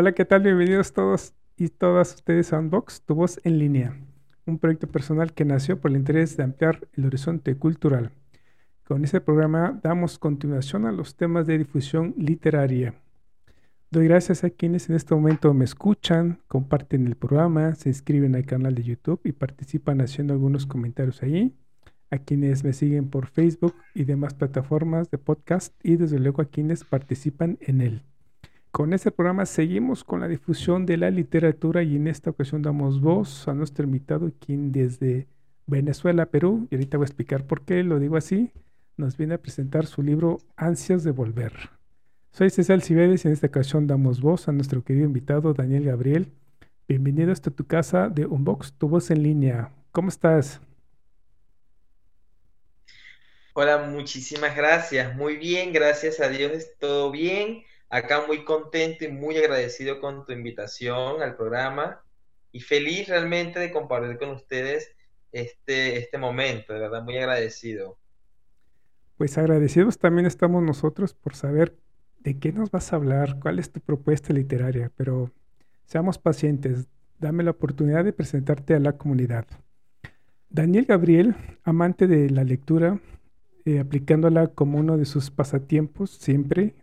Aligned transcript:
Hola, 0.00 0.12
¿qué 0.12 0.24
tal? 0.24 0.44
Bienvenidos 0.44 0.92
todos 0.92 1.34
y 1.56 1.70
todas 1.70 2.14
ustedes 2.14 2.52
a 2.52 2.60
Unbox, 2.60 3.02
tu 3.02 3.16
voz 3.16 3.40
en 3.42 3.58
línea, 3.58 3.98
un 4.46 4.60
proyecto 4.60 4.86
personal 4.86 5.32
que 5.32 5.44
nació 5.44 5.80
por 5.80 5.90
el 5.90 5.96
interés 5.96 6.36
de 6.36 6.44
ampliar 6.44 6.86
el 6.92 7.06
horizonte 7.06 7.56
cultural. 7.56 8.12
Con 8.84 9.02
este 9.02 9.20
programa 9.20 9.80
damos 9.82 10.20
continuación 10.20 10.86
a 10.86 10.92
los 10.92 11.16
temas 11.16 11.48
de 11.48 11.58
difusión 11.58 12.14
literaria. 12.16 12.94
Doy 13.90 14.06
gracias 14.06 14.44
a 14.44 14.50
quienes 14.50 14.88
en 14.88 14.94
este 14.94 15.16
momento 15.16 15.52
me 15.52 15.64
escuchan, 15.64 16.38
comparten 16.46 17.08
el 17.08 17.16
programa, 17.16 17.74
se 17.74 17.88
inscriben 17.88 18.36
al 18.36 18.46
canal 18.46 18.76
de 18.76 18.84
YouTube 18.84 19.22
y 19.24 19.32
participan 19.32 20.00
haciendo 20.00 20.32
algunos 20.32 20.64
comentarios 20.64 21.24
ahí. 21.24 21.56
A 22.12 22.18
quienes 22.18 22.62
me 22.62 22.72
siguen 22.72 23.10
por 23.10 23.26
Facebook 23.26 23.74
y 23.96 24.04
demás 24.04 24.32
plataformas 24.32 25.10
de 25.10 25.18
podcast 25.18 25.74
y 25.82 25.96
desde 25.96 26.20
luego 26.20 26.40
a 26.40 26.44
quienes 26.44 26.84
participan 26.84 27.58
en 27.62 27.80
él. 27.80 28.07
Con 28.78 28.92
este 28.92 29.10
programa 29.10 29.44
seguimos 29.44 30.04
con 30.04 30.20
la 30.20 30.28
difusión 30.28 30.86
de 30.86 30.98
la 30.98 31.10
literatura 31.10 31.82
y 31.82 31.96
en 31.96 32.06
esta 32.06 32.30
ocasión 32.30 32.62
damos 32.62 33.00
voz 33.00 33.48
a 33.48 33.52
nuestro 33.52 33.84
invitado, 33.84 34.30
quien 34.38 34.70
desde 34.70 35.26
Venezuela, 35.66 36.26
Perú, 36.26 36.68
y 36.70 36.76
ahorita 36.76 36.96
voy 36.96 37.02
a 37.02 37.08
explicar 37.08 37.44
por 37.44 37.64
qué 37.64 37.82
lo 37.82 37.98
digo 37.98 38.16
así, 38.16 38.52
nos 38.96 39.16
viene 39.16 39.34
a 39.34 39.42
presentar 39.42 39.86
su 39.86 40.04
libro 40.04 40.38
Ansias 40.54 41.02
de 41.02 41.10
Volver. 41.10 41.70
Soy 42.30 42.50
César 42.50 42.80
Cibedes 42.80 43.24
y 43.24 43.26
en 43.26 43.34
esta 43.34 43.48
ocasión 43.48 43.88
damos 43.88 44.20
voz 44.20 44.46
a 44.46 44.52
nuestro 44.52 44.84
querido 44.84 45.06
invitado 45.06 45.54
Daniel 45.54 45.82
Gabriel. 45.82 46.30
Bienvenido 46.86 47.32
hasta 47.32 47.50
tu 47.50 47.66
casa 47.66 48.08
de 48.08 48.26
Unbox, 48.26 48.74
tu 48.74 48.88
voz 48.88 49.10
en 49.10 49.24
línea. 49.24 49.72
¿Cómo 49.90 50.08
estás? 50.08 50.60
Hola, 53.54 53.78
muchísimas 53.78 54.54
gracias. 54.54 55.16
Muy 55.16 55.36
bien, 55.36 55.72
gracias 55.72 56.20
a 56.20 56.28
Dios, 56.28 56.64
todo 56.78 57.10
bien. 57.10 57.64
Acá 57.90 58.26
muy 58.26 58.44
contento 58.44 59.04
y 59.04 59.08
muy 59.08 59.38
agradecido 59.38 60.00
con 60.00 60.26
tu 60.26 60.32
invitación 60.32 61.22
al 61.22 61.36
programa 61.36 62.02
y 62.52 62.60
feliz 62.60 63.08
realmente 63.08 63.58
de 63.58 63.72
compartir 63.72 64.18
con 64.18 64.30
ustedes 64.30 64.94
este, 65.32 65.96
este 65.98 66.18
momento, 66.18 66.72
de 66.72 66.80
verdad 66.80 67.02
muy 67.02 67.16
agradecido. 67.16 67.98
Pues 69.16 69.38
agradecidos 69.38 69.98
también 69.98 70.26
estamos 70.26 70.62
nosotros 70.62 71.14
por 71.14 71.34
saber 71.34 71.76
de 72.20 72.38
qué 72.38 72.52
nos 72.52 72.70
vas 72.70 72.92
a 72.92 72.96
hablar, 72.96 73.38
cuál 73.40 73.58
es 73.58 73.72
tu 73.72 73.80
propuesta 73.80 74.32
literaria, 74.32 74.92
pero 74.96 75.30
seamos 75.86 76.18
pacientes, 76.18 76.88
dame 77.18 77.42
la 77.42 77.52
oportunidad 77.52 78.04
de 78.04 78.12
presentarte 78.12 78.74
a 78.74 78.80
la 78.80 78.98
comunidad. 78.98 79.46
Daniel 80.50 80.84
Gabriel, 80.84 81.36
amante 81.64 82.06
de 82.06 82.30
la 82.30 82.44
lectura, 82.44 83.00
eh, 83.64 83.80
aplicándola 83.80 84.48
como 84.48 84.78
uno 84.78 84.96
de 84.96 85.04
sus 85.04 85.30
pasatiempos 85.30 86.10
siempre, 86.10 86.74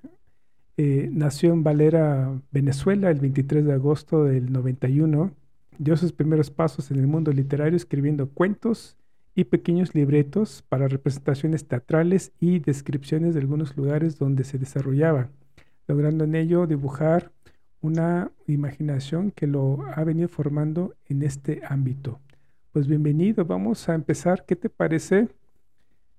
eh, 0.78 1.10
nació 1.12 1.54
en 1.54 1.64
Valera, 1.64 2.42
Venezuela, 2.52 3.10
el 3.10 3.20
23 3.20 3.66
de 3.66 3.74
agosto 3.74 4.26
del 4.26 4.52
91. 4.52 5.32
Dio 5.78 5.98
sus 5.98 6.12
primeros 6.12 6.52
pasos 6.52 6.92
en 6.92 7.00
el 7.00 7.08
mundo 7.08 7.32
literario 7.32 7.78
escribiendo 7.78 8.30
cuentos 8.30 8.98
y 9.36 9.46
pequeños 9.46 9.96
libretos 9.96 10.64
para 10.68 10.88
representaciones 10.88 11.66
teatrales 11.66 12.32
y 12.40 12.60
descripciones 12.60 13.34
de 13.34 13.42
algunos 13.42 13.76
lugares 13.78 14.18
donde 14.18 14.44
se 14.44 14.58
desarrollaba, 14.58 15.30
logrando 15.88 16.24
en 16.24 16.36
ello 16.36 16.68
dibujar 16.68 17.32
una 17.82 18.32
imaginación 18.48 19.32
que 19.32 19.48
lo 19.48 19.86
ha 19.96 20.04
venido 20.04 20.28
formando 20.28 20.96
en 21.08 21.24
este 21.24 21.62
ámbito. 21.68 22.20
Pues 22.72 22.88
bienvenido, 22.88 23.46
vamos 23.46 23.88
a 23.88 23.96
empezar. 23.96 24.46
¿Qué 24.46 24.56
te 24.56 24.70
parece 24.70 25.30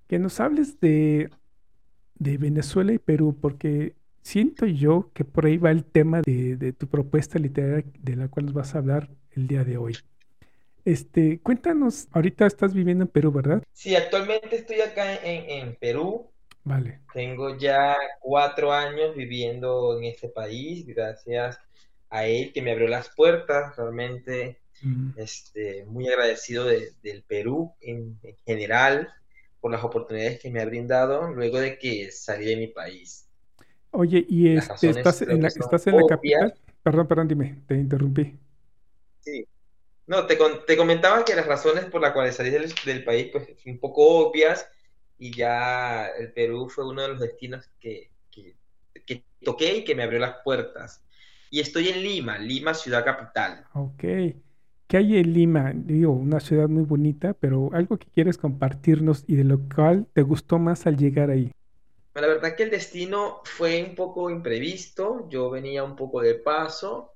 que 0.06 0.19
nos 0.19 0.41
hables 0.41 0.81
de, 0.81 1.31
de 2.19 2.38
Venezuela 2.38 2.92
y 2.92 2.98
Perú? 2.98 3.36
Porque 3.38 3.94
siento 4.26 4.66
yo 4.66 5.12
que 5.14 5.25
por 5.25 5.47
ahí 5.47 5.56
va 5.56 5.70
el 5.70 5.84
tema 5.84 6.20
de, 6.20 6.72
tu 6.72 6.88
propuesta 6.88 7.38
literaria 7.38 7.84
de 8.00 8.16
la 8.16 8.28
cual 8.28 8.47
nos 8.47 8.54
vas 8.54 8.75
a 8.75 8.78
hablar 8.78 9.09
el 9.31 9.47
día 9.47 9.62
de 9.62 9.78
hoy. 9.78 9.97
Este, 10.84 11.41
cuéntanos, 11.41 12.09
ahorita 12.10 12.44
estás 12.47 12.75
viviendo 12.75 13.04
en 13.04 13.09
Perú, 13.09 13.31
¿verdad? 13.31 13.62
Sí, 13.72 13.94
actualmente 13.94 14.56
estoy 14.56 14.81
acá 14.81 15.14
en, 15.14 15.69
en 15.69 15.76
Perú. 15.76 16.28
Vale. 16.64 17.00
Tengo 17.12 17.56
ya 17.56 17.97
cuatro 18.20 18.72
años 18.72 19.14
viviendo 19.14 19.97
en 19.97 20.04
este 20.04 20.28
país, 20.28 20.84
gracias 20.84 21.60
a 22.10 22.26
él 22.26 22.53
que 22.53 22.62
me 22.62 22.72
abrió 22.72 22.88
las 22.88 23.08
puertas. 23.10 23.76
Realmente, 23.76 24.58
este, 25.16 25.84
muy 25.84 26.08
agradecido 26.08 26.64
del 26.64 27.22
Perú 27.28 27.72
en, 27.81 28.19
en 28.25 28.37
general 28.44 29.08
por 29.60 29.70
las 29.70 29.84
oportunidades 29.84 30.41
que 30.41 30.50
me 30.50 30.60
ha 30.60 30.66
brindado 30.66 31.31
luego 31.32 31.60
de 31.60 31.78
que 31.78 32.10
salí 32.10 32.47
de 32.47 32.56
mi 32.56 32.66
país. 32.66 33.25
Oye, 33.98 34.26
¿y 34.28 34.54
este, 34.54 34.90
estás, 34.90 35.22
en 35.22 35.40
la, 35.40 35.48
estás 35.48 35.86
en 35.86 35.96
la 35.96 36.06
capital? 36.06 36.54
Perdón, 36.82 37.08
perdón, 37.08 37.28
dime, 37.28 37.62
te 37.66 37.76
interrumpí. 37.76 38.38
Sí. 39.20 39.48
No, 40.06 40.26
te, 40.26 40.38
te 40.66 40.76
comentaba 40.76 41.24
que 41.24 41.34
las 41.34 41.46
razones 41.46 41.86
por 41.86 42.02
las 42.02 42.12
cuales 42.12 42.36
salí 42.36 42.50
del, 42.50 42.70
del 42.84 43.04
país, 43.04 43.30
pues, 43.32 43.46
son 43.62 43.72
un 43.72 43.78
poco 43.78 44.28
obvias 44.28 44.68
y 45.18 45.34
ya 45.34 46.08
el 46.08 46.30
Perú 46.32 46.68
fue 46.68 46.86
uno 46.86 47.02
de 47.02 47.08
los 47.08 47.20
destinos 47.20 47.70
que, 47.80 48.10
que, 48.30 48.54
que, 49.06 49.24
toqué 49.42 49.78
y 49.78 49.84
que 49.84 49.94
me 49.94 50.02
abrió 50.02 50.20
las 50.20 50.36
puertas. 50.44 51.02
Y 51.50 51.60
estoy 51.60 51.88
en 51.88 52.02
Lima, 52.02 52.36
Lima, 52.36 52.74
ciudad 52.74 53.02
capital. 53.02 53.64
Ok. 53.72 54.04
¿Qué 54.86 54.96
hay 54.98 55.16
en 55.16 55.32
Lima? 55.32 55.72
Digo, 55.74 56.12
una 56.12 56.40
ciudad 56.40 56.68
muy 56.68 56.84
bonita, 56.84 57.32
pero 57.32 57.70
algo 57.72 57.96
que 57.96 58.08
quieres 58.08 58.36
compartirnos 58.36 59.24
y 59.26 59.36
de 59.36 59.44
lo 59.44 59.58
cual 59.74 60.06
te 60.12 60.20
gustó 60.20 60.58
más 60.58 60.86
al 60.86 60.98
llegar 60.98 61.30
ahí. 61.30 61.50
La 62.21 62.27
verdad 62.27 62.56
que 62.56 62.62
el 62.62 62.71
destino 62.71 63.43
fue 63.44 63.82
un 63.82 63.94
poco 63.94 64.31
imprevisto, 64.31 65.28
yo 65.28 65.50
venía 65.50 65.84
un 65.84 65.97
poco 65.97 66.22
de 66.22 66.34
paso, 66.34 67.12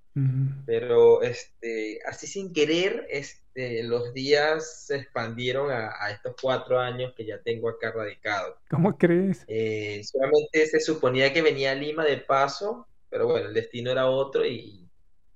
pero 0.66 1.22
este, 1.22 2.00
así 2.05 2.27
sin 2.27 2.53
querer, 2.53 3.06
este, 3.09 3.83
los 3.83 4.12
días 4.12 4.87
se 4.87 4.97
expandieron 4.97 5.71
a, 5.71 6.10
estos 6.10 6.34
cuatro 6.41 6.78
años 6.78 7.15
que 7.16 7.25
ya 7.25 7.41
tengo 7.41 7.71
acá 7.71 7.93
radicado. 7.93 8.59
¿Cómo 8.69 8.99
crees? 8.99 9.44
Eh, 9.47 10.03
solamente 10.05 10.66
se 10.66 10.81
suponía 10.81 11.33
que 11.33 11.41
venía 11.41 11.72
a 11.72 11.77
Lima 11.77 12.05
de 12.05 12.19
paso, 12.19 12.87
pero 13.09 13.27
bueno, 13.27 13.49
el 13.49 13.55
destino 13.55 13.91
era 13.91 14.06
otro 14.06 14.44
y, 14.44 14.87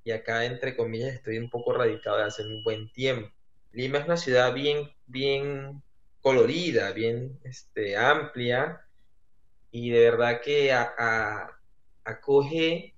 y 0.05 0.11
acá, 0.11 0.45
entre 0.45 0.77
comillas, 0.77 1.15
estoy 1.15 1.39
un 1.39 1.49
poco 1.49 1.73
radicado 1.73 2.19
de 2.19 2.25
hace 2.25 2.43
un 2.43 2.63
buen 2.63 2.93
tiempo. 2.93 3.31
Lima 3.73 3.99
es 3.99 4.05
una 4.05 4.19
ciudad 4.19 4.53
bien, 4.53 4.91
bien 5.07 5.83
colorida, 6.21 6.93
bien 6.93 7.39
este, 7.45 7.97
amplia, 7.97 8.84
y 9.75 9.91
de 9.91 10.09
verdad 10.09 10.41
que 10.41 10.73
acoge 12.05 12.95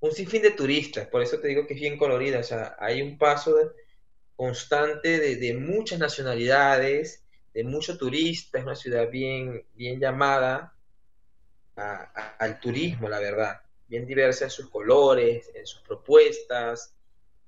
un 0.00 0.10
sinfín 0.10 0.42
de 0.42 0.50
turistas, 0.50 1.06
por 1.06 1.22
eso 1.22 1.38
te 1.38 1.46
digo 1.46 1.64
que 1.64 1.74
es 1.74 1.80
bien 1.80 1.96
colorida, 1.96 2.40
o 2.40 2.42
sea, 2.42 2.74
hay 2.80 3.00
un 3.02 3.16
paso 3.16 3.54
constante 4.34 5.36
de, 5.36 5.54
muchas 5.54 6.00
nacionalidades, 6.00 7.24
de 7.54 7.62
muchos 7.62 7.98
turistas, 7.98 8.58
es 8.58 8.64
una 8.64 8.74
ciudad 8.74 9.08
bien, 9.10 9.64
bien 9.74 10.00
llamada 10.00 10.74
al 11.76 12.58
turismo, 12.58 13.08
la 13.08 13.20
verdad, 13.20 13.62
bien 13.86 14.04
diversa 14.04 14.46
en 14.46 14.50
sus 14.50 14.68
colores, 14.70 15.52
en 15.54 15.64
sus 15.64 15.82
propuestas, 15.82 16.96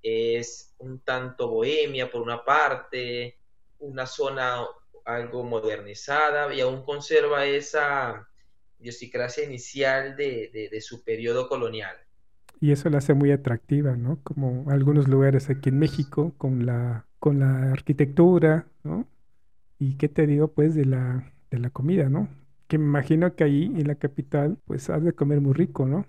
es 0.01 0.77
un 0.79 1.01
tanto 1.01 1.49
bohemia 1.49 2.09
por 2.09 2.23
una 2.23 2.45
parte, 2.45 3.37
una 3.81 4.07
zona 4.07 4.65
algo 5.05 5.43
modernizada 5.43 6.55
y 6.55 6.61
aún 6.61 6.85
conserva 6.85 7.47
esa 7.47 8.29
idiosincrasia 8.81 9.45
inicial 9.45 10.17
de, 10.17 10.69
de, 10.71 10.81
su 10.81 11.05
periodo 11.05 11.49
colonial. 11.49 11.97
Y 12.61 12.73
eso 12.73 12.89
la 12.91 12.99
hace 12.99 13.15
muy 13.15 13.31
atractiva, 13.31 13.97
¿no? 13.97 14.21
Como 14.23 14.71
algunos 14.71 15.09
lugares 15.09 15.51
aquí 15.51 15.71
en 15.71 15.79
México, 15.79 16.35
con 16.39 16.67
la, 16.67 17.07
con 17.19 17.41
la 17.41 17.73
arquitectura, 17.73 18.67
¿no? 18.83 19.09
Y 19.79 19.97
qué 19.97 20.09
te 20.09 20.27
digo, 20.27 20.49
pues, 20.49 20.75
de 20.75 20.85
la, 20.85 21.33
de 21.51 21.59
la 21.59 21.71
comida, 21.71 22.09
¿no? 22.09 22.29
Que 22.69 22.79
me 22.79 22.85
imagino 22.85 23.35
que 23.35 23.45
ahí 23.45 23.65
en 23.65 23.87
la 23.87 23.97
capital, 23.97 24.59
pues, 24.65 24.89
has 24.91 25.05
de 25.05 25.13
comer 25.13 25.41
muy 25.41 25.55
rico, 25.55 25.87
¿no? 25.87 26.07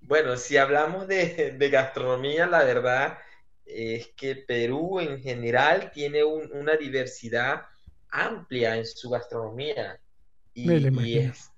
Bueno, 0.00 0.36
si 0.36 0.56
hablamos 0.56 1.06
de, 1.06 1.56
de 1.58 1.70
gastronomía, 1.70 2.46
la 2.46 2.64
verdad 2.64 3.18
es 3.66 4.08
que 4.16 4.36
Perú 4.36 5.00
en 5.00 5.22
general 5.22 5.90
tiene 5.92 6.24
una 6.24 6.76
diversidad 6.76 7.62
amplia 8.10 8.76
en 8.76 8.86
su 8.86 9.10
gastronomía. 9.10 10.00
Y, 10.54 10.70
y 10.72 11.18
es, 11.18 11.49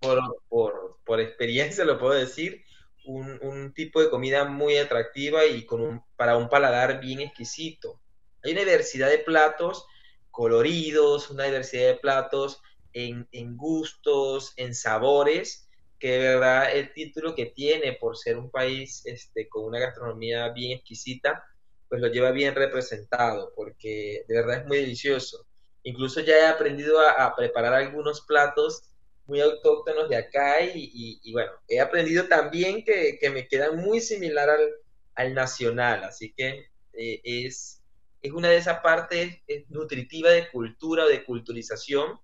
por, 0.00 0.42
por, 0.48 0.98
por 1.04 1.20
experiencia 1.20 1.84
lo 1.84 1.98
puedo 1.98 2.14
decir, 2.14 2.64
un, 3.04 3.72
tipo 3.74 4.00
de 4.00 4.10
comida 4.10 4.44
muy 4.44 4.76
atractiva 4.76 5.46
y 5.46 5.64
con 5.64 5.80
un, 5.80 6.02
para 6.16 6.36
un 6.36 6.48
paladar 6.48 7.00
bien 7.00 7.20
exquisito. 7.20 8.00
Hay 8.42 8.52
una 8.52 8.60
diversidad 8.60 9.08
de 9.08 9.18
platos 9.18 9.86
coloridos, 10.30 11.30
una 11.30 11.44
diversidad 11.44 11.86
de 11.86 11.96
platos 11.96 12.62
en, 12.92 13.28
en 13.32 13.56
gustos, 13.56 14.52
en 14.56 14.74
sabores, 14.74 15.68
que 15.98 16.12
de 16.12 16.18
verdad 16.18 16.74
el 16.74 16.92
título 16.92 17.34
que 17.34 17.46
tiene 17.46 17.92
por 17.92 18.16
ser 18.16 18.38
un 18.38 18.50
país 18.50 19.02
este, 19.04 19.48
con 19.48 19.64
una 19.64 19.78
gastronomía 19.78 20.48
bien 20.48 20.78
exquisita, 20.78 21.44
pues 21.88 22.00
lo 22.00 22.08
lleva 22.08 22.30
bien 22.30 22.54
representado, 22.54 23.52
porque 23.54 24.24
de 24.26 24.34
verdad 24.34 24.60
es 24.60 24.66
muy 24.66 24.78
delicioso. 24.78 25.46
Incluso 25.82 26.20
ya 26.20 26.36
he 26.36 26.46
aprendido 26.46 27.00
a, 27.00 27.34
preparar 27.36 27.74
algunos 27.74 28.22
platos 28.22 28.89
muy 29.30 29.40
autóctonos 29.40 30.08
de 30.08 30.16
acá 30.16 30.56
y, 30.62 31.32
bueno, 31.32 31.52
he 31.68 31.80
aprendido 31.80 32.26
también 32.26 32.84
que, 32.84 33.18
me 33.32 33.48
quedan 33.48 33.76
muy 33.76 34.00
similar 34.00 34.50
al, 35.14 35.34
nacional, 35.34 36.04
así 36.04 36.32
que 36.34 36.66
eh, 36.94 37.20
es, 37.24 37.82
es 38.22 38.32
una 38.32 38.48
de 38.48 38.56
esas 38.56 38.80
partes 38.80 39.38
nutritivas 39.68 40.32
de 40.32 40.50
cultura 40.50 41.04
o 41.04 41.08
de 41.08 41.24
culturización 41.24 42.18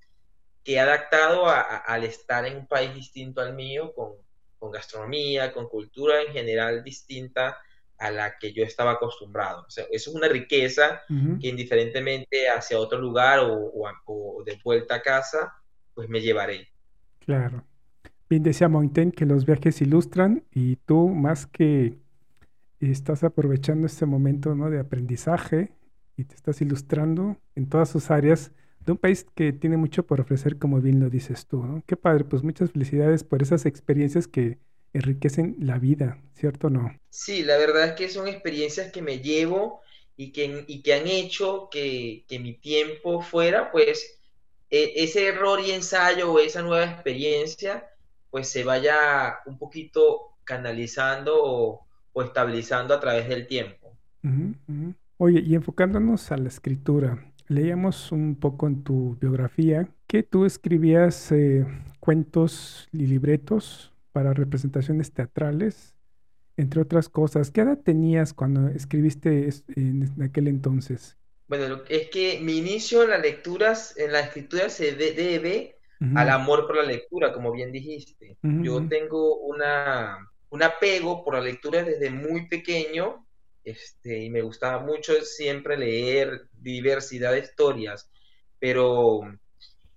que 0.66 0.74
he 0.74 0.80
adaptado 0.80 1.46
al 1.46 2.02
estar 2.02 2.44
en 2.44 2.56
un 2.56 2.66
país 2.66 2.92
distinto 2.92 3.40
al 3.40 3.54
mío, 3.54 3.94
con, 3.94 4.16
gastronomía, 4.72 5.52
con 5.52 5.68
cultura 5.68 6.22
en 6.22 6.32
general 6.32 6.82
distinta 6.82 7.56
a 7.98 8.10
la 8.10 8.36
que 8.36 8.52
yo 8.52 8.64
estaba 8.64 8.92
acostumbrado. 8.92 9.64
O 9.64 9.70
sea, 9.70 9.84
eso 9.92 10.10
es 10.10 10.16
una 10.16 10.26
riqueza 10.26 11.02
que 11.08 11.46
indiferentemente 11.46 12.48
hacia 12.48 12.80
otro 12.80 12.98
lugar 12.98 13.38
o, 13.42 14.42
de 14.44 14.60
vuelta 14.64 14.96
a 14.96 15.02
casa, 15.02 15.54
pues 15.94 16.08
me 16.08 16.20
llevaré. 16.20 16.68
Claro. 17.26 17.64
Bien 18.30 18.42
decía 18.42 18.68
Montaigne 18.68 19.12
que 19.12 19.26
los 19.26 19.44
viajes 19.44 19.82
ilustran 19.82 20.44
y 20.50 20.76
tú 20.76 21.08
más 21.08 21.46
que 21.46 21.98
estás 22.80 23.24
aprovechando 23.24 23.86
este 23.86 24.06
momento 24.06 24.54
¿no? 24.54 24.70
de 24.70 24.78
aprendizaje 24.78 25.72
y 26.16 26.24
te 26.24 26.34
estás 26.34 26.60
ilustrando 26.60 27.36
en 27.54 27.68
todas 27.68 27.90
sus 27.90 28.10
áreas, 28.10 28.52
de 28.86 28.92
un 28.92 28.98
país 28.98 29.26
que 29.34 29.52
tiene 29.52 29.76
mucho 29.76 30.06
por 30.06 30.20
ofrecer, 30.20 30.58
como 30.58 30.80
bien 30.80 31.00
lo 31.00 31.10
dices 31.10 31.46
tú, 31.46 31.62
¿no? 31.64 31.82
Qué 31.86 31.96
padre, 31.96 32.24
pues 32.24 32.44
muchas 32.44 32.70
felicidades 32.70 33.24
por 33.24 33.42
esas 33.42 33.66
experiencias 33.66 34.28
que 34.28 34.58
enriquecen 34.92 35.56
la 35.58 35.78
vida, 35.78 36.22
¿cierto 36.34 36.68
o 36.68 36.70
no? 36.70 36.96
Sí, 37.10 37.42
la 37.42 37.58
verdad 37.58 37.88
es 37.88 37.92
que 37.94 38.08
son 38.08 38.28
experiencias 38.28 38.92
que 38.92 39.02
me 39.02 39.18
llevo 39.18 39.80
y 40.16 40.30
que, 40.30 40.64
y 40.68 40.82
que 40.82 40.94
han 40.94 41.08
hecho 41.08 41.68
que, 41.70 42.24
mi 42.40 42.54
tiempo 42.54 43.20
fuera, 43.20 43.72
pues, 43.72 44.20
e, 44.70 44.92
ese 44.96 45.28
error 45.28 45.60
y 45.60 45.70
ensayo 45.70 46.32
o 46.32 46.38
esa 46.38 46.62
nueva 46.62 46.84
experiencia, 46.84 47.88
pues 48.30 48.48
se 48.48 48.64
vaya 48.64 49.38
un 49.46 49.58
poquito 49.58 50.36
canalizando 50.44 51.34
o, 51.38 51.86
estabilizando 52.22 52.94
a 52.94 53.00
través 53.00 53.28
del 53.28 53.46
tiempo. 53.46 53.94
Oye, 55.18 55.40
y 55.40 55.54
enfocándonos 55.54 56.32
a 56.32 56.36
la 56.36 56.48
escritura, 56.48 57.32
leíamos 57.48 58.10
un 58.10 58.36
poco 58.36 58.66
en 58.66 58.82
tu 58.82 59.16
biografía 59.20 59.88
que 60.06 60.22
tú 60.22 60.44
escribías 60.44 61.30
eh, 61.32 61.66
cuentos 62.00 62.88
y 62.92 63.06
libretos 63.06 63.92
para 64.12 64.32
representaciones 64.32 65.12
teatrales, 65.12 65.94
entre 66.56 66.80
otras 66.80 67.08
cosas. 67.08 67.50
¿Qué 67.50 67.60
edad 67.60 67.78
tenías 67.78 68.32
cuando 68.32 68.68
escribiste 68.68 69.50
en 69.74 70.22
aquel 70.22 70.48
entonces? 70.48 71.16
Bueno, 71.48 71.82
es 71.88 72.08
que 72.10 72.40
mi 72.40 72.58
inicio 72.58 73.04
en 73.04 73.10
las 73.10 73.22
lecturas, 73.22 73.96
en 73.96 74.12
la 74.12 74.20
escritura 74.20 74.68
se 74.68 74.92
debe 74.92 75.76
al 76.14 76.28
amor 76.28 76.66
por 76.66 76.76
la 76.76 76.82
lectura, 76.82 77.32
como 77.32 77.52
bien 77.52 77.72
dijiste. 77.72 78.36
Yo 78.42 78.86
tengo 78.88 79.36
una, 79.38 80.18
un 80.50 80.62
apego 80.62 81.24
por 81.24 81.34
la 81.34 81.40
lectura 81.40 81.82
desde 81.82 82.10
muy 82.10 82.48
pequeño 82.48 83.26
este, 83.66 84.22
y 84.22 84.30
me 84.30 84.42
gustaba 84.42 84.78
mucho 84.78 85.12
siempre 85.22 85.76
leer 85.76 86.46
diversidad 86.52 87.32
de 87.32 87.40
historias, 87.40 88.08
pero, 88.60 89.22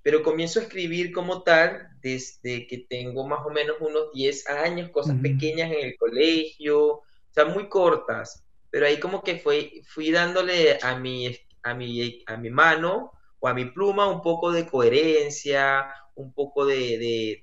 pero 0.01 0.23
comienzo 0.23 0.59
a 0.59 0.63
escribir 0.63 1.11
como 1.11 1.43
tal 1.43 1.87
desde 2.01 2.65
que 2.65 2.79
tengo 2.89 3.27
más 3.27 3.45
o 3.45 3.51
menos 3.51 3.77
unos 3.79 4.11
10 4.11 4.49
años, 4.49 4.89
cosas 4.89 5.17
pequeñas 5.21 5.71
en 5.71 5.85
el 5.85 5.97
colegio, 5.97 6.79
o 6.93 7.03
sea, 7.29 7.45
muy 7.45 7.69
cortas, 7.69 8.43
pero 8.69 8.85
ahí 8.85 8.99
como 8.99 9.23
que 9.23 9.39
fue, 9.39 9.81
fui 9.87 10.11
dándole 10.11 10.77
a 10.81 10.95
mi, 10.95 11.35
a, 11.63 11.73
mi, 11.73 12.23
a 12.25 12.37
mi 12.37 12.49
mano 12.49 13.11
o 13.39 13.47
a 13.47 13.53
mi 13.53 13.65
pluma 13.65 14.07
un 14.07 14.21
poco 14.21 14.51
de 14.51 14.67
coherencia, 14.67 15.93
un 16.15 16.33
poco 16.33 16.65
de, 16.65 17.41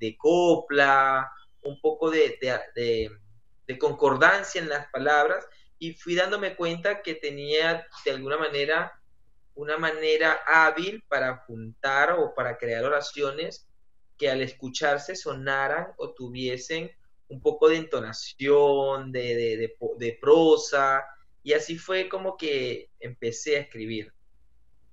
de, 0.00 0.16
copla, 0.18 1.30
un 1.62 1.80
poco 1.80 2.10
de, 2.10 2.38
de, 2.74 3.78
concordancia 3.78 4.60
en 4.60 4.68
las 4.68 4.86
palabras, 4.90 5.46
y 5.78 5.92
fui 5.92 6.14
dándome 6.14 6.56
cuenta 6.56 7.02
que 7.02 7.14
tenía 7.14 7.86
de 8.04 8.10
alguna 8.10 8.38
manera 8.38 8.92
una 9.56 9.78
manera 9.78 10.40
hábil 10.46 11.04
para 11.06 11.36
juntar 11.46 12.12
o 12.12 12.34
para 12.34 12.56
crear 12.56 12.84
oraciones 12.84 13.68
que 14.18 14.28
al 14.28 14.42
escucharse 14.42 15.14
sonaran 15.14 15.92
o 15.96 16.12
tuviesen 16.12 16.90
un 17.28 17.40
poco 17.40 17.68
de 17.68 17.76
entonación, 17.76 19.12
de, 19.12 19.74
de, 19.98 20.18
prosa, 20.20 21.02
y 21.42 21.52
así 21.52 21.78
fue 21.78 22.08
como 22.08 22.36
que 22.36 22.90
empecé 23.00 23.56
a 23.56 23.60
escribir. 23.60 24.12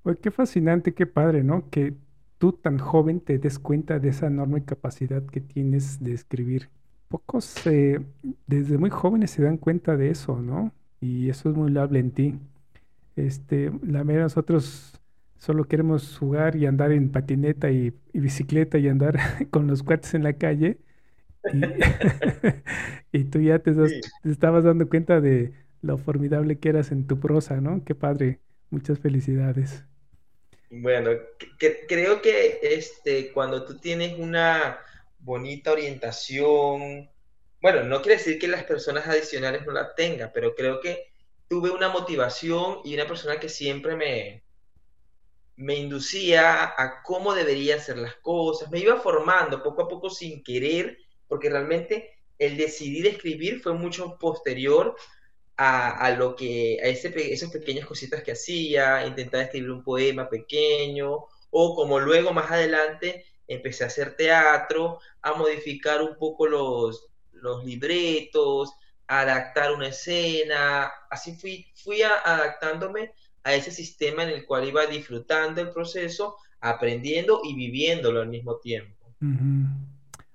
Pues 0.04 0.18
qué 0.22 0.32
fascinante, 0.32 0.94
qué 0.94 1.06
padre, 1.06 1.44
¿no? 1.44 1.70
Que 1.70 1.94
tú 2.38 2.54
tan 2.54 2.78
joven 2.80 3.22
te 3.22 3.38
des 3.38 3.60
cuenta 3.60 4.00
de 4.00 4.10
esa 4.10 4.28
enorme 4.28 4.66
capacidad 4.66 5.24
que 5.26 5.42
tienes 5.42 6.04
de 6.04 6.14
escribir 6.14 6.70
pocos 7.12 7.68
eh, 7.68 8.02
desde 8.48 8.78
muy 8.78 8.90
jóvenes 8.90 9.32
se 9.32 9.44
dan 9.44 9.58
cuenta 9.58 9.98
de 9.98 10.10
eso, 10.10 10.42
¿no? 10.42 10.74
Y 11.02 11.30
eso 11.30 11.50
es 11.50 11.56
muy 11.56 11.70
loable 11.70 12.00
en 12.00 12.12
ti. 12.12 12.40
Este, 13.16 13.70
la 13.84 14.04
mayoría 14.04 14.20
de 14.20 14.24
nosotros 14.24 15.00
solo 15.38 15.66
queremos 15.66 16.18
jugar 16.18 16.56
y 16.56 16.66
andar 16.66 16.92
en 16.92 17.12
patineta 17.12 17.70
y, 17.70 17.94
bicicleta 18.14 18.78
y 18.78 18.88
andar 18.88 19.20
con 19.52 19.68
los 19.68 19.84
cuates 19.84 20.14
en 20.14 20.24
la 20.24 20.34
calle. 20.34 20.80
Y, 23.14 23.26
tú 23.26 23.42
ya 23.42 23.60
te, 23.60 23.74
estabas 24.24 24.64
dando 24.64 24.88
cuenta 24.88 25.20
de 25.20 25.52
lo 25.82 25.98
formidable 25.98 26.60
que 26.60 26.70
eras 26.70 26.92
en 26.92 27.08
tu 27.08 27.20
prosa, 27.20 27.60
¿no? 27.60 27.84
Qué 27.84 27.94
padre. 27.94 28.40
Muchas 28.70 29.00
felicidades. 29.00 29.84
Bueno, 30.70 31.12
creo 31.90 32.22
que 32.22 32.60
este, 32.62 33.34
cuando 33.34 33.66
tú 33.66 33.78
tienes 33.80 34.18
una 34.18 34.80
bonita 35.20 35.72
orientación. 35.72 37.10
Bueno, 37.62 37.84
no 37.84 38.02
quiere 38.02 38.18
decir 38.18 38.40
que 38.40 38.48
las 38.48 38.64
personas 38.64 39.06
adicionales 39.08 39.66
no 39.66 39.74
la 39.74 39.94
tengan, 39.94 40.32
pero 40.34 40.56
creo 40.56 40.80
que 40.80 41.12
tuve 41.48 41.70
una 41.70 41.90
motivación 41.90 42.80
y 42.86 42.96
una 42.96 43.06
persona 43.06 43.40
que 43.40 43.50
siempre 43.50 43.96
me, 43.96 44.44
me 45.58 45.76
inducía 45.76 46.64
a 46.64 47.04
cómo 47.04 47.34
debería 47.34 47.76
hacer 47.76 47.98
las 47.98 48.16
cosas, 48.16 48.72
me 48.72 48.80
iba 48.80 49.00
formando 49.00 49.62
poco 49.62 49.84
a 49.84 49.88
poco 49.88 50.10
sin 50.10 50.44
querer, 50.44 50.98
porque 51.32 51.50
realmente 51.50 52.10
el 52.38 52.58
decidir 52.58 53.08
escribir 53.08 53.62
fue 53.62 53.74
mucho 53.74 54.18
posterior 54.20 54.98
a, 55.56 56.14
lo 56.18 56.36
que, 56.36 56.78
a 56.84 56.88
esas 56.88 57.52
pequeñas 57.52 57.86
cositas 57.86 58.22
que 58.22 58.34
hacía, 58.34 59.08
intentar 59.08 59.44
escribir 59.44 59.72
un 59.72 59.82
poema 59.82 60.28
pequeño, 60.28 61.20
o 61.52 61.76
como 61.76 62.02
luego 62.02 62.34
más 62.34 62.52
adelante 62.52 63.24
empecé 63.48 63.86
a 63.86 63.88
hacer 63.88 64.18
teatro, 64.18 65.00
a 65.22 65.34
modificar 65.36 66.02
un 66.02 66.18
poco 66.18 66.48
los, 66.48 67.08
los 67.32 67.64
libretos, 67.64 68.74
a 69.08 69.22
adaptar 69.22 69.72
una 69.72 69.88
escena, 69.88 70.92
así 71.10 71.38
fui, 71.38 71.72
fui 71.76 72.02
adaptándome 72.02 73.14
a 73.44 73.54
ese 73.54 73.72
sistema 73.72 74.24
en 74.24 74.32
el 74.32 74.46
cual 74.46 74.68
iba 74.68 74.86
disfrutando 74.86 75.62
el 75.62 75.70
proceso, 75.70 76.36
aprendiendo 76.60 77.40
y 77.42 77.56
viviéndolo 77.56 78.20
al 78.20 78.28
mismo 78.28 78.58
tiempo. 78.58 79.16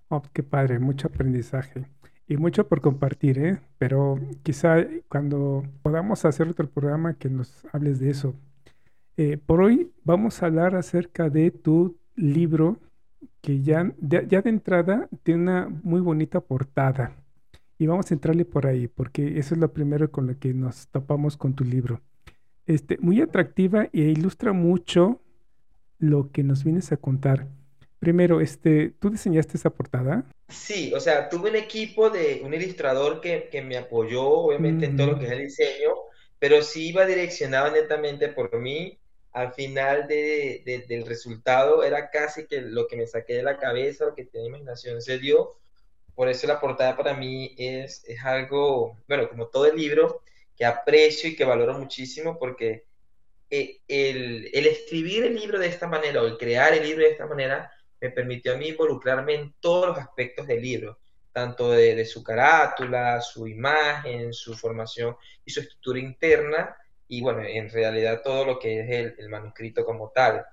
Oh, 0.09 0.23
qué 0.33 0.43
padre, 0.43 0.79
mucho 0.79 1.09
aprendizaje 1.09 1.87
y 2.29 2.37
mucho 2.37 2.67
por 2.69 2.81
compartir, 2.81 3.39
¿eh? 3.39 3.61
pero 3.79 4.19
quizá 4.43 4.85
cuando 5.09 5.65
podamos 5.83 6.25
hacer 6.25 6.49
otro 6.49 6.69
programa 6.69 7.15
que 7.15 7.31
nos 7.31 7.65
hables 7.73 8.01
de 8.01 8.11
eso. 8.11 8.35
Eh, 9.17 9.39
por 9.39 9.63
hoy 9.63 9.93
vamos 10.05 10.43
a 10.43 10.47
hablar 10.47 10.75
acerca 10.75 11.31
de 11.31 11.51
tu 11.51 11.97
libro 12.17 12.79
que 13.41 13.63
ya 13.63 13.93
de, 13.99 14.27
ya 14.29 14.43
de 14.43 14.51
entrada 14.51 15.09
tiene 15.23 15.43
una 15.43 15.69
muy 15.83 16.01
bonita 16.01 16.41
portada. 16.41 17.13
Y 17.79 17.87
vamos 17.87 18.11
a 18.11 18.15
entrarle 18.15 18.45
por 18.45 18.67
ahí, 18.67 18.89
porque 18.89 19.39
eso 19.39 19.55
es 19.55 19.61
lo 19.61 19.73
primero 19.73 20.11
con 20.11 20.27
lo 20.27 20.39
que 20.39 20.55
nos 20.55 20.89
topamos 20.89 21.37
con 21.37 21.55
tu 21.55 21.63
libro. 21.63 22.01
Este, 22.65 22.99
muy 22.99 23.21
atractiva 23.21 23.85
e 23.93 24.01
ilustra 24.01 24.53
mucho 24.53 25.21
lo 25.99 26.31
que 26.31 26.43
nos 26.43 26.65
vienes 26.65 26.91
a 26.93 26.97
contar. 26.97 27.49
Primero, 27.99 28.41
este, 28.41 28.91
¿tú 29.01 29.11
diseñaste 29.11 29.57
esa 29.57 29.71
portada? 29.71 30.25
Sí, 30.49 30.93
o 30.95 31.01
sea, 31.01 31.29
tuve 31.29 31.51
un 31.51 31.57
equipo 31.57 32.11
de 32.11 32.43
un 32.45 32.55
ilustrador 32.55 33.21
que, 33.21 33.49
que 33.51 33.63
me 33.63 33.77
apoyó, 33.77 34.23
obviamente, 34.23 34.87
en 34.87 34.97
todo 34.97 35.09
lo 35.09 35.19
que 35.19 35.27
es 35.27 35.33
el 35.33 35.41
diseño, 35.41 35.95
pero 36.39 36.63
sí 36.63 36.89
iba 36.89 37.07
direccionado 37.07 37.71
netamente 37.71 38.29
por 38.29 38.57
mí. 38.59 38.99
Al 39.33 39.53
final 39.53 40.09
del 40.09 41.05
resultado 41.07 41.83
era 41.83 42.11
casi 42.11 42.47
que 42.47 42.63
lo 42.63 42.87
que 42.87 42.97
me 42.97 43.07
saqué 43.07 43.35
de 43.35 43.43
la 43.43 43.59
cabeza, 43.59 44.07
lo 44.07 44.15
que 44.15 44.25
tenía 44.25 44.49
imaginación 44.49 45.03
se 45.03 45.19
dio, 45.19 45.59
por 46.17 46.31
eso 46.31 46.47
la 46.47 46.59
portada 46.59 46.97
para 46.97 47.13
mí 47.13 47.55
es, 47.59 48.03
es 48.07 48.25
algo, 48.25 48.99
bueno, 49.07 49.29
como 49.29 49.49
todo 49.49 49.67
el 49.67 49.77
libro, 49.77 50.23
que 50.57 50.65
aprecio 50.65 51.29
y 51.29 51.37
que 51.37 51.45
valoro 51.45 51.79
muchísimo 51.79 52.39
porque 52.39 52.85
eh, 53.51 53.81
el, 53.87 54.49
el, 54.53 54.67
escribir 54.67 55.25
el 55.25 55.35
libro 55.35 55.59
de 55.59 55.69
esta 55.69 55.87
manera 55.87 56.23
o 56.23 56.27
el 56.27 56.39
crear 56.39 56.73
el 56.73 56.85
libro 56.85 57.05
de 57.05 57.11
esta 57.11 57.27
manera 57.27 57.71
me 58.01 58.11
permitió 58.11 58.55
a 58.55 58.57
mí 58.57 58.69
involucrarme 58.69 59.35
en 59.35 59.55
todos 59.61 59.89
los 59.89 59.99
aspectos 59.99 60.47
del 60.47 60.63
libro, 60.63 60.99
tanto 61.33 61.73
de, 61.73 62.05
su 62.05 62.23
carátula, 62.23 63.21
su 63.21 63.47
imagen, 63.47 64.33
su 64.33 64.55
formación 64.55 65.17
y 65.45 65.51
su 65.51 65.61
estructura 65.61 65.99
interna, 65.99 66.77
y 67.09 67.21
bueno, 67.21 67.43
en 67.43 67.71
realidad 67.71 68.23
todo 68.23 68.45
lo 68.45 68.59
que 68.59 68.81
es 68.81 69.15
el, 69.19 69.29
manuscrito 69.29 69.85
como 69.85 70.11
tal. 70.11 70.45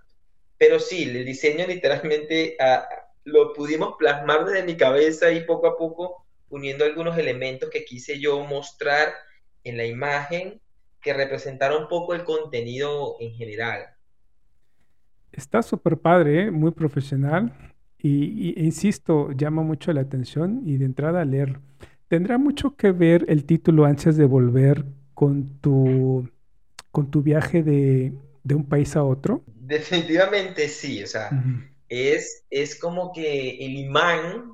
Pero 0.58 0.80
sí, 0.80 1.04
el 1.04 1.26
diseño 1.26 1.66
literalmente 1.66 2.56
a, 2.60 2.88
lo 3.24 3.54
pudimos 3.54 3.96
plasmar 3.98 4.46
desde 4.46 4.64
mi 4.64 4.78
cabeza 4.78 5.32
y 5.32 5.46
poco 5.46 5.68
a 5.68 5.78
poco 5.78 6.26
uniendo 6.50 6.86
algunos 6.86 7.18
elementos 7.18 7.70
que 7.70 7.86
quise 7.86 8.20
yo 8.20 8.40
mostrar 8.42 9.14
en 9.64 9.78
la 9.78 9.86
imagen 9.86 10.62
que 11.02 11.14
representara 11.14 11.78
un 11.78 11.88
poco 11.88 12.14
el 12.14 12.24
contenido 12.24 13.18
en 13.20 13.34
general. 13.34 13.88
Está 15.34 15.62
súper 15.64 15.98
padre, 15.98 16.44
¿eh? 16.44 16.52
muy 16.52 16.72
profesional 16.72 17.54
y, 17.98 18.54
insisto, 18.64 19.32
llama 19.32 19.64
mucho 19.64 19.92
la 19.94 20.02
atención 20.02 20.62
y 20.66 20.78
de 20.78 20.86
entrada 20.86 21.22
a 21.22 21.26
leer. 21.26 21.60
¿Tendrá 22.08 22.38
mucho 22.38 22.76
que 22.76 22.92
ver 22.92 23.26
el 23.28 23.46
título 23.46 23.86
antes 23.86 24.16
de 24.18 24.26
volver 24.26 24.86
con 25.14 25.60
tu, 25.60 26.30
con 26.92 27.10
tu 27.10 27.24
viaje 27.24 27.64
de, 27.64 28.14
de 28.44 28.56
un 28.56 28.66
país 28.66 28.96
a 28.96 29.04
otro? 29.04 29.44
Definitivamente 29.48 30.68
sí, 30.68 31.02
o 31.02 31.08
sea, 31.08 31.30
es, 31.90 32.44
es 32.50 32.78
como 32.80 33.12
que 33.12 33.66
el 33.66 33.78
imán 33.78 34.52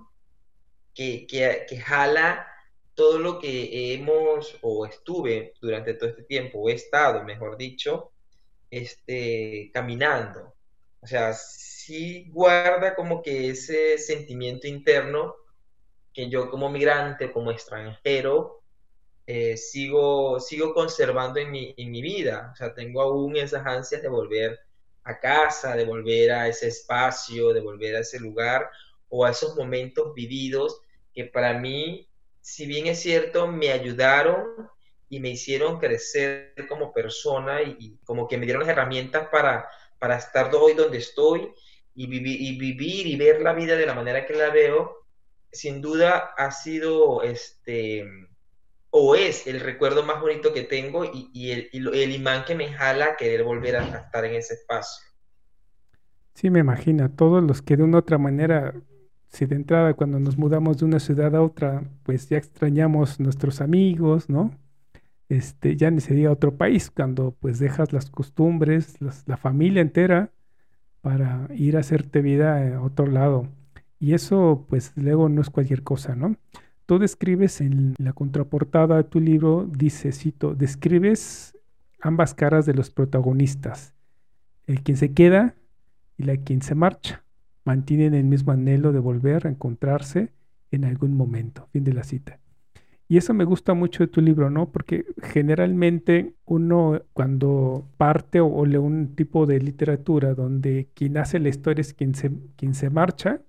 que, 0.93 1.25
que, 1.27 1.77
jala 1.79 2.45
todo 2.93 3.19
lo 3.19 3.39
que 3.39 3.93
hemos 3.93 4.57
o 4.61 4.85
estuve 4.85 5.53
durante 5.61 5.93
todo 5.93 6.09
este 6.09 6.23
tiempo, 6.23 6.59
o 6.59 6.69
he 6.69 6.73
estado, 6.73 7.23
mejor 7.23 7.57
dicho, 7.57 8.11
este, 8.69 9.71
caminando. 9.73 10.55
O 11.01 11.07
sea, 11.07 11.33
sí 11.33 12.29
guarda 12.31 12.95
como 12.95 13.21
que 13.21 13.49
ese 13.49 13.97
sentimiento 13.97 14.67
interno 14.67 15.35
que 16.13 16.29
yo 16.29 16.49
como 16.49 16.69
migrante, 16.69 17.31
como 17.31 17.51
extranjero, 17.51 18.61
eh, 19.25 19.57
sigo, 19.57 20.39
sigo 20.39 20.73
conservando 20.73 21.39
en 21.39 21.51
mi, 21.51 21.73
en 21.77 21.91
mi 21.91 22.01
vida. 22.01 22.49
O 22.53 22.55
sea, 22.55 22.73
tengo 22.73 23.01
aún 23.01 23.37
esas 23.37 23.65
ansias 23.65 24.01
de 24.01 24.09
volver 24.09 24.59
a 25.03 25.19
casa, 25.19 25.75
de 25.75 25.85
volver 25.85 26.31
a 26.31 26.47
ese 26.47 26.67
espacio, 26.67 27.53
de 27.53 27.61
volver 27.61 27.95
a 27.95 27.99
ese 27.99 28.19
lugar 28.19 28.69
o 29.07 29.25
a 29.25 29.31
esos 29.31 29.55
momentos 29.55 30.13
vividos 30.13 30.81
que 31.13 31.25
para 31.25 31.53
mí, 31.53 32.07
si 32.41 32.65
bien 32.65 32.87
es 32.87 32.99
cierto, 32.99 33.47
me 33.47 33.71
ayudaron 33.71 34.69
y 35.09 35.19
me 35.19 35.29
hicieron 35.29 35.79
crecer 35.79 36.53
como 36.67 36.93
persona 36.93 37.61
y, 37.61 37.97
como 38.05 38.27
que 38.27 38.37
me 38.37 38.45
dieron 38.45 38.61
las 38.61 38.69
herramientas 38.69 39.27
para, 39.29 39.67
para 39.99 40.17
estar 40.17 40.49
hoy 40.55 40.73
donde 40.73 40.97
estoy 40.97 41.51
y, 41.93 42.07
vivir 42.07 43.07
y 43.07 43.15
ver 43.17 43.41
la 43.41 43.53
vida 43.53 43.75
de 43.75 43.85
la 43.85 43.93
manera 43.93 44.25
que 44.25 44.33
la 44.33 44.49
veo, 44.49 45.05
sin 45.51 45.81
duda 45.81 46.31
ha 46.37 46.51
sido 46.51 47.23
este 47.23 48.05
o 48.91 49.15
es 49.15 49.45
el 49.45 49.59
recuerdo 49.59 50.03
más 50.03 50.19
bonito 50.19 50.51
que 50.53 50.63
tengo 50.63 51.05
y, 51.05 51.51
el, 51.51 52.11
imán 52.11 52.43
que 52.45 52.55
me 52.55 52.73
jala 52.73 53.05
a 53.05 53.15
querer 53.17 53.43
volver 53.43 53.75
a, 53.75 53.83
estar 53.83 54.25
en 54.25 54.35
ese 54.35 54.55
espacio. 54.55 55.03
Sí, 56.33 56.49
me 56.49 56.59
imagino. 56.59 57.11
Todos 57.11 57.43
los 57.43 57.61
que 57.61 57.77
de 57.77 57.83
una 57.83 57.99
otra 57.99 58.17
manera, 58.17 58.73
si 59.27 59.45
de 59.45 59.55
entrada 59.55 59.93
cuando 59.93 60.19
nos 60.19 60.37
mudamos 60.37 60.79
de 60.79 60.85
una 60.85 60.99
ciudad 60.99 61.35
a 61.35 61.41
otra, 61.41 61.83
pues 62.03 62.29
ya 62.29 62.37
extrañamos 62.37 63.19
nuestros 63.19 63.61
amigos, 63.61 64.29
¿no? 64.29 64.57
Este, 65.29 65.75
ya 65.77 65.91
ni 65.91 66.01
sería 66.01 66.31
otro 66.31 66.57
país 66.57 66.89
cuando 66.89 67.35
pues 67.39 67.59
dejas 67.59 67.93
las 67.93 68.09
costumbres, 68.09 68.97
la 69.27 69.37
familia 69.37 69.81
entera 69.81 70.31
para 71.01 71.47
ir 71.55 71.77
a 71.77 71.81
hacerte 71.81 72.21
vida 72.21 72.75
a 72.75 72.81
otro 72.81 73.05
lado. 73.05 73.47
Y 73.99 74.13
eso 74.13 74.65
pues 74.69 74.93
luego 74.95 75.29
no 75.29 75.41
es 75.41 75.49
cualquier 75.49 75.83
cosa, 75.83 76.15
¿no? 76.15 76.35
Tú 76.87 76.97
describes 76.97 77.61
en 77.61 77.93
la 77.99 78.13
contraportada 78.13 78.97
de 78.97 79.03
tu 79.03 79.19
libro, 79.19 79.69
dice, 79.71 80.11
cito, 80.11 80.55
describes 80.55 81.55
ambas 82.01 82.33
caras 82.33 82.65
de 82.65 82.73
los 82.73 82.89
protagonistas, 82.89 83.93
el 84.65 84.81
quien 84.81 84.97
se 84.97 85.13
queda 85.13 85.53
y 86.17 86.23
la 86.23 86.37
quien 86.37 86.63
se 86.63 86.73
marcha. 86.73 87.23
Mantienen 87.65 88.15
el 88.15 88.23
mismo 88.23 88.51
anhelo 88.51 88.91
de 88.91 88.99
volver 88.99 89.45
a 89.45 89.51
encontrarse 89.51 90.33
en 90.71 90.85
algún 90.85 91.15
momento. 91.15 91.67
Fin 91.71 91.83
de 91.83 91.93
la 91.93 92.03
cita. 92.03 92.38
Y 93.11 93.17
eso 93.17 93.33
me 93.33 93.43
gusta 93.43 93.73
mucho 93.73 94.03
de 94.03 94.07
tu 94.07 94.21
libro, 94.21 94.51
¿no? 94.51 94.71
Porque 94.71 95.05
generalmente 95.23 96.35
uno 96.45 97.01
cuando 97.13 97.87
parte 97.97 98.39
o, 98.39 98.65
lee 98.67 98.77
un 98.77 99.15
tipo 99.15 99.47
de 99.47 99.59
literatura 99.59 100.35
donde 100.35 100.89
quien 100.93 101.17
hace 101.17 101.39
la 101.39 101.49
historia 101.49 101.81
es 101.81 101.95
quien 101.95 102.13
se, 102.13 102.31
quien 102.55 102.75
se 102.75 102.91
marcha, 102.91 103.41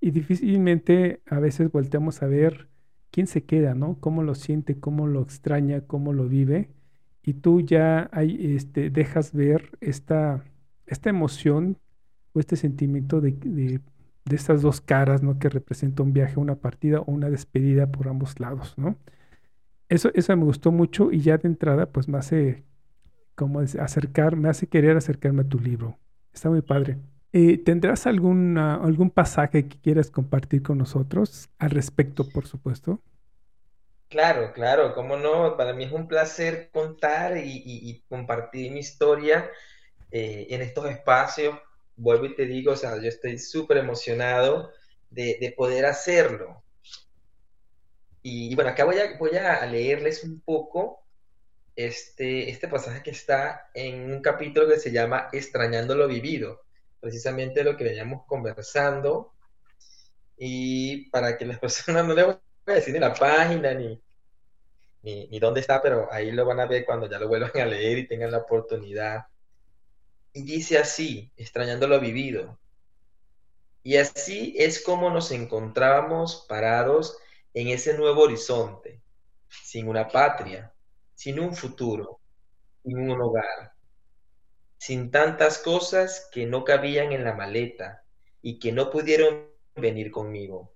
y 0.00 0.10
difícilmente 0.10 1.22
a 1.26 1.38
veces 1.40 1.72
volteamos 1.72 2.22
a 2.22 2.26
ver 2.26 2.68
quién 3.10 3.26
se 3.26 3.44
queda, 3.44 3.74
¿no? 3.74 3.96
Cómo 4.00 4.22
lo 4.22 4.34
siente, 4.34 4.78
cómo 4.78 5.06
lo 5.06 5.22
extraña, 5.22 5.82
cómo 5.82 6.12
lo 6.12 6.28
vive. 6.28 6.70
Y 7.22 7.34
tú 7.34 7.62
ya 7.62 8.10
este, 8.14 8.90
dejas 8.90 9.32
ver 9.32 9.70
esta, 9.80 10.44
esta 10.86 11.10
emoción 11.10 11.78
o 12.34 12.40
este 12.40 12.56
sentimiento 12.56 13.20
de, 13.20 13.32
de, 13.32 13.80
estas 14.30 14.62
dos 14.62 14.80
caras, 14.80 15.22
¿no? 15.22 15.38
Que 15.38 15.48
representa 15.48 16.02
un 16.02 16.12
viaje, 16.12 16.38
una 16.38 16.56
partida 16.56 17.00
o 17.00 17.10
una 17.10 17.30
despedida 17.30 17.86
por 17.90 18.08
ambos 18.08 18.38
lados, 18.40 18.74
¿no? 18.76 18.96
Eso, 19.88 20.10
eso 20.14 20.36
me 20.36 20.44
gustó 20.44 20.70
mucho 20.70 21.10
y 21.10 21.20
ya 21.20 21.38
de 21.38 21.48
entrada, 21.48 21.86
pues 21.86 22.08
me 22.08 22.18
hace 22.18 22.64
como 23.34 23.60
acercar, 23.60 24.36
me 24.36 24.48
hace 24.48 24.68
querer 24.68 24.96
acercarme 24.96 25.42
a 25.42 25.48
tu 25.48 25.58
libro. 25.58 25.98
Está 26.32 26.50
muy 26.50 26.62
padre. 26.62 26.98
Eh, 27.32 27.58
¿Tendrás 27.58 28.06
algún 28.06 29.12
pasaje 29.14 29.68
que 29.68 29.78
quieras 29.78 30.10
compartir 30.10 30.62
con 30.62 30.78
nosotros 30.78 31.48
al 31.58 31.70
respecto, 31.70 32.28
por 32.28 32.46
supuesto? 32.46 33.00
Claro, 34.08 34.52
claro, 34.52 34.92
cómo 34.94 35.16
no. 35.16 35.56
Para 35.56 35.72
mí 35.72 35.84
es 35.84 35.92
un 35.92 36.08
placer 36.08 36.70
contar 36.72 37.36
y, 37.36 38.04
compartir 38.08 38.72
mi 38.72 38.80
historia 38.80 39.48
eh, 40.10 40.48
en 40.50 40.62
estos 40.62 40.86
espacios. 40.86 41.54
Vuelvo 42.00 42.26
y 42.26 42.34
te 42.34 42.46
digo, 42.46 42.72
o 42.72 42.76
sea, 42.76 42.96
yo 42.96 43.08
estoy 43.08 43.38
súper 43.38 43.78
emocionado 43.78 44.72
de, 45.10 45.54
poder 45.56 45.86
hacerlo. 45.86 46.62
Y, 48.22 48.54
bueno, 48.54 48.70
acá 48.70 48.84
voy 48.84 48.98
a, 48.98 49.18
voy 49.18 49.36
a 49.36 49.64
leerles 49.66 50.24
un 50.24 50.40
poco 50.40 51.04
este, 51.76 52.50
este 52.50 52.68
pasaje 52.68 53.02
que 53.02 53.10
está 53.10 53.70
en 53.74 54.12
un 54.12 54.22
capítulo 54.22 54.68
que 54.68 54.78
se 54.78 54.92
llama 54.92 55.28
Extrañando 55.32 55.94
lo 55.94 56.06
vivido 56.06 56.62
precisamente 57.00 57.64
lo 57.64 57.76
que 57.76 57.84
veníamos 57.84 58.24
conversando 58.26 59.32
y 60.36 61.10
para 61.10 61.36
que 61.36 61.46
las 61.46 61.58
personas 61.60 62.06
no 62.06 62.14
le 62.14 62.24
voy 62.24 62.34
a 62.66 62.72
decir 62.72 62.94
ni 62.94 63.00
la 63.00 63.14
página 63.14 63.74
ni, 63.74 64.00
ni, 65.02 65.38
dónde 65.40 65.60
está, 65.60 65.82
pero 65.82 66.12
ahí 66.12 66.30
lo 66.30 66.44
van 66.44 66.60
a 66.60 66.66
ver 66.66 66.84
cuando 66.84 67.08
ya 67.10 67.18
lo 67.18 67.28
vuelvan 67.28 67.50
a 67.54 67.64
leer 67.64 67.98
y 67.98 68.06
tengan 68.06 68.30
la 68.30 68.38
oportunidad. 68.38 69.26
Y 70.32 70.42
dice 70.42 70.78
así, 70.78 71.32
extrañando 71.36 71.86
lo 71.88 72.00
vivido. 72.00 72.58
Y 73.82 73.96
así 73.96 74.54
es 74.58 74.82
como 74.82 75.10
nos 75.10 75.30
encontrábamos 75.30 76.46
parados 76.48 77.16
en 77.54 77.68
ese 77.68 77.96
nuevo 77.96 78.22
horizonte, 78.22 79.00
sin 79.48 79.88
una 79.88 80.08
patria, 80.08 80.72
sin 81.14 81.40
un 81.40 81.54
futuro, 81.56 82.20
sin 82.84 83.10
un 83.10 83.20
hogar 83.20 83.72
sin 84.80 85.10
tantas 85.10 85.58
cosas 85.58 86.30
que 86.32 86.46
no 86.46 86.64
cabían 86.64 87.12
en 87.12 87.22
la 87.22 87.34
maleta 87.34 88.02
y 88.40 88.58
que 88.58 88.72
no 88.72 88.90
pudieron 88.90 89.50
venir 89.76 90.10
conmigo, 90.10 90.72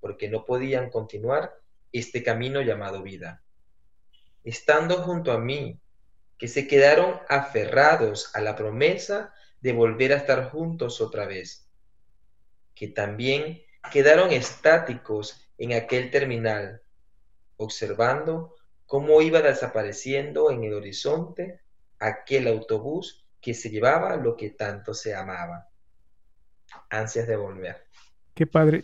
porque 0.00 0.30
no 0.30 0.46
podían 0.46 0.88
continuar 0.88 1.52
este 1.92 2.22
camino 2.22 2.62
llamado 2.62 3.02
vida. 3.02 3.42
Estando 4.42 5.02
junto 5.02 5.32
a 5.32 5.38
mí, 5.38 5.78
que 6.42 6.48
se 6.48 6.66
quedaron 6.66 7.20
aferrados 7.28 8.34
a 8.34 8.40
la 8.40 8.56
promesa 8.56 9.32
de 9.60 9.72
volver 9.72 10.12
a 10.12 10.16
estar 10.16 10.50
juntos 10.50 11.00
otra 11.00 11.24
vez, 11.24 11.70
que 12.74 12.88
también 12.88 13.62
quedaron 13.92 14.32
estáticos 14.32 15.48
en 15.56 15.72
aquel 15.72 16.10
terminal, 16.10 16.82
observando 17.58 18.56
cómo 18.86 19.22
iba 19.22 19.40
desapareciendo 19.40 20.50
en 20.50 20.64
el 20.64 20.74
horizonte 20.74 21.60
aquel 22.00 22.48
autobús 22.48 23.24
que 23.40 23.54
se 23.54 23.70
llevaba 23.70 24.16
lo 24.16 24.36
que 24.36 24.50
tanto 24.50 24.94
se 24.94 25.14
amaba. 25.14 25.68
Ansias 26.90 27.28
de 27.28 27.36
volver. 27.36 27.86
Qué 28.34 28.48
padre. 28.48 28.82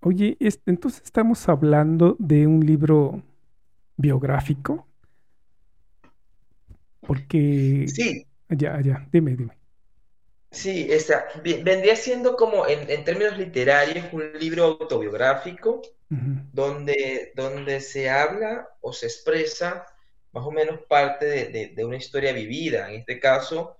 Oye, 0.00 0.38
entonces 0.64 1.02
estamos 1.04 1.50
hablando 1.50 2.16
de 2.18 2.46
un 2.46 2.64
libro 2.64 3.22
biográfico. 3.94 4.88
Porque. 7.06 7.86
Sí. 7.88 8.26
Ya, 8.48 8.80
ya, 8.80 9.06
dime, 9.10 9.36
dime. 9.36 9.56
Sí, 10.54 10.86
esa, 10.88 11.26
vendría 11.42 11.96
siendo 11.96 12.36
como 12.36 12.68
en, 12.68 13.04
términos 13.04 13.36
literarios 13.36 14.06
un 14.12 14.32
libro 14.38 14.64
autobiográfico 14.64 15.82
donde, 16.52 17.32
donde 17.34 17.80
se 17.80 18.08
habla 18.08 18.68
o 18.80 18.92
se 18.92 19.06
expresa 19.06 19.84
más 20.30 20.46
o 20.46 20.52
menos 20.52 20.80
parte 20.82 21.26
de, 21.74 21.84
una 21.84 21.96
historia 21.96 22.32
vivida, 22.32 22.88
en 22.88 23.00
este 23.00 23.18
caso 23.18 23.76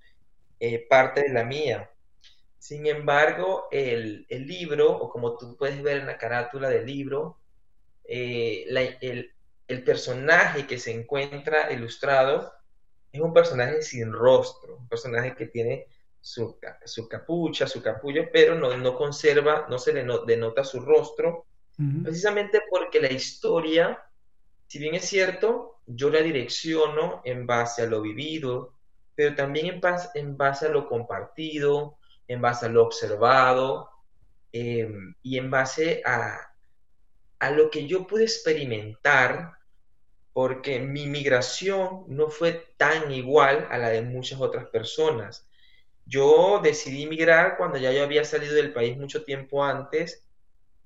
eh, 0.59 0.85
parte 0.89 1.23
de 1.23 1.29
la 1.29 1.45
mía. 1.45 1.91
Sin 2.59 2.87
embargo, 2.87 3.69
el, 3.71 4.27
libro, 4.29 4.91
o 4.91 5.11
como 5.11 5.39
tú 5.39 5.57
puedes 5.57 5.81
ver 5.81 5.99
en 5.99 6.07
la 6.07 6.19
carátula 6.19 6.69
del 6.71 6.87
libro, 6.87 7.39
eh, 8.05 8.67
el, 9.01 9.33
el 9.69 9.85
personaje 9.85 10.67
que 10.67 10.79
se 10.79 10.91
encuentra 10.91 11.73
ilustrado 11.73 12.53
es 13.15 13.21
un 13.21 13.33
personaje 13.33 13.81
sin 13.81 14.13
rostro, 14.13 14.77
un 14.77 14.89
personaje 14.89 15.37
que 15.37 15.47
tiene 15.47 15.87
su, 16.21 16.59
capucha, 17.09 17.65
su 17.69 17.81
capullo, 17.81 18.25
pero 18.33 18.57
no, 18.57 18.77
no 18.77 18.97
conserva, 18.97 19.67
no 19.71 19.79
se 19.79 19.93
le 19.93 20.05
denota 20.27 20.65
su 20.65 20.81
rostro, 20.81 21.47
precisamente 22.03 22.63
porque 22.69 23.01
la 23.01 23.13
historia, 23.13 24.03
si 24.67 24.81
bien 24.81 24.97
es 24.97 25.05
cierto, 25.05 25.79
yo 25.87 26.11
la 26.11 26.23
direcciono 26.23 27.23
en 27.25 27.47
base 27.47 27.83
a 27.83 27.87
lo 27.87 28.03
vivido, 28.03 28.75
pero 29.15 29.37
también 29.37 29.67
en 29.67 29.81
base, 29.81 30.09
en 30.15 30.37
base 30.37 30.67
a 30.67 30.71
lo 30.71 30.89
compartido, 30.89 31.99
en 32.27 32.41
base 32.41 32.67
a 32.67 32.69
lo 32.69 32.83
observado 32.83 33.91
em, 34.51 35.15
y 35.23 35.39
en 35.39 35.53
base 35.53 36.03
a, 36.05 36.41
a 37.39 37.51
lo 37.53 37.71
que 37.71 37.87
yo 37.87 38.09
pude 38.09 38.25
experimentar 38.25 39.53
porque 40.35 40.81
mi 40.81 41.07
migración 41.07 42.05
no 42.09 42.29
fue 42.29 42.75
tan 42.77 43.13
igual 43.13 43.69
a 43.71 43.79
la 43.79 43.91
de 43.91 44.03
muchas 44.03 44.41
otras 44.41 44.67
personas. 44.67 45.49
Yo 46.07 46.61
decidí 46.63 47.07
migrar 47.07 47.57
cuando 47.57 47.79
ya 47.79 47.93
yo 47.93 48.03
había 48.03 48.25
salido 48.25 48.53
del 48.55 48.73
país 48.73 48.99
mucho 48.99 49.25
tiempo 49.25 49.65
antes 49.65 50.27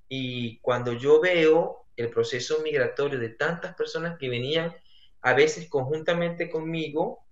y 0.07 0.59
cuando 0.61 0.93
yo 0.93 1.21
veo 1.23 1.87
el 1.97 2.11
proceso 2.11 2.61
migratorio 2.63 3.19
de 3.19 3.31
tantas 3.31 3.75
personas 3.75 4.19
que 4.19 4.29
venían 4.29 4.75
a 5.23 5.33
veces 5.33 5.67
conjuntamente 5.69 6.51
conmigo, 6.51 7.25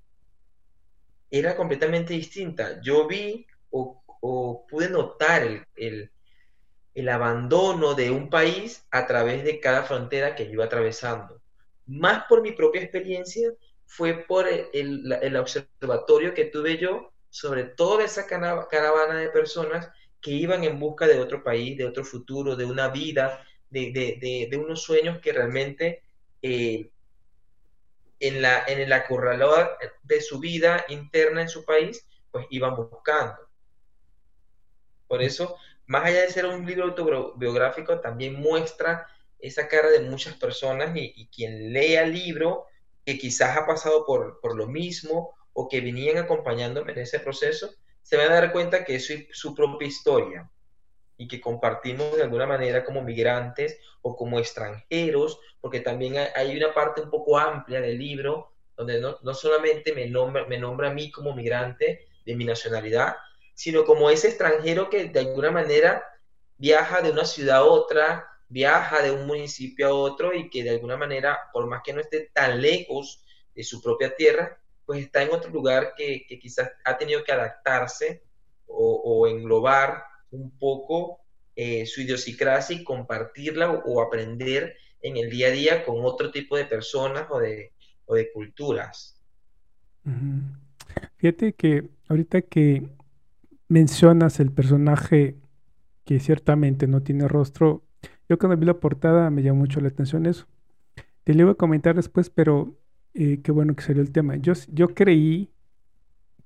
era 1.30 1.54
completamente 1.54 2.14
distinta. 2.14 2.80
Yo 2.80 3.06
vi 3.06 3.46
o, 3.70 4.02
pude 4.66 4.88
notar 4.88 5.66
el, 5.76 6.11
el 6.94 7.08
abandono 7.11 7.92
de 7.92 8.11
un 8.11 8.30
país 8.30 8.87
a 8.90 9.06
través 9.06 9.44
de 9.44 9.61
cada 9.61 9.82
frontera 9.82 10.35
que 10.35 10.46
yo 10.46 10.52
iba 10.52 10.64
atravesando 10.64 11.35
más 11.86 12.24
por 12.28 12.42
mi 12.42 12.52
propia 12.52 12.82
experiencia, 12.82 13.50
fue 13.86 14.24
por 14.26 14.46
el, 14.48 15.36
observatorio 15.36 16.34
que 16.34 16.46
tuve 16.46 16.76
yo 16.78 17.12
sobre 17.30 17.64
toda 17.64 18.04
esa 18.04 18.26
caravana 18.26 19.14
de 19.18 19.28
personas 19.30 19.88
que 20.20 20.32
iban 20.32 20.64
en 20.64 20.80
busca 20.80 21.06
de 21.06 21.20
otro 21.20 21.44
país, 21.44 21.78
de 21.78 21.86
otro 21.86 22.04
futuro, 22.04 22.56
de 22.56 22.64
una 22.64 22.88
vida, 22.88 23.44
de, 23.70 24.60
unos 24.60 24.82
sueños 24.82 25.20
que 25.20 25.32
realmente 25.32 26.02
eh, 26.42 26.90
en, 28.18 28.42
la, 28.42 28.64
en 28.66 28.80
el 28.80 28.92
acorralador 28.92 29.78
de 30.02 30.20
su 30.20 30.40
vida 30.40 30.84
interna 30.88 31.42
en 31.42 31.48
su 31.48 31.64
país, 31.64 32.08
pues 32.30 32.46
iban 32.50 32.74
buscando. 32.74 33.48
Por 35.06 35.22
eso, 35.22 35.56
más 35.86 36.04
allá 36.04 36.22
de 36.22 36.30
ser 36.30 36.46
un 36.46 36.66
libro 36.66 36.84
autobiográfico, 36.86 38.00
también 38.00 38.34
muestra 38.34 39.06
esa 39.46 39.68
cara 39.68 39.90
de 39.90 40.00
muchas 40.00 40.34
personas 40.34 40.90
y, 40.94 41.28
quien 41.28 41.72
lea 41.72 42.04
el 42.04 42.12
libro, 42.12 42.66
que 43.04 43.18
quizás 43.18 43.56
ha 43.56 43.66
pasado 43.66 44.04
por, 44.04 44.40
por, 44.40 44.56
lo 44.56 44.66
mismo 44.66 45.34
o 45.52 45.68
que 45.68 45.80
venían 45.80 46.18
acompañándome 46.18 46.92
en 46.92 46.98
ese 46.98 47.20
proceso, 47.20 47.70
se 48.02 48.16
va 48.16 48.24
a 48.24 48.28
dar 48.28 48.52
cuenta 48.52 48.84
que 48.84 48.96
es 48.96 49.12
su, 49.32 49.54
propia 49.54 49.88
historia 49.88 50.50
y 51.16 51.26
que 51.28 51.40
compartimos 51.40 52.14
de 52.16 52.22
alguna 52.22 52.46
manera 52.46 52.84
como 52.84 53.02
migrantes 53.02 53.78
o 54.02 54.16
como 54.16 54.38
extranjeros, 54.38 55.40
porque 55.60 55.80
también 55.80 56.14
hay 56.34 56.56
una 56.56 56.74
parte 56.74 57.00
un 57.00 57.10
poco 57.10 57.38
amplia 57.38 57.80
del 57.80 57.98
libro 57.98 58.52
donde 58.76 59.00
no, 59.00 59.18
no 59.22 59.34
solamente 59.34 59.94
me 59.94 60.06
nombra, 60.06 60.44
me 60.46 60.58
nombra 60.58 60.90
a 60.90 60.92
mí 60.92 61.10
como 61.10 61.34
migrante 61.34 62.06
de 62.25 62.36
mi 62.36 62.44
nacionalidad, 62.44 63.16
sino 63.54 63.84
como 63.84 64.10
ese 64.10 64.28
extranjero 64.28 64.90
que 64.90 65.06
de 65.06 65.21
alguna 65.21 65.50
manera 65.50 66.04
viaja 66.58 67.00
de 67.02 67.10
una 67.10 67.25
ciudad 67.25 67.58
a 67.58 67.64
otra, 67.64 68.28
viaja 68.49 69.02
de 69.02 69.11
un 69.11 69.26
municipio 69.26 69.89
a 69.89 69.95
otro 69.95 70.35
y 70.35 70.49
que 70.50 70.63
de 70.63 70.71
alguna 70.71 70.97
manera, 70.97 71.39
por 71.52 71.67
más 71.67 71.82
que 71.85 71.93
no 71.93 72.00
esté 72.00 72.30
tan 72.32 72.61
lejos 72.61 73.25
de 73.54 73.65
su 73.65 73.82
propia 73.82 74.15
tierra, 74.15 74.59
pues 74.85 75.00
está 75.00 75.23
en 75.23 75.32
otro 75.32 75.50
lugar 75.50 75.95
que, 75.97 76.26
quizás 76.41 76.71
ha 76.85 76.97
tenido 76.97 77.25
que 77.25 77.32
adaptarse 77.32 78.23
o, 78.67 79.26
englobar 79.26 80.04
un 80.30 80.56
poco 80.59 81.21
eh, 81.54 81.87
su 81.87 82.02
idiosincrasia 82.02 82.76
y 82.76 82.85
compartirla 82.85 83.71
o, 83.71 84.00
aprender 84.00 84.76
en 85.00 85.17
el 85.17 85.30
día 85.30 85.49
a 85.49 85.50
día 85.50 85.85
con 85.85 86.04
otro 86.04 86.30
tipo 86.30 86.56
de 86.56 86.67
personas 86.67 87.26
o 87.30 87.39
de, 87.39 87.73
o 88.04 88.15
de 88.15 88.30
culturas. 88.32 89.21
Fíjate 91.17 91.54
que 91.54 91.89
ahorita 92.09 92.43
que 92.43 92.89
mencionas 93.69 94.39
el 94.39 94.52
personaje 94.52 95.37
que 96.04 96.21
ciertamente 96.21 96.87
no 96.87 97.02
tiene 97.02 97.26
rostro, 97.26 97.85
yo 98.28 98.39
cuando 98.39 98.56
vi 98.56 98.67
la 98.67 98.80
portada 98.80 99.30
me 99.30 99.43
llamó 99.43 99.60
mucho 99.60 99.80
la 99.80 99.89
atención 99.89 100.26
eso. 100.26 100.47
Te 101.25 101.34
lo 101.34 101.43
iba 101.43 101.52
a 101.52 101.56
comentar 101.56 101.97
después, 101.97 102.30
pero 102.30 102.76
eh, 103.15 103.41
qué 103.43 103.52
bueno 103.52 103.75
que 103.75 103.82
salió 103.82 104.02
el 104.02 104.12
tema. 104.12 104.36
Yo, 104.36 104.52
yo 104.73 104.89
creí 104.89 105.50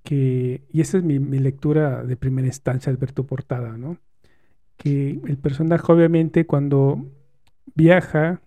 que, 0.02 0.64
y 0.70 0.80
esa 0.80 0.98
es 0.98 1.04
mi, 1.04 1.18
lectura 1.18 2.04
de 2.04 2.16
primera 2.16 2.46
instancia 2.46 2.90
al 2.90 2.96
ver 2.96 3.12
tu 3.12 3.26
portada, 3.26 3.76
¿no? 3.76 3.98
Que 4.76 5.20
el 5.26 5.36
personaje 5.36 5.84
obviamente 5.92 6.46
cuando 6.46 7.06
viaja, 7.74 8.40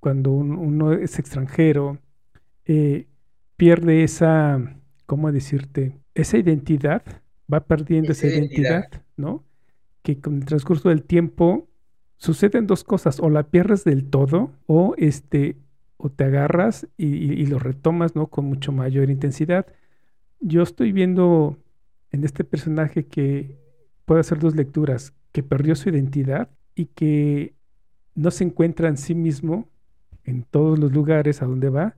cuando 0.00 0.32
uno 0.32 0.92
es 0.92 1.18
extranjero, 1.18 1.98
eh, 2.64 3.06
pierde 3.56 4.04
esa, 4.04 4.76
¿cómo 5.06 5.30
decirte? 5.30 5.98
Esa 6.14 6.38
identidad, 6.38 7.02
va 7.52 7.60
perdiendo 7.60 8.12
esa, 8.12 8.26
identidad, 8.26 8.88
¿no? 9.16 9.44
Que 10.02 10.20
con 10.20 10.36
el 10.36 10.44
transcurso 10.44 10.88
del 10.88 11.04
tiempo 11.04 11.67
suceden 12.18 12.66
dos 12.66 12.84
cosas, 12.84 13.20
o 13.20 13.30
la 13.30 13.44
pierdes 13.44 13.84
del 13.84 14.04
todo, 14.10 14.52
o 14.66 14.94
este, 14.98 15.56
o 15.96 16.10
te 16.10 16.24
agarras 16.24 16.86
y, 16.96 17.46
lo 17.46 17.58
retomas, 17.58 18.14
¿no? 18.14 18.28
Con 18.28 18.44
mucho 18.44 18.72
mayor 18.72 19.10
intensidad. 19.10 19.66
Yo 20.40 20.62
estoy 20.62 20.92
viendo 20.92 21.58
en 22.12 22.24
este 22.24 22.44
personaje 22.44 23.06
que 23.06 23.58
puede 24.04 24.20
hacer 24.20 24.38
dos 24.38 24.54
lecturas, 24.54 25.14
que 25.32 25.42
perdió 25.42 25.74
su 25.74 25.88
identidad 25.88 26.50
y 26.74 26.86
que 26.86 27.54
no 28.14 28.30
se 28.30 28.44
encuentra 28.44 28.88
en 28.88 28.96
sí 28.96 29.14
mismo 29.14 29.68
en 30.24 30.44
todos 30.44 30.78
los 30.78 30.92
lugares 30.92 31.42
a 31.42 31.46
donde 31.46 31.70
va, 31.70 31.96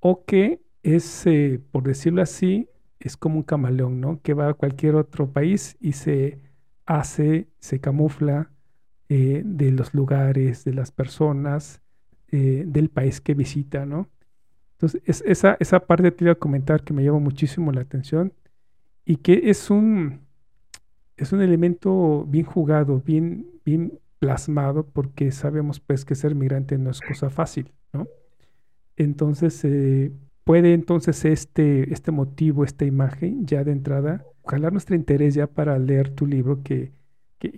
o 0.00 0.24
que 0.24 0.60
es, 0.82 1.26
eh, 1.26 1.60
por 1.70 1.84
decirlo 1.84 2.22
así, 2.22 2.68
es 3.00 3.16
como 3.16 3.36
un 3.36 3.42
camaleón, 3.42 4.00
¿no? 4.00 4.20
Que 4.22 4.34
va 4.34 4.48
a 4.50 4.54
cualquier 4.54 4.94
otro 4.94 5.32
país 5.32 5.76
y 5.80 5.92
se 5.92 6.40
hace, 6.86 7.48
se 7.58 7.80
camufla, 7.80 8.51
eh, 9.14 9.42
de 9.44 9.70
los 9.72 9.92
lugares, 9.92 10.64
de 10.64 10.72
las 10.72 10.90
personas, 10.90 11.82
eh, 12.28 12.64
del 12.66 12.88
país 12.88 13.20
que 13.20 13.34
visita, 13.34 13.84
¿no? 13.84 14.08
Entonces, 14.78 15.22
esa, 15.26 15.58
esa 15.60 15.80
parte 15.80 16.10
te 16.10 16.24
iba 16.24 16.32
a 16.32 16.36
comentar 16.36 16.82
que 16.82 16.94
me 16.94 17.04
llama 17.04 17.18
muchísimo 17.18 17.72
la 17.72 17.82
atención 17.82 18.32
y 19.04 19.16
que 19.16 19.50
es 19.50 19.68
un, 19.68 20.20
es 21.18 21.30
un 21.30 21.42
elemento 21.42 22.24
bien 22.26 22.46
jugado, 22.46 23.02
bien, 23.04 23.50
bien 23.66 23.98
plasmado, 24.18 24.86
porque 24.86 25.30
sabemos 25.30 25.78
pues 25.78 26.06
que 26.06 26.14
ser 26.14 26.34
migrante 26.34 26.78
no 26.78 26.88
es 26.88 27.02
cosa 27.02 27.28
fácil, 27.28 27.70
¿no? 27.92 28.08
Entonces, 28.96 29.62
eh, 29.64 30.10
puede 30.44 30.72
entonces 30.72 31.26
este, 31.26 31.92
este 31.92 32.12
motivo, 32.12 32.64
esta 32.64 32.86
imagen, 32.86 33.44
ya 33.44 33.62
de 33.62 33.72
entrada, 33.72 34.24
jalar 34.46 34.72
nuestro 34.72 34.96
interés 34.96 35.34
ya 35.34 35.48
para 35.48 35.78
leer 35.78 36.08
tu 36.08 36.26
libro 36.26 36.62
que 36.62 36.92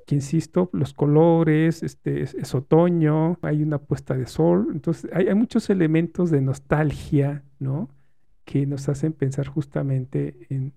que, 0.07 0.14
insisto, 0.14 0.70
los 0.73 0.94
colores, 0.94 1.83
este, 1.83 2.23
es, 2.23 2.55
otoño, 2.55 3.38
hay 3.42 3.62
una 3.62 3.79
puesta 3.79 4.16
de 4.16 4.27
sol, 4.27 4.68
entonces 4.73 5.11
hay, 5.12 5.35
muchos 5.35 5.68
elementos 5.68 6.31
de 6.31 6.40
nostalgia, 6.40 7.44
¿no? 7.59 7.90
Que 8.44 8.66
nos 8.66 8.88
hacen 8.88 9.12
pensar 9.12 9.47
justamente 9.47 10.47
en, 10.49 10.73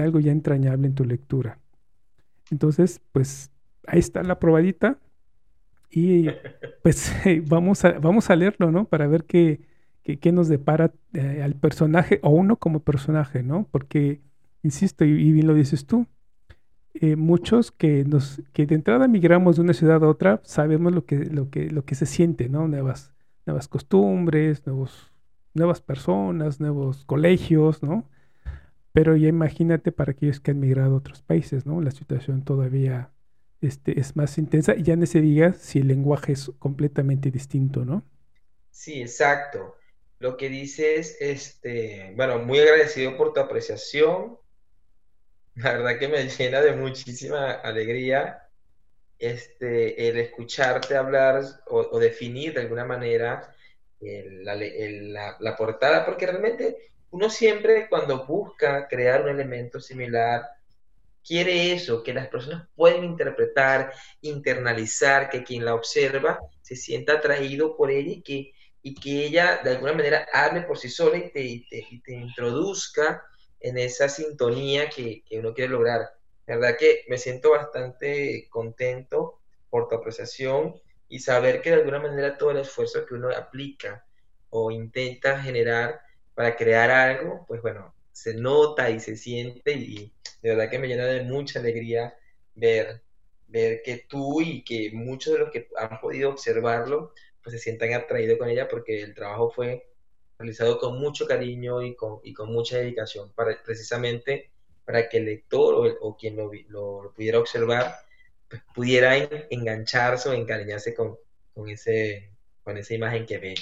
algo 0.00 0.20
ya 0.20 0.30
entrañable 0.30 0.86
en 0.86 0.94
tu 0.94 1.04
lectura. 1.04 1.58
Entonces, 2.50 3.00
pues 3.12 3.50
ahí 3.86 3.98
está 3.98 4.22
la 4.22 4.38
probadita 4.38 4.98
y 5.90 6.28
pues 6.82 7.12
vamos, 7.46 7.84
a, 7.84 7.98
vamos 7.98 8.28
a 8.28 8.36
leerlo, 8.36 8.70
¿no? 8.70 8.84
Para 8.84 9.06
ver 9.06 9.24
qué, 9.24 9.62
qué, 10.02 10.32
nos 10.32 10.48
depara 10.48 10.92
eh, 11.14 11.42
al 11.42 11.54
personaje 11.54 12.20
o 12.22 12.30
uno 12.30 12.56
como 12.56 12.80
personaje, 12.80 13.42
¿no? 13.42 13.66
Porque, 13.70 14.20
insisto, 14.62 15.04
y 15.04 15.32
bien 15.32 15.46
lo 15.46 15.54
dices 15.54 15.86
tú, 15.86 16.06
eh, 16.94 17.16
muchos 17.16 17.70
que 17.72 18.04
nos 18.04 18.42
que 18.52 18.66
de 18.66 18.74
entrada 18.74 19.08
migramos 19.08 19.56
de 19.56 19.62
una 19.62 19.74
ciudad 19.74 20.02
a 20.04 20.08
otra 20.08 20.40
sabemos 20.44 20.92
lo 20.92 21.04
que 21.06 21.16
lo 21.26 21.50
que 21.50 21.70
lo 21.70 21.84
que 21.84 21.94
se 21.94 22.06
siente 22.06 22.48
no 22.48 22.68
nuevas 22.68 23.12
nuevas 23.46 23.68
costumbres 23.68 24.66
nuevos 24.66 25.12
nuevas 25.54 25.80
personas 25.80 26.60
nuevos 26.60 27.04
colegios 27.04 27.82
no 27.82 28.08
Pero 28.92 29.16
ya 29.16 29.28
imagínate 29.28 29.92
para 29.92 30.12
aquellos 30.12 30.40
que 30.40 30.50
han 30.52 30.60
migrado 30.60 30.94
a 30.94 30.98
otros 30.98 31.22
países, 31.22 31.66
¿no? 31.66 31.80
La 31.80 31.90
situación 31.92 32.44
todavía 32.44 33.12
este, 33.60 34.00
es 34.00 34.16
más 34.16 34.38
intensa 34.38 34.74
y 34.76 34.82
ya 34.84 34.94
en 34.94 35.02
ese 35.04 35.20
día 35.20 35.52
si 35.54 35.78
el 35.80 35.88
lenguaje 35.88 36.32
es 36.32 36.50
completamente 36.58 37.30
distinto, 37.30 37.84
¿no? 37.84 38.04
Sí, 38.70 39.00
exacto. 39.00 39.76
Lo 40.18 40.36
que 40.36 40.48
dices, 40.48 41.16
este, 41.20 42.12
bueno, 42.16 42.38
muy 42.40 42.58
agradecido 42.58 43.16
por 43.16 43.32
tu 43.32 43.40
apreciación. 43.40 44.38
La 45.54 45.72
verdad 45.72 45.98
que 45.98 46.08
me 46.08 46.28
llena 46.28 46.60
de 46.60 46.72
muchísima 46.72 47.52
alegría 47.52 48.46
este, 49.18 50.08
el 50.08 50.18
escucharte 50.18 50.96
hablar 50.96 51.42
o, 51.66 51.98
definir 51.98 52.54
de 52.54 52.62
alguna 52.62 52.86
manera 52.86 53.54
la, 54.00 55.36
la, 55.38 55.56
portada, 55.56 56.06
porque 56.06 56.26
realmente 56.26 56.90
uno 57.10 57.28
siempre 57.28 57.86
cuando 57.90 58.24
busca 58.24 58.88
crear 58.88 59.22
un 59.22 59.28
elemento 59.28 59.78
similar, 59.78 60.48
quiere 61.22 61.72
eso, 61.72 62.02
que 62.02 62.14
las 62.14 62.28
personas 62.28 62.66
pueden 62.74 63.04
interpretar, 63.04 63.92
internalizar, 64.22 65.28
que 65.28 65.44
quien 65.44 65.66
la 65.66 65.74
observa 65.74 66.38
se 66.62 66.76
sienta 66.76 67.14
atraído 67.14 67.76
por 67.76 67.90
ella 67.90 68.12
y 68.12 68.22
que, 68.22 68.52
y 68.82 68.94
que 68.94 69.26
ella 69.26 69.60
de 69.62 69.70
alguna 69.70 69.92
manera 69.92 70.26
hable 70.32 70.62
por 70.62 70.78
sí 70.78 70.88
sola 70.88 71.18
y 71.18 71.30
te, 71.30 71.42
y 71.42 72.00
te, 72.00 72.12
introduzca 72.12 73.22
en 73.60 73.78
esa 73.78 74.08
sintonía 74.08 74.88
que, 74.88 75.22
que 75.24 75.38
uno 75.38 75.54
quiere 75.54 75.70
lograr. 75.70 76.10
La 76.46 76.56
verdad 76.56 76.76
que 76.78 77.04
me 77.08 77.18
siento 77.18 77.52
bastante 77.52 78.48
contento 78.50 79.40
por 79.68 79.88
tu 79.88 79.94
apreciación 79.94 80.74
y 81.08 81.20
saber 81.20 81.60
que 81.60 81.70
de 81.70 81.76
alguna 81.76 82.00
manera 82.00 82.38
todo 82.38 82.50
el 82.50 82.58
esfuerzo 82.58 83.06
que 83.06 83.14
uno 83.14 83.30
aplica 83.30 84.04
o 84.48 84.70
intenta 84.70 85.40
generar 85.40 86.00
para 86.34 86.56
crear 86.56 86.90
algo, 86.90 87.44
pues 87.46 87.62
bueno, 87.62 87.94
se 88.12 88.34
nota 88.34 88.90
y 88.90 89.00
se 89.00 89.16
siente 89.16 89.72
y 89.72 90.12
de 90.42 90.50
verdad 90.50 90.70
que 90.70 90.78
me 90.78 90.88
llena 90.88 91.06
de 91.06 91.22
mucha 91.22 91.58
alegría 91.58 92.14
ver, 92.54 93.02
ver 93.46 93.82
que 93.82 94.06
tú 94.08 94.40
y 94.40 94.62
que 94.64 94.90
muchos 94.92 95.34
de 95.34 95.38
los 95.40 95.50
que 95.50 95.68
han 95.76 96.00
podido 96.00 96.30
observarlo, 96.30 97.12
pues 97.42 97.54
se 97.54 97.58
sientan 97.58 97.94
atraídos 97.94 98.38
con 98.38 98.48
ella 98.48 98.68
porque 98.68 99.02
el 99.02 99.14
trabajo 99.14 99.50
fue 99.50 99.89
realizado 100.40 100.78
con 100.78 100.98
mucho 100.98 101.26
cariño 101.26 101.82
y 101.82 101.94
con, 101.94 102.18
y 102.24 102.32
con 102.32 102.50
mucha 102.50 102.78
dedicación 102.78 103.30
para 103.34 103.62
precisamente 103.62 104.50
para 104.86 105.06
que 105.08 105.18
el 105.18 105.26
lector 105.26 105.98
o, 106.00 106.16
quien 106.16 106.36
lo, 106.36 107.12
pudiera 107.14 107.38
observar 107.38 107.94
pues, 108.48 108.62
pudiera 108.74 109.16
engancharse 109.50 110.30
o 110.30 110.32
encariñarse 110.32 110.94
con, 110.94 111.16
ese, 111.68 112.30
con 112.62 112.78
esa 112.78 112.94
imagen 112.94 113.26
que 113.26 113.38
ve. 113.38 113.54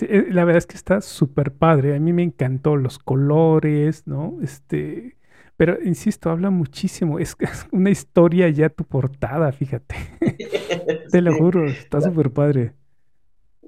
Eh, 0.00 0.26
la 0.30 0.44
verdad 0.44 0.58
es 0.58 0.66
que 0.66 0.76
está 0.76 1.00
súper 1.00 1.52
padre. 1.52 1.94
A 1.94 2.00
mí 2.00 2.12
me 2.12 2.24
encantó 2.24 2.76
los 2.76 2.98
colores, 2.98 4.06
¿no? 4.06 4.38
Este, 4.42 5.16
pero 5.56 5.78
insisto, 5.82 6.30
habla 6.30 6.50
muchísimo. 6.50 7.18
Es, 7.18 7.36
una 7.72 7.90
historia 7.90 8.48
ya 8.48 8.68
tu 8.68 8.84
portada, 8.84 9.52
fíjate. 9.52 9.94
Te 11.10 11.22
lo 11.22 11.34
juro, 11.34 11.66
está 11.66 12.00
súper 12.00 12.30
padre. 12.30 12.72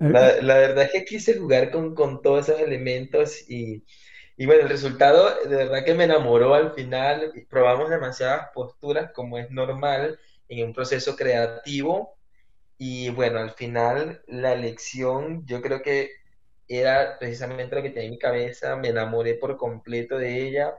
La, 0.01 0.57
verdad 0.57 0.85
es 0.85 0.93
que 0.93 1.05
quise 1.05 1.39
jugar 1.39 1.71
con, 1.71 1.95
con 1.95 2.23
todos 2.23 2.49
esos 2.49 2.61
elementos 2.61 3.49
y, 3.51 3.85
y 4.37 4.47
bueno, 4.47 4.63
el 4.63 4.71
resultado 4.71 5.35
de 5.47 5.57
verdad 5.57 5.85
que 5.85 5.95
me 5.95 6.05
enamoró 6.05 6.55
al 6.55 6.73
final. 6.75 7.33
Probamos 7.51 7.91
demasiadas 7.91 8.49
posturas 8.55 9.13
como 9.13 9.39
es 9.39 9.51
normal 9.51 10.19
en 10.49 10.67
un 10.69 10.73
proceso 10.75 11.17
creativo. 11.17 12.17
Y 12.79 13.11
bueno, 13.11 13.41
al 13.41 13.53
final 13.53 14.23
la 14.29 14.55
elección 14.55 15.47
yo 15.47 15.63
creo 15.63 15.83
que 15.83 16.11
era 16.69 17.19
precisamente 17.19 17.77
lo 17.77 17.83
que 17.83 17.91
tenía 17.91 18.07
en 18.07 18.13
mi 18.13 18.19
cabeza. 18.19 18.77
Me 18.77 18.89
enamoré 18.91 19.35
por 19.35 19.57
completo 19.59 20.19
de 20.19 20.49
ella. 20.49 20.75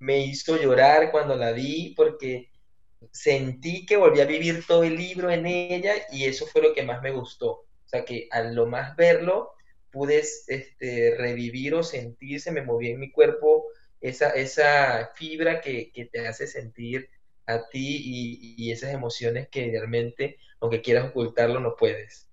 Me 0.00 0.18
hizo 0.20 0.56
llorar 0.58 1.10
cuando 1.12 1.36
la 1.36 1.52
vi 1.52 1.94
porque 1.96 2.50
sentí 3.12 3.86
que 3.86 3.96
volví 3.98 4.20
a 4.20 4.26
vivir 4.26 4.66
todo 4.66 4.84
el 4.84 4.96
libro 4.96 5.30
en 5.30 5.46
ella 5.46 5.94
y 6.12 6.26
eso 6.26 6.46
fue 6.46 6.62
lo 6.62 6.74
que 6.74 6.84
más 6.84 7.02
me 7.02 7.12
gustó. 7.12 7.67
O 7.88 7.90
sea 7.90 8.04
que 8.04 8.28
al 8.30 8.54
lo 8.54 8.66
más 8.66 8.96
verlo 8.96 9.52
pude 9.90 10.18
este, 10.18 11.14
revivir 11.16 11.74
o 11.74 11.82
sentir, 11.82 12.38
se 12.38 12.52
me 12.52 12.60
movía 12.60 12.90
en 12.90 13.00
mi 13.00 13.10
cuerpo 13.10 13.64
esa, 14.02 14.28
esa 14.28 15.08
fibra 15.14 15.62
que, 15.62 15.90
te 16.12 16.28
hace 16.28 16.46
sentir 16.46 17.08
a 17.46 17.66
ti 17.70 18.54
y, 18.58 18.70
esas 18.70 18.92
emociones 18.92 19.48
que 19.48 19.70
realmente, 19.70 20.36
aunque 20.60 20.82
quieras 20.82 21.08
ocultarlo, 21.08 21.60
no 21.60 21.76
puedes. 21.76 22.28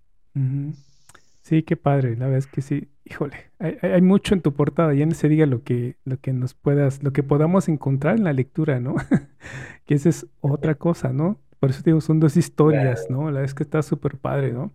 Sí, 1.41 1.63
qué 1.63 1.77
padre, 1.77 2.17
la 2.17 2.25
verdad 2.25 2.39
es 2.39 2.47
que 2.47 2.61
sí. 2.61 2.89
Híjole, 3.05 3.37
hay, 3.59 4.01
mucho 4.01 4.33
en 4.33 4.41
tu 4.41 4.53
portada, 4.53 4.93
ya 4.93 5.05
no 5.05 5.13
se 5.13 5.29
diga 5.29 5.45
lo 5.45 5.63
que, 5.63 5.95
lo 6.03 6.19
que 6.19 6.33
nos 6.33 6.53
puedas, 6.53 7.01
lo 7.01 7.13
que 7.13 7.23
podamos 7.23 7.69
encontrar 7.69 8.17
en 8.17 8.25
la 8.25 8.33
lectura, 8.33 8.81
¿no? 8.81 8.95
que 9.85 9.93
esa 9.93 10.09
es 10.09 10.27
otra 10.41 10.75
cosa, 10.75 11.13
¿no? 11.13 11.39
Por 11.61 11.69
eso 11.69 11.81
digo, 11.81 12.01
son 12.01 12.19
dos 12.19 12.35
historias, 12.35 13.09
¿no? 13.09 13.27
La 13.27 13.39
verdad 13.39 13.45
es 13.45 13.53
que 13.53 13.63
está 13.63 13.81
súper 13.81 14.17
padre, 14.17 14.51
¿no? 14.51 14.73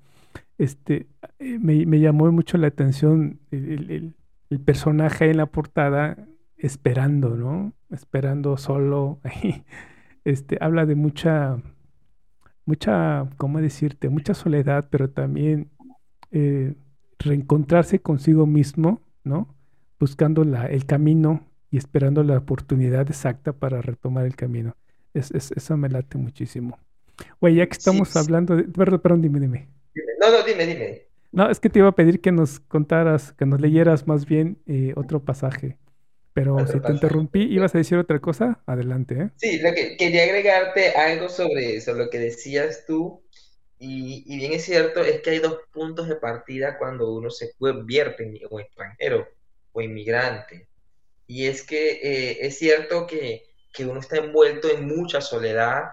Este, 0.60 1.06
eh, 1.38 1.58
me, 1.58 2.00
llamó 2.00 2.30
mucho 2.30 2.58
la 2.58 2.66
atención 2.66 3.40
el, 3.50 4.14
personaje 4.66 5.30
en 5.30 5.38
la 5.38 5.46
portada 5.46 6.28
esperando, 6.58 7.30
¿no? 7.34 7.72
Esperando 7.90 8.56
solo. 8.56 9.18
Este, 10.22 10.58
habla 10.60 10.84
de 10.84 10.96
mucha, 10.96 11.56
mucha, 12.66 13.26
¿cómo 13.38 13.58
decirte? 13.62 14.10
Mucha 14.10 14.34
soledad, 14.34 14.86
pero 14.90 15.08
también 15.08 15.70
eh, 16.30 16.74
reencontrarse 17.18 18.02
consigo 18.02 18.44
mismo, 18.44 19.00
¿no? 19.24 19.48
Buscando 19.98 20.44
la, 20.44 20.66
el 20.66 20.84
camino 20.84 21.46
y 21.70 21.78
esperando 21.78 22.22
la 22.22 22.36
oportunidad 22.36 23.08
exacta 23.08 23.54
para 23.54 23.80
retomar 23.80 24.26
el 24.26 24.36
camino. 24.36 24.76
Es, 25.14 25.32
eso 25.32 25.76
me 25.78 25.88
late 25.88 26.18
muchísimo. 26.18 26.78
Oye, 27.38 27.54
ya 27.54 27.66
que 27.66 27.72
estamos 27.72 28.14
hablando 28.14 28.56
de... 28.56 28.64
Perdón, 28.64 29.00
perdón, 29.00 29.22
dime, 29.22 29.40
dime. 29.40 29.79
No, 30.20 30.30
no, 30.30 30.42
dime, 30.42 30.66
dime. 30.66 31.06
No, 31.32 31.48
es 31.48 31.60
que 31.60 31.70
te 31.70 31.78
iba 31.78 31.88
a 31.88 31.94
pedir 31.94 32.20
que 32.20 32.32
nos 32.32 32.60
contaras, 32.60 33.32
que 33.32 33.46
nos 33.46 33.60
leyeras 33.60 34.06
más 34.06 34.26
bien 34.26 34.60
eh, 34.66 34.92
otro 34.96 35.24
pasaje. 35.24 35.78
Pero 36.32 36.64
si 36.66 36.80
te 36.80 36.92
interrumpí, 36.92 37.42
¿ibas 37.42 37.74
a 37.74 37.78
decir 37.78 37.98
otra 37.98 38.20
cosa? 38.20 38.62
Adelante, 38.66 39.14
¿eh? 39.14 39.30
Sí, 39.36 39.58
lo 39.58 39.72
que 39.74 39.96
quería 39.96 40.24
agregarte 40.24 40.90
algo 40.90 41.28
sobre 41.28 41.76
eso, 41.76 41.92
lo 41.94 42.08
que 42.08 42.18
decías 42.18 42.84
tú. 42.86 43.22
Y, 43.78 44.36
bien 44.36 44.52
es 44.52 44.64
cierto, 44.64 45.02
es 45.02 45.22
que 45.22 45.30
hay 45.30 45.38
dos 45.38 45.58
puntos 45.72 46.06
de 46.08 46.16
partida 46.16 46.78
cuando 46.78 47.12
uno 47.12 47.30
se 47.30 47.52
convierte 47.58 48.24
en 48.24 48.38
o 48.50 48.60
extranjero 48.60 49.26
o 49.72 49.80
inmigrante. 49.80 50.68
Y 51.26 51.46
es 51.46 51.62
que 51.62 51.92
eh, 52.02 52.38
es 52.46 52.58
cierto 52.58 53.06
que, 53.06 53.48
uno 53.80 54.00
está 54.00 54.18
envuelto 54.18 54.68
en 54.68 54.86
mucha 54.86 55.22
soledad 55.22 55.84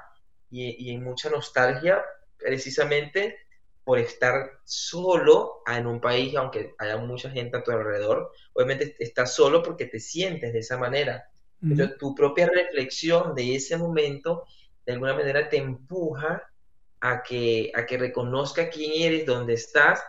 y, 0.49 0.75
y 0.77 0.93
en 0.93 1.03
mucha 1.03 1.29
nostalgia, 1.29 2.03
precisamente 2.37 3.37
por 3.87 3.99
estar 3.99 4.59
solo 4.65 5.61
en 5.65 5.87
un 5.87 6.01
país, 6.01 6.35
aunque 6.35 6.75
haya 6.77 6.97
mucha 6.97 7.29
gente 7.29 7.55
a 7.55 7.63
tu 7.63 7.71
alrededor, 7.71 8.33
obviamente 8.51 8.97
estás 8.99 9.33
solo 9.33 9.63
porque 9.63 9.85
te 9.85 10.01
sientes 10.01 10.51
de 10.51 10.59
esa 10.59 10.77
manera. 10.77 11.29
Pero 11.61 11.95
tu 11.95 12.13
propia 12.13 12.49
reflexión 12.53 13.33
de 13.33 13.55
ese 13.55 13.77
momento, 13.77 14.43
de 14.85 14.91
alguna 14.91 15.13
manera, 15.13 15.47
te 15.47 15.55
empuja 15.55 16.43
a 16.99 17.23
que, 17.23 17.71
a 17.73 17.85
que 17.85 17.97
reconozca 17.97 18.69
quién 18.69 18.91
eres, 18.93 19.25
dónde 19.25 19.53
estás 19.53 20.03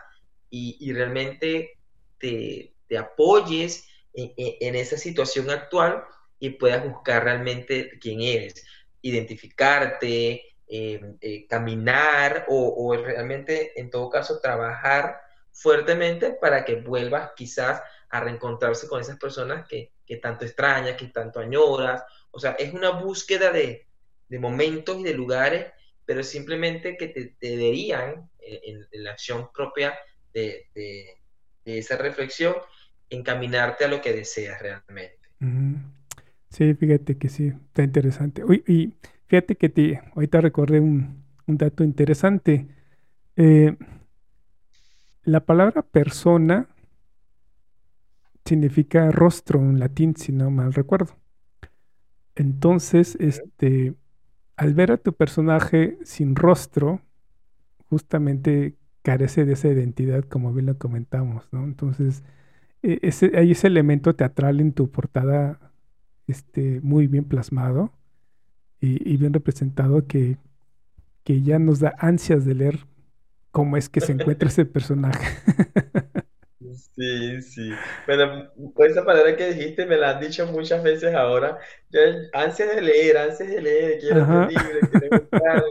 y, 0.49 0.91
realmente 0.91 1.77
te, 2.17 2.73
apoyes 2.97 3.87
en, 4.13 4.75
esa 4.75 4.97
situación 4.97 5.49
actual 5.51 6.03
y 6.37 6.49
puedas 6.49 6.83
buscar 6.83 7.23
realmente 7.23 7.97
quién 8.01 8.19
eres, 8.19 8.61
identificarte, 9.01 10.48
Em, 10.71 11.17
eh, 11.19 11.47
caminar 11.47 12.45
o, 12.47 12.95
realmente, 12.95 13.71
en 13.81 13.89
todo 13.89 14.07
caso, 14.07 14.39
trabajar 14.39 15.19
fuertemente 15.51 16.37
para 16.39 16.63
que 16.63 16.75
vuelvas 16.75 17.31
quizás 17.35 17.81
a 18.11 18.19
reencontrarse 18.19 18.87
con 18.87 19.01
esas 19.01 19.17
personas 19.17 19.67
que, 19.67 19.91
tanto 20.21 20.45
extrañas, 20.45 20.95
que 20.95 21.07
tanto 21.07 21.39
añoras. 21.39 22.03
O 22.29 22.39
sea, 22.39 22.51
es 22.51 22.71
una 22.71 22.91
búsqueda 22.91 23.51
de, 23.51 23.87
momentos 24.39 24.99
y 24.99 25.03
de 25.05 25.15
lugares, 25.15 25.73
pero 26.05 26.21
simplemente 26.21 26.95
que 26.97 27.07
te, 27.07 27.35
deberían, 27.41 28.29
eh, 28.39 28.61
en, 28.91 29.03
la 29.03 29.13
acción 29.13 29.49
propia 29.51 29.97
de, 30.31 30.67
esa 31.65 31.97
reflexión, 31.97 32.55
encaminarte 33.09 33.85
a 33.85 33.87
lo 33.87 34.01
que 34.01 34.13
deseas 34.13 34.61
realmente. 34.61 35.17
Sí, 36.51 36.75
fíjate 36.75 37.17
que 37.17 37.29
sí, 37.29 37.47
está 37.47 37.81
interesante. 37.81 38.43
Uy, 38.43 38.63
y 38.67 38.93
Fíjate 39.29 39.55
que 39.55 39.69
te, 39.69 40.01
ahorita 40.15 40.41
recordé 40.41 40.79
un, 40.79 41.23
dato 41.45 41.83
interesante. 41.83 42.67
Eh, 43.35 43.77
la 45.23 45.45
palabra 45.45 45.83
persona 45.83 46.67
significa 48.43 49.11
rostro 49.11 49.59
en 49.59 49.79
latín, 49.79 50.15
si 50.15 50.31
no 50.31 50.49
mal 50.49 50.73
recuerdo. 50.73 51.15
Entonces, 52.33 53.17
este, 53.19 53.93
al 54.57 54.73
ver 54.73 54.91
a 54.91 54.97
tu 54.97 55.13
personaje 55.13 55.99
sin 56.03 56.35
rostro, 56.35 57.01
justamente 57.87 58.77
carece 59.03 59.45
de 59.45 59.53
esa 59.53 59.67
identidad, 59.67 60.23
como 60.23 60.53
bien 60.53 60.65
lo 60.65 60.77
comentamos, 60.79 61.47
¿no? 61.51 61.65
Entonces, 61.65 62.23
e, 62.81 62.97
ese, 63.03 63.31
hay 63.37 63.51
ese 63.51 63.67
elemento 63.67 64.15
teatral 64.15 64.59
en 64.59 64.73
tu 64.73 64.89
portada 64.89 65.71
este, 66.25 66.81
muy 66.81 67.05
bien 67.05 67.25
plasmado 67.25 67.98
y, 68.81 69.17
bien 69.17 69.33
representado 69.33 70.07
que, 70.07 70.37
que 71.23 71.41
ya 71.41 71.59
nos 71.59 71.79
da 71.79 71.95
ansias 71.99 72.45
de 72.45 72.55
leer 72.55 72.79
cómo 73.51 73.77
es 73.77 73.89
que 73.89 74.01
se 74.01 74.13
encuentra 74.13 74.49
ese 74.49 74.65
personaje. 74.65 75.25
Sí, 76.95 77.41
sí. 77.41 77.71
Bueno, 78.05 78.49
esa 78.85 79.05
palabra 79.05 79.35
que 79.35 79.53
dijiste 79.53 79.85
me 79.85 79.97
la 79.97 80.11
han 80.11 80.19
dicho 80.19 80.45
muchas 80.47 80.83
veces 80.83 81.15
ahora. 81.15 81.57
Yo 81.89 81.99
ansias 82.33 82.75
de 82.75 82.81
leer, 82.81 83.17
ansias 83.17 83.49
de 83.49 83.61
leer, 83.61 83.99
quiero 83.99 84.19
este 84.19 84.53
libro, 84.53 84.89
quiero 84.91 85.19
buscarlo, 85.19 85.65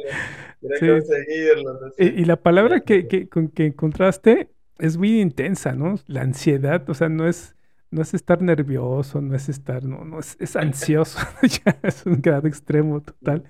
quiero 0.78 0.98
conseguirlo. 0.98 1.92
Y, 1.98 2.24
la 2.24 2.36
palabra 2.36 2.80
que, 2.80 3.06
que, 3.06 3.28
con 3.28 3.48
que 3.48 3.66
encontraste 3.66 4.50
es 4.78 4.96
muy 4.96 5.20
intensa, 5.20 5.72
¿no? 5.72 5.96
La 6.06 6.22
ansiedad, 6.22 6.88
o 6.88 6.94
sea, 6.94 7.08
no 7.08 7.28
es, 7.28 7.54
no 7.90 8.02
es 8.02 8.14
estar 8.14 8.42
nervioso, 8.42 9.20
no 9.20 9.34
es 9.34 9.48
estar, 9.48 9.84
no, 9.84 10.04
no 10.04 10.20
es, 10.20 10.36
es 10.40 10.56
ansioso, 10.56 11.18
ya 11.42 11.78
es 11.82 12.04
un 12.06 12.20
grado 12.20 12.46
extremo 12.48 13.00
total 13.00 13.44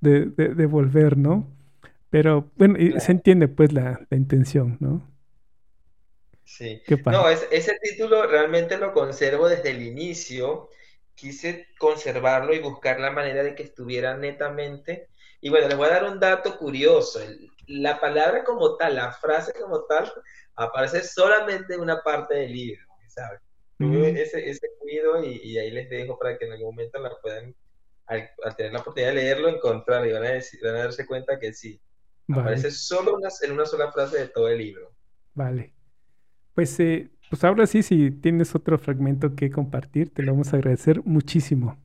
de, 0.00 0.26
de, 0.26 0.66
volver, 0.66 1.16
¿no? 1.16 1.46
Pero 2.10 2.50
bueno, 2.56 2.76
se 3.00 3.12
entiende 3.12 3.48
pues 3.48 3.72
la, 3.72 4.00
la 4.08 4.16
intención, 4.16 4.76
¿no? 4.80 5.02
Sí. 6.44 6.82
No, 7.06 7.28
ese 7.28 7.78
título 7.82 8.26
realmente 8.26 8.78
lo 8.78 8.92
conservo 8.94 9.48
desde 9.48 9.70
el 9.70 9.82
inicio. 9.82 10.70
Quise 11.14 11.68
conservarlo 11.78 12.54
y 12.54 12.58
buscar 12.58 12.98
la 13.00 13.10
manera 13.10 13.42
de 13.42 13.54
que 13.54 13.64
estuviera 13.64 14.16
netamente. 14.16 15.08
Y 15.42 15.50
bueno, 15.50 15.68
les 15.68 15.76
voy 15.76 15.88
a 15.88 15.90
dar 15.90 16.04
un 16.04 16.18
dato 16.18 16.56
curioso. 16.56 17.20
La 17.66 18.00
palabra 18.00 18.44
como 18.44 18.76
tal, 18.76 18.96
la 18.96 19.12
frase 19.12 19.52
como 19.60 19.84
tal, 19.84 20.10
aparece 20.54 21.02
solamente 21.04 21.74
en 21.74 21.80
una 21.80 22.02
parte 22.02 22.34
del 22.34 22.52
libro, 22.52 22.86
¿sabes? 23.08 23.40
Ese, 23.78 24.48
ese 24.50 24.68
cuido 24.78 25.22
y, 25.22 25.56
ahí 25.58 25.70
les 25.70 25.88
dejo 25.88 26.18
para 26.18 26.36
que 26.36 26.46
en 26.46 26.52
algún 26.52 26.74
momento 26.74 26.98
la 27.00 27.10
puedan, 27.22 27.54
al, 28.06 28.30
tener 28.56 28.72
la 28.72 28.80
oportunidad 28.80 29.10
de 29.10 29.16
leerlo, 29.16 29.48
encontrar 29.48 30.06
y 30.06 30.12
van 30.12 30.24
a, 30.24 30.30
decir, 30.30 30.60
van 30.62 30.76
a 30.76 30.78
darse 30.78 31.06
cuenta 31.06 31.38
que 31.38 31.52
sí. 31.52 31.80
Aparece 32.30 32.70
solo 32.70 33.18
en 33.42 33.52
una 33.52 33.64
sola 33.64 33.90
frase 33.90 34.18
de 34.18 34.28
todo 34.28 34.48
el 34.48 34.58
libro. 34.58 34.92
Vale. 35.34 35.72
Pues, 36.54 36.78
eh, 36.80 37.08
pues 37.30 37.42
ahora 37.44 37.66
sí, 37.66 37.82
si 37.82 38.10
tienes 38.10 38.54
otro 38.54 38.78
fragmento 38.78 39.34
que 39.34 39.50
compartir, 39.50 40.12
te 40.12 40.22
lo 40.22 40.32
vamos 40.32 40.52
a 40.52 40.56
agradecer 40.56 41.02
muchísimo. 41.04 41.78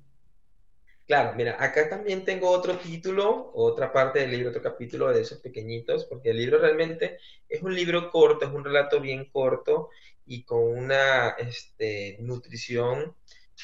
Claro, 1.06 1.34
mira, 1.36 1.58
acá 1.62 1.90
también 1.90 2.24
tengo 2.24 2.50
otro 2.50 2.78
título, 2.78 3.52
otra 3.56 3.92
parte 3.92 4.20
del 4.20 4.32
libro, 4.32 4.50
otro 4.50 4.62
capítulo 4.62 5.12
de 5.12 5.22
esos 5.22 5.40
pequeñitos, 5.40 6.06
porque 6.06 6.30
el 6.30 6.38
libro 6.38 6.60
realmente 6.60 7.18
es 7.50 7.62
un 7.62 7.76
libro 7.76 8.10
corto, 8.10 8.46
es 8.46 8.52
un 8.52 8.64
relato 8.64 9.02
bien 9.02 9.26
corto 9.30 9.90
y 10.26 10.46
con 10.46 10.62
una 10.62 11.32
este, 11.32 12.16
nutrición 12.22 13.16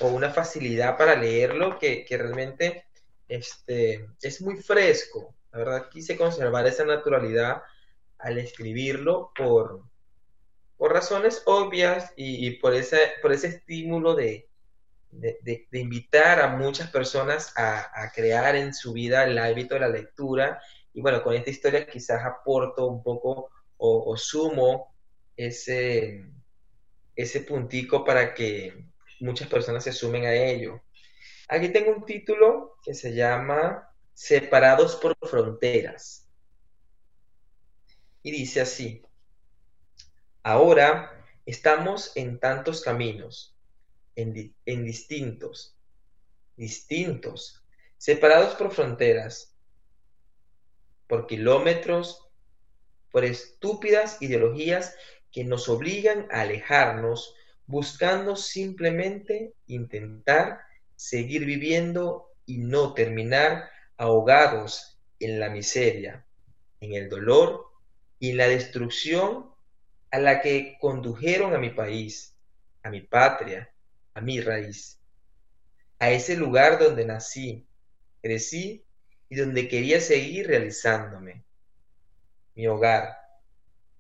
o 0.02 0.08
una 0.08 0.32
facilidad 0.32 0.98
para 0.98 1.16
leerlo 1.16 1.80
que, 1.80 2.06
realmente 2.10 2.86
este, 3.30 4.10
es 4.22 4.42
muy 4.42 4.58
fresco. 4.58 5.34
La 5.54 5.60
verdad, 5.60 5.90
quise 5.90 6.18
conservar 6.18 6.68
esa 6.68 6.84
naturalidad 6.84 7.64
al 8.18 8.38
escribirlo 8.38 9.32
por, 9.34 9.84
por 10.76 10.92
razones 10.92 11.42
obvias 11.46 12.12
y, 12.18 12.52
por, 12.60 12.74
ese, 12.74 13.00
por 13.22 13.32
ese 13.32 13.48
estímulo 13.48 14.14
de, 14.14 14.49
de, 15.12 15.68
invitar 15.72 16.40
a 16.40 16.48
muchas 16.48 16.90
personas 16.92 17.54
a, 17.58 18.12
crear 18.14 18.56
en 18.56 18.74
su 18.74 18.94
vida 18.94 19.24
el 19.24 19.38
hábito 19.38 19.76
de 19.76 19.82
la 19.82 19.90
lectura. 19.90 20.62
Y 20.94 21.02
bueno, 21.02 21.24
con 21.24 21.34
esta 21.34 21.50
historia 21.50 21.88
quizás 21.88 22.24
aporto 22.26 22.88
un 22.88 23.04
poco 23.04 23.50
o, 23.78 24.16
sumo 24.18 24.96
ese, 25.38 26.26
ese 27.16 27.42
puntico 27.42 28.04
para 28.04 28.34
que 28.34 28.86
muchas 29.20 29.48
personas 29.48 29.84
se 29.84 29.94
sumen 29.94 30.26
a 30.26 30.34
ello. 30.34 30.82
Aquí 31.48 31.70
tengo 31.70 31.92
un 31.92 32.06
título 32.06 32.78
que 32.84 32.94
se 32.94 33.14
llama 33.14 33.90
Separados 34.14 34.96
por 34.98 35.18
Fronteras. 35.28 36.28
Y 38.22 38.32
dice 38.32 38.62
así, 38.62 39.02
ahora 40.44 41.26
estamos 41.46 42.12
en 42.16 42.40
tantos 42.40 42.82
caminos, 42.82 43.58
en, 44.22 44.84
distintos, 44.86 45.76
distintos, 46.56 47.64
separados 47.98 48.56
por 48.56 48.72
fronteras, 48.72 49.56
por 51.08 51.26
kilómetros, 51.26 52.28
por 53.12 53.26
estúpidas 53.26 54.22
ideologías 54.22 54.96
que 55.32 55.44
nos 55.44 55.70
obligan 55.70 56.28
a 56.32 56.42
alejarnos, 56.42 57.34
buscando 57.66 58.36
simplemente 58.36 59.54
intentar 59.68 60.62
seguir 60.96 61.46
viviendo 61.46 62.32
y 62.46 62.58
no 62.58 62.94
terminar 62.94 63.70
ahogados 63.98 65.00
en 65.20 65.40
la 65.40 65.50
miseria, 65.50 66.26
en 66.82 66.94
el 66.94 67.10
dolor 67.10 67.68
y 68.20 68.32
en 68.32 68.38
la 68.38 68.48
destrucción 68.48 69.52
a 70.12 70.20
la 70.20 70.42
que 70.42 70.78
condujeron 70.80 71.54
a 71.54 71.60
mi 71.60 71.70
país, 71.70 72.36
a 72.84 72.90
mi 72.90 73.02
patria, 73.02 73.72
a 74.20 74.22
mi 74.22 74.42
raíz, 74.42 75.00
a 75.98 76.12
ese 76.12 76.36
lugar 76.36 76.78
donde 76.78 77.06
nací, 77.06 77.66
crecí 78.22 78.84
y 79.30 79.38
donde 79.38 79.70
quería 79.70 80.02
seguir 80.02 80.48
realizándome, 80.48 81.46
mi 82.54 82.68
hogar, 82.68 83.16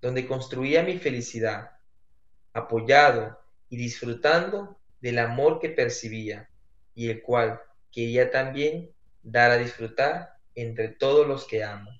donde 0.01 0.27
construía 0.27 0.83
mi 0.83 0.99
felicidad, 0.99 1.71
apoyado 2.51 3.39
y 3.69 3.77
disfrutando 3.77 4.77
del 4.99 5.19
amor 5.19 5.59
que 5.59 5.69
percibía 5.69 6.49
y 6.93 7.09
el 7.09 7.21
cual 7.21 7.61
quería 7.89 8.29
también 8.29 8.91
dar 9.23 9.51
a 9.51 9.57
disfrutar 9.57 10.33
entre 10.53 10.89
todos 10.89 11.25
los 11.25 11.47
que 11.47 11.63
amo. 11.63 11.91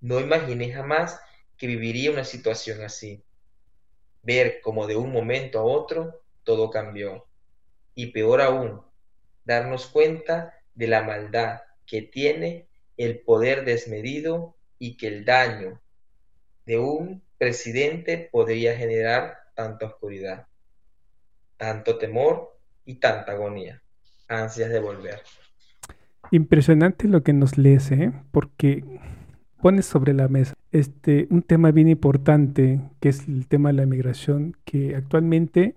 No 0.00 0.20
imaginé 0.20 0.72
jamás 0.72 1.20
que 1.58 1.66
viviría 1.66 2.10
una 2.10 2.24
situación 2.24 2.82
así. 2.82 3.22
Ver 4.22 4.62
como 4.62 4.86
de 4.86 4.96
un 4.96 5.12
momento 5.12 5.58
a 5.58 5.64
otro 5.64 6.23
todo 6.44 6.70
cambió. 6.70 7.26
Y 7.94 8.06
peor 8.06 8.40
aún, 8.40 8.80
darnos 9.44 9.86
cuenta 9.86 10.54
de 10.74 10.86
la 10.86 11.02
maldad 11.02 11.60
que 11.86 12.02
tiene 12.02 12.66
el 12.96 13.20
poder 13.20 13.64
desmedido 13.64 14.56
y 14.78 14.96
que 14.96 15.08
el 15.08 15.24
daño 15.24 15.80
de 16.66 16.78
un 16.78 17.22
presidente 17.38 18.28
podría 18.30 18.76
generar 18.76 19.38
tanta 19.54 19.86
oscuridad, 19.86 20.46
tanto 21.56 21.98
temor 21.98 22.56
y 22.84 22.96
tanta 22.96 23.32
agonía, 23.32 23.82
ansias 24.28 24.70
de 24.70 24.80
volver. 24.80 25.22
Impresionante 26.30 27.06
lo 27.06 27.22
que 27.22 27.32
nos 27.32 27.58
lees, 27.58 27.90
¿eh? 27.92 28.12
porque 28.32 28.82
pones 29.60 29.86
sobre 29.86 30.14
la 30.14 30.28
mesa 30.28 30.54
este, 30.74 31.28
un 31.30 31.42
tema 31.42 31.70
bien 31.70 31.88
importante, 31.88 32.80
que 32.98 33.08
es 33.08 33.28
el 33.28 33.46
tema 33.46 33.68
de 33.68 33.74
la 33.74 33.86
migración, 33.86 34.56
que 34.64 34.96
actualmente 34.96 35.76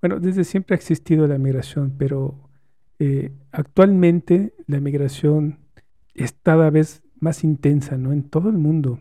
bueno, 0.00 0.18
desde 0.18 0.44
siempre 0.44 0.74
ha 0.74 0.78
existido 0.78 1.26
la 1.26 1.38
migración, 1.38 1.94
pero 1.98 2.50
eh, 2.98 3.32
actualmente 3.52 4.54
la 4.66 4.80
migración 4.80 5.58
es 6.14 6.32
cada 6.42 6.70
vez 6.70 7.02
más 7.18 7.44
intensa, 7.44 7.96
¿no? 7.96 8.12
En 8.12 8.22
todo 8.22 8.48
el 8.48 8.58
mundo. 8.58 9.00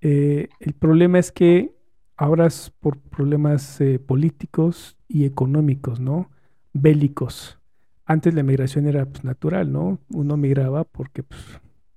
Eh, 0.00 0.48
el 0.60 0.74
problema 0.74 1.18
es 1.18 1.32
que 1.32 1.74
ahora 2.16 2.46
es 2.46 2.72
por 2.80 2.98
problemas 2.98 3.80
eh, 3.80 3.98
políticos 3.98 4.96
y 5.08 5.24
económicos, 5.24 6.00
¿no? 6.00 6.30
Bélicos. 6.72 7.58
Antes 8.04 8.34
la 8.34 8.42
migración 8.42 8.86
era 8.86 9.06
pues, 9.06 9.24
natural, 9.24 9.72
¿no? 9.72 9.98
Uno 10.12 10.36
migraba 10.36 10.84
porque 10.84 11.22
pues, 11.22 11.40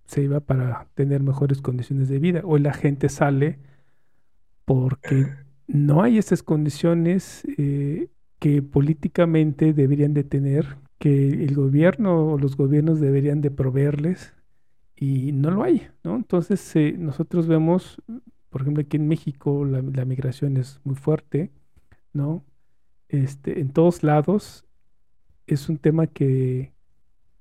se 0.06 0.24
iba 0.24 0.40
para 0.40 0.88
tener 0.94 1.22
mejores 1.22 1.62
condiciones 1.62 2.10
de 2.10 2.20
vida. 2.20 2.42
Hoy 2.44 2.60
la 2.62 2.74
gente 2.74 3.10
sale 3.10 3.60
porque 4.66 5.28
no 5.68 6.04
hay 6.04 6.18
esas 6.18 6.44
condiciones 6.44 7.44
que 8.46 8.62
políticamente 8.62 9.74
deberían 9.74 10.14
de 10.14 10.24
tener, 10.24 10.78
que 11.00 11.30
el 11.30 11.56
gobierno 11.56 12.34
o 12.34 12.38
los 12.38 12.56
gobiernos 12.56 13.00
deberían 13.00 13.42
de 13.42 13.50
proveerles 13.50 14.36
y 14.96 15.32
no 15.32 15.50
lo 15.50 15.64
hay, 15.64 15.88
¿no? 16.04 16.16
Entonces 16.16 16.76
eh, 16.76 16.94
nosotros 16.96 17.48
vemos, 17.48 18.00
por 18.52 18.62
ejemplo, 18.62 18.84
aquí 18.84 18.98
en 18.98 19.08
México 19.08 19.66
la, 19.66 19.82
migración 20.06 20.58
es 20.58 20.80
muy 20.84 20.94
fuerte, 20.94 21.50
¿no? 22.14 22.46
Este, 23.10 23.62
en 23.62 23.72
todos 23.72 24.04
lados 24.04 24.64
es 25.48 25.68
un 25.68 25.80
tema 25.80 26.06
que, 26.06 26.72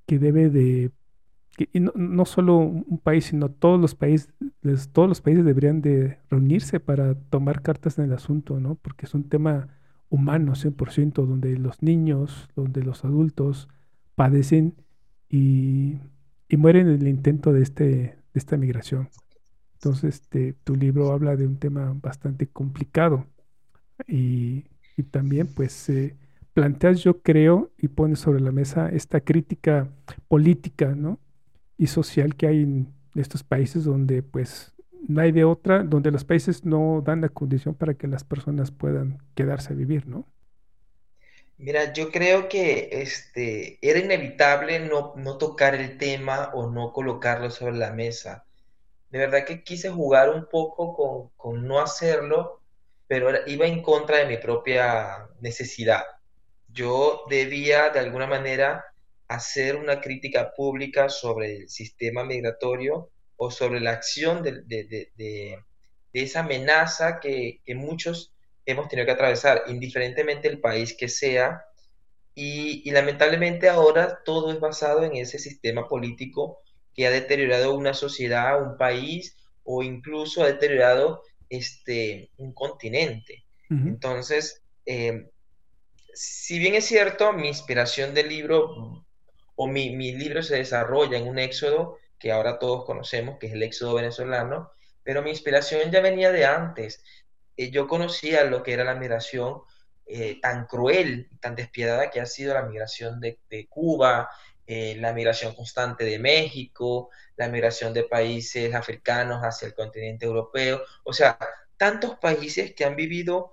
que 0.07 0.19
debe 0.19 0.49
de 0.49 0.91
y 1.71 1.81
no, 1.81 1.93
no, 1.95 2.25
solo 2.25 2.57
un 2.57 2.99
país, 2.99 3.27
sino 3.27 3.51
todos 3.51 3.79
los 3.79 3.95
países, 3.95 4.33
todos 4.95 5.07
los 5.11 5.21
países 5.21 5.45
deberían 5.45 5.83
de 5.83 6.17
reunirse 6.31 6.81
para 6.81 7.15
tomar 7.15 7.61
cartas 7.61 7.99
en 7.99 8.07
el 8.07 8.15
asunto, 8.15 8.59
¿no? 8.59 8.77
Porque 8.77 9.05
es 9.05 9.13
un 9.13 9.29
tema 9.29 9.69
humano 10.09 10.55
100%, 10.55 11.27
donde 11.27 11.57
los 11.59 11.83
niños, 11.83 12.49
donde 12.55 12.83
los 12.83 13.05
adultos 13.05 13.69
padecen 14.15 14.75
y, 15.29 15.99
mueren 16.57 16.89
en 16.89 17.03
el 17.03 17.09
intento 17.09 17.53
de, 17.53 17.63
este, 17.63 17.85
de 17.85 18.17
esta 18.35 18.57
migración. 18.57 19.09
Entonces, 19.75 20.21
este, 20.21 20.53
tu 20.65 20.77
libro 20.77 21.13
habla 21.13 21.37
de 21.37 21.47
un 21.47 21.59
tema 21.59 21.95
bastante 22.01 22.47
complicado 22.47 23.27
y, 24.07 24.65
también, 25.11 25.49
pues, 25.49 25.89
eh, 25.89 26.17
planteas, 26.53 27.03
yo 27.03 27.21
creo, 27.23 27.73
y 27.77 27.89
pones 27.89 28.21
sobre 28.21 28.41
la 28.41 28.53
mesa 28.53 28.89
esta 28.89 29.21
crítica 29.21 29.91
política, 30.29 30.95
¿no? 30.95 31.19
Y 31.77 31.89
social 31.89 32.37
que 32.37 32.47
hay 32.47 32.63
en 32.63 32.95
estos 33.17 33.43
países 33.43 33.85
donde, 33.85 34.23
pues, 34.23 34.74
no 35.09 35.21
hay 35.21 35.33
de 35.33 35.45
otra, 35.45 35.83
donde 35.83 36.11
los 36.11 36.25
países 36.25 36.65
no 36.65 37.03
dan 37.05 37.21
la 37.21 37.29
condición 37.29 37.75
para 37.75 37.95
que 37.95 38.07
las 38.07 38.25
personas 38.25 38.71
puedan 38.71 39.19
quedarse 39.35 39.73
a 39.73 39.77
vivir, 39.77 40.07
¿no? 40.07 40.27
Mira, 41.57 41.93
yo 41.93 42.11
creo 42.11 42.49
que 42.49 42.89
este, 42.93 43.79
era 43.81 44.01
inevitable 44.01 44.81
no, 44.81 45.15
no 45.17 45.39
tocar 45.39 45.75
el 45.75 45.99
tema 45.99 46.51
o 46.53 46.71
no 46.71 46.93
colocarlo 46.93 47.51
sobre 47.51 47.77
la 47.77 47.93
mesa. 47.93 48.45
De 49.11 49.19
verdad 49.19 49.45
que 49.45 49.63
quise 49.63 49.91
jugar 49.91 50.31
un 50.31 50.49
poco 50.49 50.95
con, 50.95 51.29
con 51.37 51.67
no 51.67 51.81
hacerlo, 51.81 52.61
pero 53.07 53.31
iba 53.47 53.67
en 53.67 53.83
contra 53.83 54.19
de 54.19 54.27
mi 54.27 54.37
propia 54.39 55.29
necesidad. 55.41 56.03
Yo 56.69 57.25
debía 57.31 57.91
de 57.91 58.01
alguna 58.01 58.27
manera 58.27 58.85
hacer 59.29 59.77
una 59.77 60.01
crítica 60.01 60.53
pública 60.57 61.09
sobre 61.09 61.59
el 61.59 61.69
sistema 61.69 62.25
migratorio 62.25 63.11
o 63.45 63.51
sobre 63.51 63.81
la 63.81 63.91
acción 63.91 64.43
de, 64.43 64.63
de, 64.63 64.85
de, 64.85 65.11
de 65.17 66.23
esa 66.23 66.41
amenaza 66.41 67.21
que, 67.21 67.61
que 67.65 67.75
muchos 67.75 68.35
hemos 68.67 68.89
tenido 68.89 69.07
que 69.07 69.13
atravesar, 69.13 69.65
indiferentemente 69.67 70.49
el 70.49 70.61
país 70.61 70.97
que 70.99 71.09
sea. 71.09 71.65
Y, 72.35 72.91
lamentablemente 72.91 73.69
ahora 73.69 74.21
todo 74.25 74.53
es 74.53 74.59
basado 74.59 75.05
en 75.05 75.15
ese 75.17 75.39
sistema 75.39 75.89
político 75.89 76.59
que 76.95 77.07
ha 77.07 77.11
deteriorado 77.11 77.77
una 77.77 77.95
sociedad, 77.95 78.61
un 78.61 78.77
país 78.77 79.37
o 79.63 79.83
incluso 79.83 80.43
ha 80.43 80.47
deteriorado 80.47 81.23
este, 81.49 82.31
un 82.37 82.53
continente. 82.53 83.45
Entonces, 83.71 84.63
eh, 84.87 85.31
si 86.13 86.59
bien 86.61 86.75
es 86.75 86.85
cierto, 86.85 87.33
mi 87.33 87.49
inspiración 87.49 88.15
del 88.15 88.29
libro 88.29 89.05
o 89.57 89.67
mi, 89.67 89.97
mi, 89.97 90.13
libro 90.13 90.43
se 90.43 90.57
desarrolla 90.57 91.19
en 91.19 91.27
un 91.27 91.39
éxodo 91.39 91.99
que 92.25 92.33
ahora 92.33 92.59
todos 92.59 92.87
conocemos, 92.87 93.39
que 93.39 93.49
es 93.49 93.53
el 93.53 93.63
éxodo 93.63 93.97
venezolano, 93.97 94.71
pero 95.03 95.21
mi 95.21 95.29
inspiración 95.29 95.91
ya 95.91 96.01
venía 96.01 96.33
de 96.33 96.47
antes. 96.47 97.05
Eh, 97.55 97.71
yo 97.71 97.87
conocía 97.87 98.45
lo 98.45 98.63
que 98.63 98.73
era 98.73 98.83
la 98.83 98.95
migración 98.95 99.61
eh, 100.07 100.41
tan 100.41 100.65
cruel, 100.65 101.29
tan 101.39 101.55
despiadada 101.55 102.11
que 102.11 102.23
ha 102.23 102.27
sido 102.27 102.55
la 102.55 102.63
migración 102.63 103.21
de, 103.21 103.67
Cuba, 103.69 104.31
eh, 104.67 104.97
la 104.99 105.13
migración 105.13 105.55
constante 105.55 106.05
de 106.05 106.19
México, 106.19 107.11
la 107.37 107.49
migración 107.49 107.93
de 107.93 108.05
países 108.05 108.75
africanos 108.75 109.43
hacia 109.43 109.67
el 109.67 109.75
continente 109.75 110.25
europeo, 110.25 110.83
o 111.05 111.13
sea, 111.13 111.39
tantos 111.77 112.17
países 112.19 112.75
que 112.75 112.87
han 112.87 112.97
vivido 112.97 113.53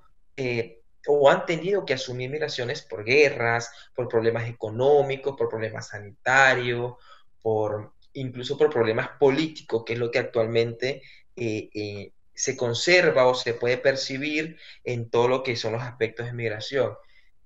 o 1.08 1.30
han 1.30 1.46
tenido 1.46 1.86
que 1.86 1.96
asumir 1.96 2.30
migraciones 2.30 2.84
por 2.84 3.04
guerras, 3.04 3.70
por 3.94 4.08
problemas 4.08 4.48
económicos, 4.48 5.36
por 5.36 5.50
problemas 5.50 5.90
sanitarios, 5.90 6.96
por 7.42 7.92
incluso 8.14 8.58
por 8.58 8.70
problemas 8.70 9.10
políticos, 9.20 9.84
que 9.86 9.94
es 9.94 10.00
lo 10.00 10.12
que 10.12 10.20
actualmente 10.20 11.02
se 11.36 12.58
conserva 12.58 13.28
o 13.28 13.36
se 13.36 13.54
puede 13.54 13.78
percibir 13.78 14.58
en 14.84 15.10
todo 15.10 15.28
lo 15.28 15.44
que 15.44 15.56
son 15.56 15.74
los 15.74 15.84
aspectos 15.84 16.26
de 16.26 16.34
migración. 16.34 16.96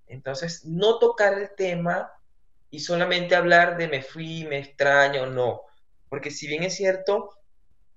Entonces, 0.08 0.66
no 0.66 1.00
tocar 1.00 1.38
el 1.38 1.50
tema 1.56 2.12
y 2.70 2.80
solamente 2.80 3.36
hablar 3.36 3.78
de 3.78 3.88
me 3.88 4.02
fui, 4.02 4.46
me 4.46 4.60
extraño, 4.60 5.26
no. 5.28 5.62
Porque 6.10 6.32
si 6.32 6.48
bien 6.48 6.64
es 6.64 6.76
cierto, 6.76 7.30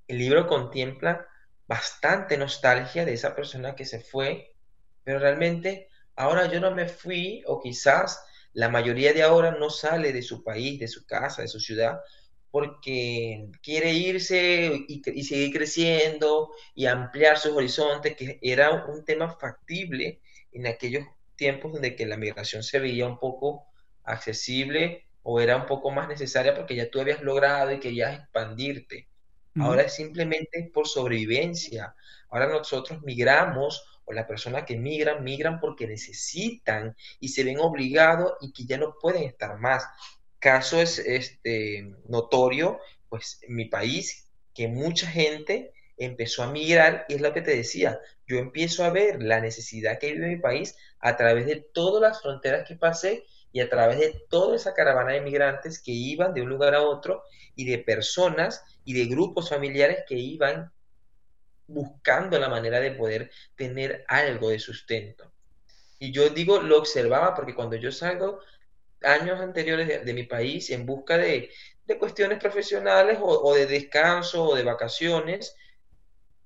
el 0.07 0.18
libro 0.18 0.46
contempla 0.46 1.26
bastante 1.66 2.38
nostalgia 2.38 3.04
de 3.04 3.12
esa 3.12 3.35
persona 3.35 3.74
que 3.74 3.85
se 3.85 4.00
fue, 4.00 4.54
pero 5.04 5.18
realmente 5.18 5.88
ahora 6.16 6.46
yo 6.46 6.61
no 6.61 6.70
me 6.70 6.88
fui 6.88 7.42
o 7.46 7.61
quizás 7.61 8.24
la 8.54 8.68
mayoría 8.68 9.12
de 9.12 9.22
ahora 9.22 9.50
no 9.52 9.68
sale 9.68 10.12
de 10.12 10.22
su 10.22 10.42
país, 10.42 10.81
de 10.81 10.88
su 10.88 11.07
casa, 11.07 11.42
de 11.42 11.48
su 11.48 11.61
ciudad, 11.61 12.00
porque 12.59 13.53
quiere 13.62 13.92
irse 13.92 14.85
y, 14.88 15.23
seguir 15.23 15.53
creciendo 15.53 16.51
y 16.75 16.87
ampliar 16.87 17.38
sus 17.38 17.53
horizontes, 17.53 18.16
que 18.16 18.40
era 18.42 18.85
un 18.87 19.05
tema 19.05 19.31
factible 19.38 20.21
en 20.51 20.66
aquellos 20.66 21.07
tiempos 21.37 21.73
donde 21.73 21.94
que 21.94 22.05
la 22.05 22.16
migración 22.16 22.64
se 22.64 22.81
veía 22.81 23.07
un 23.07 23.21
poco 23.21 23.68
accesible 24.03 25.07
o 25.23 25.40
era 25.40 25.57
un 25.57 25.66
poco 25.66 25.92
más 25.92 26.09
necesaria 26.09 26.53
porque 26.53 26.75
ya 26.75 26.90
tú 26.90 27.01
habías 27.01 27.23
logrado 27.23 27.71
y 27.71 27.79
querías 27.79 28.18
expandirte. 28.18 29.07
Ahora 29.61 29.83
es 29.83 29.94
simplemente 29.94 30.68
por 30.75 30.88
sobrevivencia. 30.88 31.94
Ahora 32.31 32.49
nosotros 32.49 33.03
migramos 33.03 34.01
o 34.05 34.12
las 34.12 34.27
personas 34.27 34.64
que 34.64 34.77
migran, 34.77 35.23
migran 35.23 35.61
porque 35.61 35.87
necesitan 35.87 36.97
y 37.21 37.29
se 37.29 37.44
ven 37.44 37.61
obligados 37.61 38.33
y 38.40 38.53
que 38.53 38.64
ya 38.64 38.79
no 38.79 38.97
pueden 39.01 39.23
estar 39.23 39.61
más 39.61 39.85
caso 40.38 40.81
es 40.81 40.98
este, 40.98 41.94
notorio, 42.09 42.79
pues 43.09 43.40
en 43.42 43.55
mi 43.55 43.66
país, 43.66 44.29
que 44.55 44.68
mucha 44.68 45.07
gente 45.07 45.72
empezó 45.96 46.42
a 46.42 46.51
migrar 46.51 47.05
y 47.09 47.14
es 47.14 47.20
lo 47.20 47.33
que 47.33 47.42
te 47.42 47.57
decía, 47.57 48.01
yo 48.27 48.38
empiezo 48.38 48.85
a 48.85 48.90
ver 48.90 49.22
la 49.22 49.40
necesidad 49.40 49.98
que 49.98 50.12
vive 50.12 50.29
mi 50.29 50.40
país 50.40 50.77
a 51.01 51.16
través 51.16 51.46
de 51.46 51.57
todas 51.57 52.01
las 52.03 52.22
fronteras 52.22 52.66
que 52.66 52.77
pasé 52.77 53.24
y 53.53 53.61
a 53.61 53.68
través 53.68 53.98
de 53.98 54.22
toda 54.29 54.57
esa 54.57 54.74
caravana 54.74 55.12
de 55.12 55.20
migrantes 55.20 55.83
que 55.83 55.92
iban 55.92 56.35
de 56.35 56.42
un 56.42 56.48
lugar 56.48 56.74
a 56.74 56.83
otro 56.83 57.22
y 57.57 57.64
de 57.64 57.79
personas 57.79 58.62
y 58.85 58.94
de 58.94 59.07
grupos 59.07 59.48
familiares 59.48 60.05
que 60.07 60.14
iban 60.14 60.70
buscando 61.66 62.38
la 62.38 62.48
manera 62.48 62.81
de 62.81 62.92
poder 62.92 63.31
tener 63.57 64.05
algo 64.09 64.51
de 64.51 64.59
sustento. 64.59 65.33
Y 65.98 66.12
yo 66.12 66.29
digo, 66.31 66.61
lo 66.61 66.79
observaba 66.79 67.35
porque 67.35 67.55
cuando 67.55 67.77
yo 67.77 67.90
salgo 67.90 68.40
años 69.03 69.41
anteriores 69.41 70.05
de, 70.05 70.15
mi 70.15 70.25
país 70.25 70.71
en 70.71 70.87
busca 70.87 71.17
de, 71.17 71.51
cuestiones 71.99 72.39
profesionales 72.39 73.19
o, 73.21 73.55
de 73.55 73.67
descanso 73.67 74.45
o 74.45 74.55
de 74.55 74.63
vacaciones, 74.63 75.55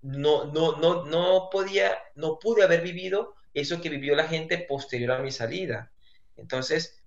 no, 0.02 0.44
no, 0.52 0.76
no, 0.76 1.04
no 1.04 1.48
podía, 1.50 1.98
no 2.14 2.38
pude 2.38 2.62
haber 2.62 2.82
vivido 2.82 3.34
eso 3.54 3.80
que 3.80 3.88
vivió 3.88 4.14
la 4.14 4.28
gente 4.28 4.58
posterior 4.58 5.12
a 5.12 5.18
mi 5.18 5.30
salida. 5.30 5.92
Entonces, 6.36 7.02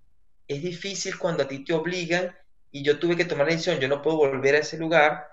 es 0.47 0.61
difícil 0.61 1.17
cuando 1.17 1.43
a 1.43 1.47
ti 1.47 1.63
te 1.63 1.73
obligan 1.73 2.35
y 2.71 2.83
yo 2.83 2.99
tuve 2.99 3.15
que 3.15 3.25
tomar 3.25 3.47
la 3.47 3.53
decisión, 3.53 3.79
yo 3.79 3.87
no 3.87 4.01
puedo 4.01 4.17
volver 4.17 4.55
a 4.55 4.59
ese 4.59 4.77
lugar 4.77 5.27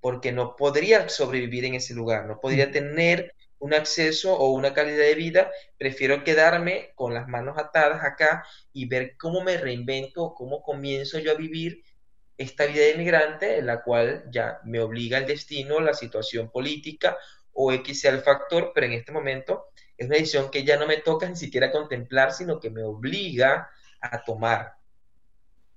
porque 0.00 0.30
no 0.30 0.56
podría 0.56 1.08
sobrevivir 1.08 1.64
en 1.64 1.74
ese 1.74 1.94
lugar, 1.94 2.26
no 2.26 2.38
podría 2.38 2.70
tener 2.70 3.34
un 3.58 3.74
acceso 3.74 4.36
o 4.36 4.50
una 4.50 4.74
calidad 4.74 5.04
de 5.04 5.14
vida, 5.14 5.50
prefiero 5.78 6.24
quedarme 6.24 6.92
con 6.94 7.14
las 7.14 7.28
manos 7.28 7.56
atadas 7.58 8.04
acá 8.04 8.46
y 8.72 8.86
ver 8.86 9.16
cómo 9.16 9.42
me 9.42 9.56
reinvento, 9.56 10.34
cómo 10.34 10.62
comienzo 10.62 11.18
yo 11.18 11.32
a 11.32 11.36
vivir 11.36 11.82
esta 12.36 12.66
vida 12.66 12.84
de 12.84 12.96
migrante 12.96 13.58
en 13.58 13.66
la 13.66 13.82
cual 13.82 14.24
ya 14.30 14.60
me 14.64 14.80
obliga 14.80 15.18
el 15.18 15.26
destino, 15.26 15.80
la 15.80 15.94
situación 15.94 16.50
política 16.50 17.16
o 17.52 17.72
X 17.72 18.02
sea 18.02 18.12
el 18.12 18.20
factor, 18.20 18.72
pero 18.74 18.86
en 18.86 18.92
este 18.92 19.12
momento 19.12 19.68
es 19.96 20.06
una 20.06 20.16
decisión 20.16 20.50
que 20.50 20.62
ya 20.62 20.76
no 20.76 20.86
me 20.86 20.98
toca 20.98 21.26
ni 21.26 21.36
siquiera 21.36 21.72
contemplar, 21.72 22.32
sino 22.32 22.60
que 22.60 22.68
me 22.68 22.82
obliga 22.82 23.70
a 24.02 24.22
tomar, 24.22 24.74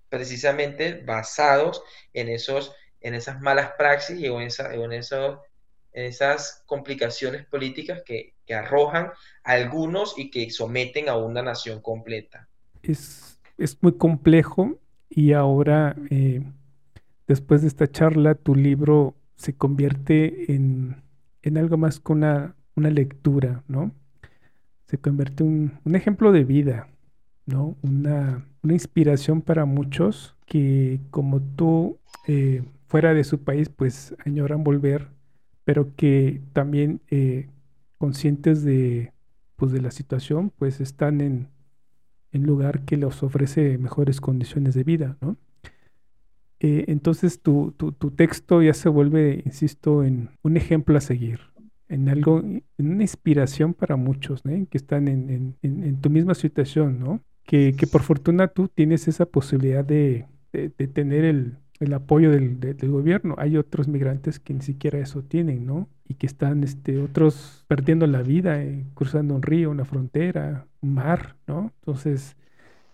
precisamente 0.10 1.02
basados 1.06 1.82
en 2.14 2.28
esos 2.28 2.76
en 3.02 3.16
esas 3.16 3.40
malas 3.40 3.72
praxis 3.78 4.20
y 4.20 4.26
en, 4.26 4.42
esa, 4.42 4.74
en 4.74 4.92
esos 4.92 5.40
esas 6.08 6.64
complicaciones 6.66 7.46
políticas 7.46 8.02
que, 8.06 8.34
arrojan 8.52 9.12
a 9.44 9.52
algunos 9.52 10.18
y 10.18 10.32
que 10.32 10.50
someten 10.50 11.08
a 11.08 11.16
una 11.18 11.44
nación 11.44 11.82
completa. 11.82 12.50
Es, 12.82 13.38
muy 13.82 13.96
complejo 13.96 14.80
y 15.08 15.34
ahora, 15.34 15.96
eh, 16.10 16.42
después 17.28 17.62
de 17.62 17.68
esta 17.68 17.86
charla, 17.92 18.34
tu 18.34 18.56
libro 18.56 19.14
se 19.36 19.56
convierte 19.56 20.52
en, 20.52 21.04
algo 21.56 21.78
más 21.78 22.00
que 22.00 22.12
una, 22.12 22.56
lectura, 22.76 23.64
¿no? 23.68 23.92
Se 24.88 24.98
convierte 24.98 25.44
en 25.44 25.80
un, 25.86 25.96
ejemplo 25.96 26.32
de 26.32 26.44
vida, 26.44 26.90
¿no? 27.46 27.78
Una, 27.84 28.48
inspiración 28.64 29.44
para 29.44 29.66
muchos 29.66 30.36
que 30.48 31.02
como 31.12 31.40
tú, 31.40 32.00
eh, 32.26 32.64
fuera 32.88 33.14
de 33.14 33.24
su 33.24 33.44
país, 33.44 33.70
pues 33.70 34.16
añoran 34.26 34.64
volver 34.64 35.08
pero 35.64 35.96
que 35.96 36.42
también 36.54 37.02
eh, 37.10 37.50
conscientes 37.98 38.64
de, 38.64 39.14
pues, 39.56 39.72
de 39.72 39.82
la 39.82 39.92
situación, 39.92 40.52
pues 40.58 40.82
están 40.82 41.22
en, 41.22 41.50
un 42.32 42.44
lugar 42.44 42.86
que 42.86 42.96
les 42.96 43.24
ofrece 43.24 43.78
mejores 43.78 44.22
condiciones 44.22 44.76
de 44.76 44.84
vida, 44.84 45.18
¿no? 45.22 45.38
Eh, 46.60 46.86
entonces 46.88 47.42
tu, 47.42 47.74
texto 48.16 48.62
ya 48.62 48.74
se 48.74 48.90
vuelve, 48.90 49.42
insisto, 49.46 50.04
en 50.04 50.30
un 50.44 50.58
ejemplo 50.58 50.98
a 50.98 51.02
seguir, 51.02 51.40
en 51.88 52.10
algo, 52.10 52.40
en 52.40 52.64
una 52.78 53.04
inspiración 53.04 53.74
para 53.74 53.96
muchos, 53.96 54.44
¿no? 54.46 54.52
que 54.70 54.78
están 54.78 55.08
en, 55.08 55.98
tu 56.02 56.10
misma 56.10 56.36
situación, 56.36 57.00
¿no? 57.00 57.22
Que, 57.44 57.74
por 57.92 58.04
fortuna 58.04 58.50
tú 58.50 58.68
tienes 58.68 59.08
esa 59.08 59.26
posibilidad 59.26 59.86
de 59.86 60.28
tener 60.94 61.24
el, 61.24 61.58
el 61.80 61.94
apoyo 61.94 62.32
del, 62.32 62.76
gobierno. 62.90 63.36
Hay 63.38 63.58
otros 63.58 63.88
migrantes 63.88 64.40
que 64.40 64.54
ni 64.54 64.62
siquiera 64.62 65.00
eso 65.00 65.24
tienen, 65.24 65.66
¿no? 65.66 65.88
y 66.10 66.16
que 66.16 66.26
están 66.26 66.64
este, 66.64 66.98
otros 66.98 67.64
perdiendo 67.68 68.08
la 68.08 68.24
vida, 68.24 68.64
eh, 68.64 68.84
cruzando 68.96 69.36
un 69.36 69.44
río, 69.44 69.70
una 69.70 69.86
frontera, 69.86 70.66
un 70.82 70.96
mar, 70.96 71.36
¿no? 71.46 71.72
Entonces, 71.82 72.36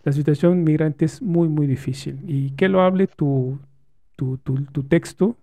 la 0.03 0.11
situación 0.11 0.65
migrante 0.65 1.05
es 1.05 1.21
muy, 1.21 1.47
muy 1.47 1.65
difícil. 1.65 2.19
Y 2.27 2.51
que 2.51 2.67
lo 2.67 2.81
hable 2.81 3.07
tu, 3.07 3.57
tu, 4.17 4.38
tu, 4.38 4.83
texto, 4.83 5.38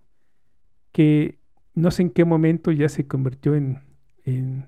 que 0.91 1.39
no 1.73 1.89
sé 1.89 2.03
en 2.03 2.11
qué 2.11 2.25
momento 2.25 2.71
ya 2.71 2.87
se 2.89 3.07
convirtió 3.07 3.55
en, 3.55 3.79
en 4.23 4.67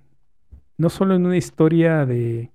no 0.78 0.90
solo 0.90 1.16
en 1.16 1.28
una 1.28 1.38
historia 1.38 2.08
de, 2.08 2.50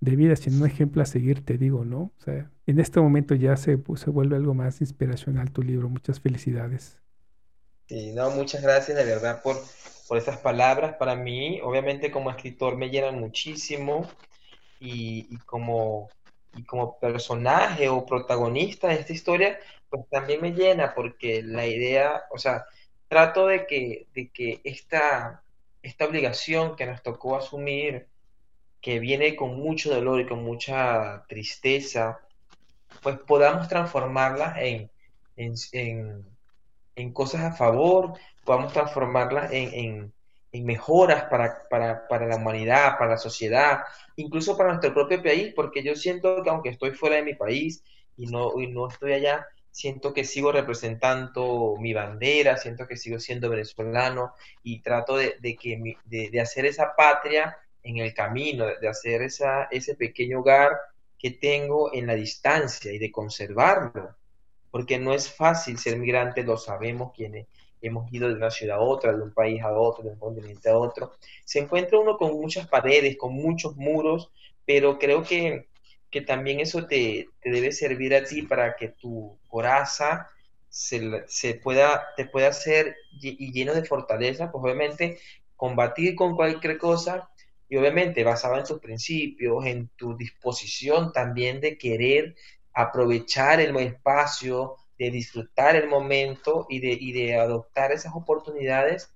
de 0.00 0.16
vida, 0.16 0.36
sino 0.36 0.58
un 0.58 0.66
ejemplo 0.66 1.00
a 1.00 1.06
seguir, 1.06 1.40
te 1.40 1.56
digo, 1.56 1.86
¿no? 1.86 1.98
O 1.98 2.20
sea, 2.20 2.50
en 2.66 2.80
este 2.80 3.00
momento 3.00 3.34
ya 3.34 3.56
se, 3.56 3.78
se 3.96 4.10
vuelve 4.10 4.36
algo 4.36 4.54
más 4.54 4.80
inspiracional 4.80 5.52
tu 5.52 5.62
libro. 5.62 5.88
Muchas 5.88 6.20
felicidades. 6.20 6.98
Sí, 7.88 8.12
no, 8.12 8.30
muchas 8.30 8.62
gracias 8.62 8.96
de 8.96 9.04
verdad 9.04 9.42
por, 9.42 9.56
por 10.08 10.18
esas 10.18 10.38
palabras. 10.38 10.96
Para 10.96 11.14
mí, 11.14 11.60
obviamente 11.62 12.10
como 12.10 12.30
escritor 12.30 12.76
me 12.76 12.90
llenan 12.90 13.18
muchísimo 13.20 14.08
y, 14.80 15.28
y 15.30 15.38
como, 15.38 16.10
y 16.56 16.64
como 16.64 16.98
personaje 17.00 17.88
o 17.88 18.06
protagonista 18.06 18.88
de 18.88 18.96
esta 18.96 19.12
historia, 19.14 19.60
pues 19.90 20.08
también 20.10 20.40
me 20.42 20.52
llena 20.52 20.94
porque 20.94 21.42
la 21.42 21.66
idea, 21.66 22.24
o 22.32 22.38
sea, 22.38 22.66
trato 23.08 23.46
de 23.48 23.66
que, 23.66 24.08
de 24.14 24.30
que 24.30 24.60
esta, 24.64 25.44
esta 25.82 26.06
obligación 26.06 26.76
que 26.76 26.86
nos 26.86 27.02
tocó 27.02 27.36
asumir, 27.36 28.08
que 28.80 28.98
viene 29.00 29.36
con 29.36 29.56
mucho 29.58 29.90
dolor 29.94 30.20
y 30.20 30.26
con 30.26 30.44
mucha 30.44 31.24
tristeza, 31.28 32.20
pues 33.06 33.20
podamos 33.20 33.68
transformarla 33.68 34.56
en, 34.58 34.90
en, 35.36 37.12
cosas 37.12 37.42
a 37.42 37.52
favor, 37.52 38.14
podamos 38.44 38.72
transformarla 38.72 39.48
en, 39.52 40.12
mejoras 40.52 41.26
para, 41.30 41.68
para, 41.68 42.26
la 42.26 42.34
humanidad, 42.34 42.98
para 42.98 43.12
la 43.12 43.16
sociedad, 43.16 43.82
incluso 44.16 44.56
para 44.56 44.70
nuestro 44.70 44.92
propio 44.92 45.22
país, 45.22 45.52
porque 45.54 45.84
yo 45.84 45.94
siento 45.94 46.42
que 46.42 46.50
aunque 46.50 46.70
estoy 46.70 46.94
fuera 46.94 47.14
de 47.14 47.22
mi 47.22 47.34
país 47.34 47.84
y 48.16 48.26
no, 48.26 48.60
y 48.60 48.66
no 48.66 48.88
estoy 48.88 49.12
allá, 49.12 49.46
siento 49.70 50.12
que 50.12 50.24
sigo 50.24 50.50
representando 50.50 51.76
mi 51.78 51.94
bandera, 51.94 52.56
siento 52.56 52.88
que 52.88 52.96
sigo 52.96 53.20
siendo 53.20 53.48
venezolano 53.48 54.34
y 54.64 54.80
trato 54.80 55.16
de, 55.16 55.38
que 55.54 55.96
de, 56.06 56.40
hacer 56.40 56.66
esa 56.66 56.96
patria 56.96 57.56
en 57.84 57.98
el 57.98 58.12
camino, 58.12 58.66
de 58.80 58.88
hacer 58.88 59.22
esa, 59.22 59.68
ese 59.70 59.94
pequeño 59.94 60.40
hogar 60.40 60.72
que 61.18 61.30
tengo 61.30 61.92
en 61.92 62.06
la 62.06 62.14
distancia 62.14 62.92
y 62.92 62.98
de 62.98 63.10
conservarlo, 63.10 64.16
porque 64.70 64.98
no 64.98 65.14
es 65.14 65.32
fácil 65.32 65.78
ser 65.78 65.98
migrante, 65.98 66.42
lo 66.42 66.56
sabemos 66.56 67.12
quienes 67.14 67.46
hemos 67.80 68.12
ido 68.12 68.28
de 68.28 68.34
una 68.34 68.50
ciudad 68.50 68.78
a 68.78 68.80
otra, 68.80 69.12
de 69.12 69.22
un 69.22 69.32
país 69.32 69.62
a 69.62 69.72
otro, 69.72 70.04
de 70.04 70.10
un 70.10 70.18
continente 70.18 70.68
a 70.68 70.76
otro. 70.78 71.12
Se 71.44 71.58
encuentra 71.58 71.98
uno 71.98 72.16
con 72.16 72.32
muchas 72.32 72.68
paredes, 72.68 73.16
con 73.16 73.32
muchos 73.32 73.76
muros, 73.76 74.30
pero 74.64 74.98
creo 74.98 75.22
que 75.22 75.66
que 76.10 76.20
también 76.20 76.60
eso 76.60 76.86
te, 76.86 77.28
debe 77.44 77.72
servir 77.72 78.14
a 78.14 78.24
ti 78.24 78.42
para 78.42 78.76
que 78.76 78.88
tu 78.88 79.38
coraza 79.48 80.30
se, 80.68 81.24
se, 81.26 81.54
pueda, 81.54 82.06
te 82.16 82.26
pueda 82.26 82.48
hacer 82.48 82.96
y 83.20 83.52
lleno 83.52 83.74
de 83.74 83.84
fortaleza, 83.84 84.50
pues 84.50 84.62
obviamente 84.62 85.18
combatir 85.56 86.14
con 86.14 86.36
cualquier 86.36 86.78
cosa 86.78 87.28
y 87.68 87.76
obviamente 87.76 88.24
basado 88.24 88.56
en 88.58 88.64
tus 88.64 88.80
principios, 88.80 89.64
en 89.66 89.88
tu 89.96 90.16
disposición 90.16 91.12
también 91.12 91.60
de 91.60 91.76
querer 91.78 92.36
aprovechar 92.72 93.60
el 93.60 93.76
espacio, 93.76 94.76
de 94.98 95.10
disfrutar 95.10 95.76
el 95.76 95.88
momento 95.88 96.66
y 96.68 96.80
de, 96.80 96.92
y 96.92 97.12
de 97.12 97.36
adoptar 97.36 97.92
esas 97.92 98.14
oportunidades 98.14 99.12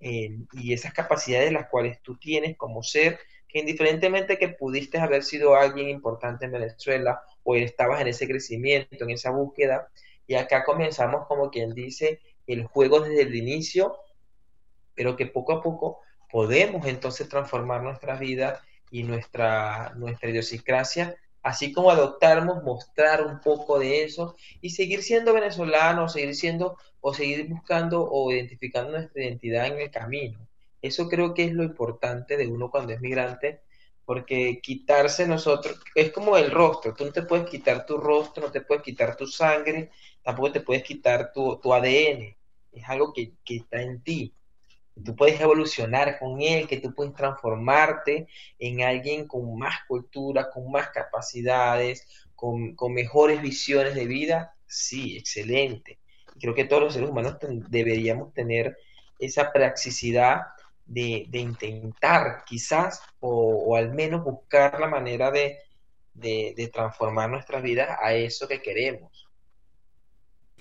eh, 0.00 0.36
y 0.52 0.72
esas 0.72 0.92
capacidades 0.92 1.52
las 1.52 1.68
cuales 1.68 2.02
tú 2.02 2.16
tienes 2.16 2.56
como 2.56 2.82
ser 2.82 3.18
indiferentemente 3.54 4.36
que 4.36 4.48
pudiste 4.48 4.98
haber 4.98 5.22
sido 5.22 5.54
alguien 5.54 5.88
importante 5.88 6.44
en 6.44 6.52
Venezuela 6.52 7.22
o 7.44 7.54
estabas 7.54 8.00
en 8.00 8.08
ese 8.08 8.26
crecimiento, 8.26 9.04
en 9.04 9.10
esa 9.10 9.30
búsqueda, 9.30 9.88
y 10.26 10.34
acá 10.34 10.64
comenzamos 10.64 11.26
como 11.28 11.50
quien 11.50 11.72
dice 11.72 12.20
el 12.46 12.64
juego 12.64 13.00
desde 13.00 13.22
el 13.22 13.34
inicio, 13.34 13.96
pero 14.94 15.16
que 15.16 15.26
poco 15.26 15.52
a 15.52 15.62
poco 15.62 16.00
podemos 16.30 16.86
entonces 16.86 17.28
transformar 17.28 17.82
nuestra 17.82 18.16
vida 18.16 18.62
y 18.90 19.02
nuestra, 19.02 19.92
nuestra 19.96 20.30
idiosincrasia, 20.30 21.16
así 21.42 21.72
como 21.72 21.90
adoptarnos, 21.90 22.62
mostrar 22.62 23.24
un 23.24 23.40
poco 23.40 23.78
de 23.78 24.04
eso 24.04 24.36
y 24.60 24.70
seguir 24.70 25.02
siendo 25.02 25.32
venezolanos, 25.32 26.12
seguir 26.12 26.34
siendo 26.34 26.78
o 27.00 27.12
seguir 27.12 27.48
buscando 27.48 28.08
o 28.10 28.32
identificando 28.32 28.92
nuestra 28.92 29.22
identidad 29.22 29.66
en 29.66 29.80
el 29.80 29.90
camino. 29.90 30.38
Eso 30.80 31.08
creo 31.08 31.34
que 31.34 31.44
es 31.44 31.52
lo 31.52 31.62
importante 31.62 32.36
de 32.36 32.46
uno 32.46 32.70
cuando 32.70 32.92
es 32.92 33.00
migrante, 33.00 33.60
porque 34.04 34.60
quitarse 34.62 35.26
nosotros 35.26 35.80
es 35.94 36.12
como 36.12 36.36
el 36.36 36.50
rostro, 36.50 36.94
tú 36.94 37.04
no 37.06 37.12
te 37.12 37.22
puedes 37.22 37.48
quitar 37.48 37.86
tu 37.86 37.96
rostro, 37.96 38.44
no 38.44 38.52
te 38.52 38.60
puedes 38.60 38.82
quitar 38.82 39.16
tu 39.16 39.26
sangre, 39.26 39.90
tampoco 40.22 40.52
te 40.52 40.60
puedes 40.60 40.82
quitar 40.82 41.32
tu, 41.32 41.58
ADN, 41.72 42.36
es 42.72 42.88
algo 42.88 43.12
que, 43.12 43.32
está 43.46 43.80
en 43.80 44.02
ti. 44.02 44.34
Tú 45.02 45.16
puedes 45.16 45.40
evolucionar 45.40 46.18
con 46.18 46.40
él, 46.40 46.68
que 46.68 46.78
tú 46.78 46.94
puedes 46.94 47.14
transformarte 47.14 48.28
en 48.58 48.82
alguien 48.82 49.26
con 49.26 49.58
más 49.58 49.78
cultura, 49.88 50.50
con 50.50 50.70
más 50.70 50.90
capacidades, 50.90 52.06
con, 52.34 52.74
con 52.76 52.92
mejores 52.92 53.42
visiones 53.42 53.94
de 53.94 54.06
vida. 54.06 54.54
Sí, 54.66 55.16
excelente. 55.16 55.98
Creo 56.40 56.54
que 56.54 56.64
todos 56.64 56.82
los 56.82 56.94
seres 56.94 57.10
humanos 57.10 57.38
deberíamos 57.68 58.32
tener 58.32 58.76
esa 59.18 59.52
praxicidad 59.52 60.42
de, 60.86 61.28
intentar 61.32 62.44
quizás 62.44 63.00
o, 63.20 63.76
al 63.76 63.92
menos 63.92 64.24
buscar 64.24 64.78
la 64.78 64.88
manera 64.88 65.30
de, 65.30 65.58
transformar 66.72 67.30
nuestras 67.30 67.62
vidas 67.62 67.98
a 68.00 68.14
eso 68.14 68.46
que 68.48 68.60
queremos. 68.60 69.28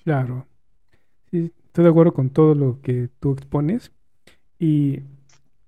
Claro. 0.04 0.48
estoy 1.32 1.84
de 1.84 1.90
acuerdo 1.90 2.14
con 2.14 2.30
todo 2.30 2.56
lo 2.56 2.82
que 2.82 3.10
tú 3.20 3.34
expones. 3.34 3.92
Y 4.64 5.02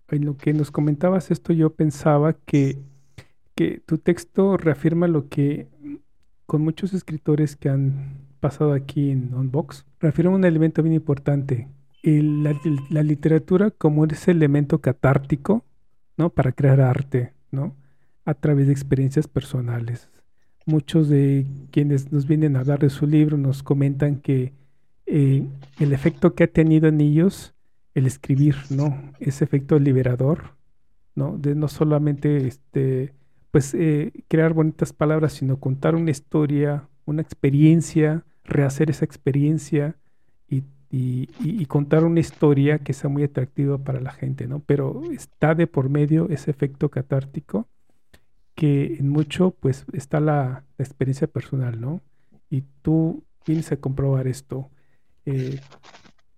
en 0.08 0.24
lo 0.24 0.38
que 0.38 0.54
nos 0.54 0.72
comentabas 0.72 1.30
esto, 1.30 1.52
yo 1.52 1.72
pensaba 1.72 2.32
que, 2.32 2.78
que 3.54 3.82
tu 3.86 3.98
texto 3.98 4.56
reafirma 4.56 5.10
lo 5.10 5.28
que 5.28 5.68
con 6.46 6.62
muchos 6.62 6.94
escritores 6.94 7.58
que 7.58 7.68
han 7.68 8.26
pasado 8.40 8.72
aquí 8.72 9.12
en 9.12 9.34
Unbox, 9.34 9.86
reafirma 10.00 10.34
un 10.34 10.46
elemento 10.46 10.82
bien 10.82 10.96
importante, 10.96 11.68
la, 12.04 13.04
literatura 13.04 13.70
como 13.70 14.06
ese 14.06 14.32
elemento 14.32 14.80
catártico, 14.80 15.66
¿no? 16.16 16.30
Para 16.30 16.54
crear 16.54 16.80
arte, 16.80 17.34
¿no? 17.52 17.76
A 18.24 18.34
través 18.34 18.68
de 18.68 18.72
experiencias 18.72 19.28
personales. 19.28 20.08
Muchos 20.66 21.10
de 21.10 21.46
quienes 21.70 22.14
nos 22.14 22.28
vienen 22.28 22.56
a 22.56 22.62
hablar 22.62 22.80
de 22.80 22.90
su 22.90 23.08
libro 23.08 23.36
nos 23.36 23.62
comentan 23.62 24.22
que 24.22 24.54
eh, 25.06 25.46
el 25.82 25.92
efecto 25.92 26.34
que 26.34 26.46
ha 26.46 26.48
tenido 26.48 26.88
en 26.88 27.02
ellos 27.02 27.55
el 27.96 28.06
escribir, 28.06 28.56
¿no? 28.70 29.14
Ese 29.20 29.44
efecto 29.44 29.80
liberador, 29.80 30.56
¿no? 31.16 31.38
De 31.38 31.56
no 31.56 31.68
solamente 31.68 32.46
este, 32.48 33.14
pues 33.50 33.74
eh, 33.74 34.12
crear 34.28 34.54
bonitas 34.54 34.94
palabras, 34.94 35.34
sino 35.34 35.60
contar 35.60 35.96
una 35.96 36.12
historia, 36.12 36.88
una 37.06 37.24
experiencia, 37.24 38.24
rehacer 38.44 38.92
esa 38.92 39.06
experiencia 39.06 39.96
y 40.48 40.64
y, 40.98 41.66
contar 41.66 42.06
una 42.06 42.20
historia 42.20 42.80
que 42.80 42.94
sea 42.94 43.10
muy 43.10 43.24
atractiva 43.24 43.78
para 43.78 44.00
la 44.00 44.12
gente, 44.12 44.48
¿no? 44.48 44.60
Pero 44.60 45.02
está 45.12 45.54
de 45.54 45.68
por 45.68 45.90
medio 45.90 46.30
ese 46.30 46.52
efecto 46.52 46.90
catártico 46.90 47.68
que 48.56 48.96
en 48.96 49.10
mucho 49.10 49.52
pues 49.52 49.86
está 49.92 50.20
la, 50.20 50.64
experiencia 50.78 51.28
personal, 51.28 51.82
¿no? 51.82 52.02
Y 52.50 52.64
tú 52.82 53.24
vienes 53.46 53.72
a 53.72 53.78
comprobar 53.78 54.28
esto 54.28 54.70
eh, 55.26 55.60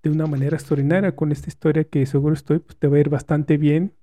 de 0.09 0.15
una 0.15 0.27
manera 0.27 0.57
extraordinaria 0.57 1.15
con 1.15 1.31
esta 1.31 1.49
historia 1.49 1.83
que 1.83 2.05
seguro 2.05 2.33
estoy, 2.33 2.59
pues 2.59 2.77
te 2.77 2.87
va 2.87 2.97
a 2.97 2.99
ir 2.99 3.09
bastante 3.09 3.57
bien 3.57 3.93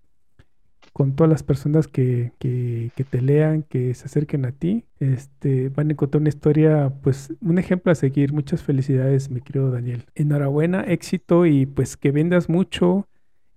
con 0.94 1.16
todas 1.16 1.28
las 1.28 1.42
personas 1.42 1.88
que, 1.88 2.32
que, 2.38 2.90
te 3.11 3.20
lean, 3.20 3.64
que 3.64 3.92
se 3.94 4.05
acerquen 4.05 4.44
a 4.46 4.52
ti, 4.52 4.84
este, 5.00 5.68
van 5.70 5.88
a 5.88 5.92
encontrar 5.92 6.20
una 6.20 6.28
historia, 6.28 6.92
pues 7.02 7.34
un 7.40 7.59
ejemplo 7.59 7.90
a 7.90 7.96
seguir. 7.96 8.32
Muchas 8.32 8.62
felicidades, 8.62 9.28
mi 9.28 9.40
querido 9.40 9.72
Daniel. 9.72 10.07
Enhorabuena, 10.14 10.82
éxito 10.82 11.46
y 11.46 11.66
pues 11.66 11.96
que 11.96 12.12
vendas 12.12 12.48
mucho. 12.48 13.09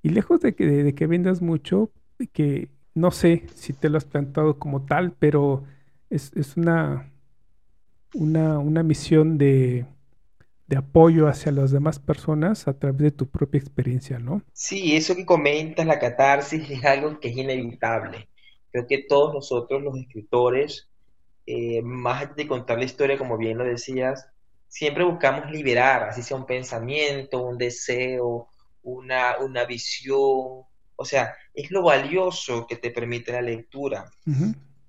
Y 0.02 0.10
lejos 0.10 0.42
de 0.42 0.56
que, 0.56 0.66
de, 0.66 0.96
que 0.96 1.06
vendas 1.06 1.44
mucho, 1.44 1.92
que 2.34 2.70
no 2.96 3.12
sé 3.12 3.44
si 3.54 3.72
te 3.72 3.90
lo 3.90 3.98
has 4.00 4.06
plantado 4.06 4.58
como 4.58 4.86
tal, 4.86 5.12
pero 5.12 5.64
es, 6.10 6.32
es 6.36 6.58
una, 6.58 7.12
una, 8.16 8.58
una 8.58 8.82
misión 8.82 9.38
de 9.38 9.86
de 10.68 10.78
apoyo 10.78 11.28
hacia 11.28 11.52
las 11.52 11.72
demás 11.72 12.00
personas 12.00 12.68
a 12.68 12.78
través 12.78 13.02
de 13.02 13.12
tu 13.12 13.30
propia 13.30 13.60
experiencia, 13.60 14.20
¿no? 14.20 14.44
Sí, 14.54 14.96
eso 14.96 15.16
que 15.16 15.26
comentas, 15.26 15.86
la 15.86 16.00
catarsis, 16.00 16.70
es 16.70 16.84
algo 16.84 17.20
que 17.20 17.30
es 17.30 17.38
inevitable. 17.38 18.28
Creo 18.72 18.86
que 18.86 19.06
todos 19.08 19.34
nosotros, 19.34 19.82
los 19.82 19.98
escritores, 19.98 20.90
eh, 21.46 21.82
más 21.82 22.36
de 22.36 22.48
contar 22.48 22.78
la 22.78 22.84
historia, 22.84 23.18
como 23.18 23.38
bien 23.38 23.58
lo 23.58 23.64
decías, 23.64 24.28
siempre 24.68 25.06
buscamos 25.06 25.50
liberar, 25.50 26.04
así 26.04 26.22
sea 26.22 26.36
un 26.36 26.46
pensamiento, 26.46 27.42
un 27.42 27.58
deseo, 27.58 28.50
una, 28.84 29.38
una 29.40 29.66
visión, 29.66 30.66
o 30.98 31.06
sea, 31.06 31.36
es 31.54 31.72
lo 31.72 31.84
valioso 31.84 32.68
que 32.68 32.76
te 32.76 32.92
permite 32.92 33.32
la 33.32 33.42
lectura. 33.42 34.12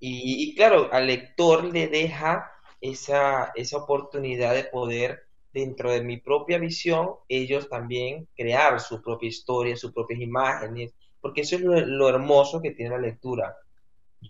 y, 0.00 0.54
claro, 0.56 0.92
al 0.92 1.06
lector 1.06 1.64
le 1.64 1.86
deja 1.86 2.50
esa, 2.80 3.52
esa 3.54 3.76
oportunidad 3.76 4.54
de 4.54 4.64
poder, 4.64 5.27
dentro 5.58 5.90
de 5.90 6.02
mi 6.02 6.18
propia 6.18 6.58
visión, 6.58 7.10
ellos 7.28 7.68
también 7.68 8.28
crear 8.36 8.80
su 8.80 9.02
propia 9.02 9.28
historia, 9.28 9.76
sus 9.76 9.92
propias 9.92 10.20
imágenes, 10.20 10.94
porque 11.20 11.40
eso 11.40 11.56
es 11.56 11.62
lo, 11.62 12.08
hermoso 12.08 12.62
que 12.62 12.70
tiene 12.70 12.92
la 12.92 12.98
lectura. 12.98 13.56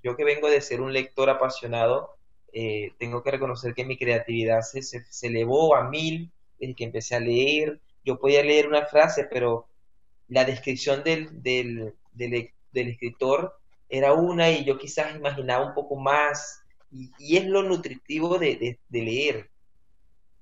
Yo 0.03 0.17
que 0.17 0.25
vengo 0.25 0.49
de 0.49 0.61
ser 0.61 0.81
un 0.81 0.93
lector 0.93 1.29
apasionado, 1.29 2.17
eh, 2.53 2.93
tengo 2.99 3.23
que 3.23 3.31
reconocer 3.31 3.75
que 3.75 3.85
mi 3.85 3.99
creatividad 3.99 4.63
se, 4.63 4.83
se, 4.83 5.27
elevó 5.27 5.77
a 5.77 5.89
mil 5.91 6.31
desde 6.59 6.75
que 6.75 6.85
empecé 6.85 7.15
a 7.15 7.21
leer. 7.21 7.79
Yo 8.05 8.19
podía 8.19 8.43
leer 8.43 8.67
una 8.67 8.87
frase, 8.87 9.29
pero 9.31 9.67
la 10.29 10.45
descripción 10.45 11.05
del, 11.05 11.43
del, 11.43 11.95
del, 12.13 12.89
escritor 12.89 13.55
era 13.89 14.15
una 14.15 14.51
y 14.51 14.65
yo 14.65 14.79
quizás 14.79 15.15
imaginaba 15.15 15.67
un 15.67 15.75
poco 15.75 15.97
más. 15.97 16.63
Y, 16.91 17.37
es 17.37 17.45
lo 17.45 17.63
nutritivo 17.63 18.39
de, 18.39 18.79
de 18.89 19.03
leer. 19.03 19.51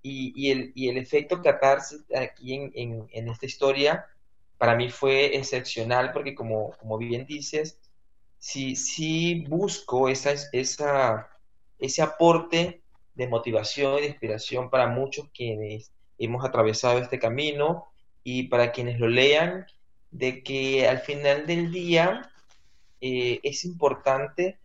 Y, 0.08 0.52
el, 0.52 0.70
y, 0.76 0.88
el, 0.88 0.98
efecto 0.98 1.42
catarsis 1.42 2.04
aquí 2.14 2.54
en, 2.54 3.08
esta 3.10 3.44
historia 3.44 4.06
para 4.56 4.76
mí 4.76 4.88
fue 4.88 5.36
excepcional 5.36 6.12
porque 6.12 6.36
como, 6.36 6.76
bien 6.96 7.26
dices, 7.26 7.80
sí 8.38 9.44
busco 9.48 10.08
ese 10.08 12.02
aporte 12.02 12.82
de 13.16 13.26
motivación 13.26 13.98
y 13.98 14.02
de 14.02 14.06
inspiración 14.06 14.70
para 14.70 14.86
muchos 14.86 15.28
quienes 15.34 15.90
hemos 16.18 16.44
atravesado 16.44 16.98
este 17.00 17.18
camino 17.18 17.88
y 18.22 18.44
para 18.44 18.70
quienes 18.70 19.00
lo 19.00 19.08
lean, 19.08 19.66
de 20.12 20.44
que 20.44 20.86
al 20.86 21.00
final 21.00 21.46
del 21.48 21.72
día 21.72 22.30
eh, 23.00 23.40
es 23.42 23.64
importante 23.64 24.60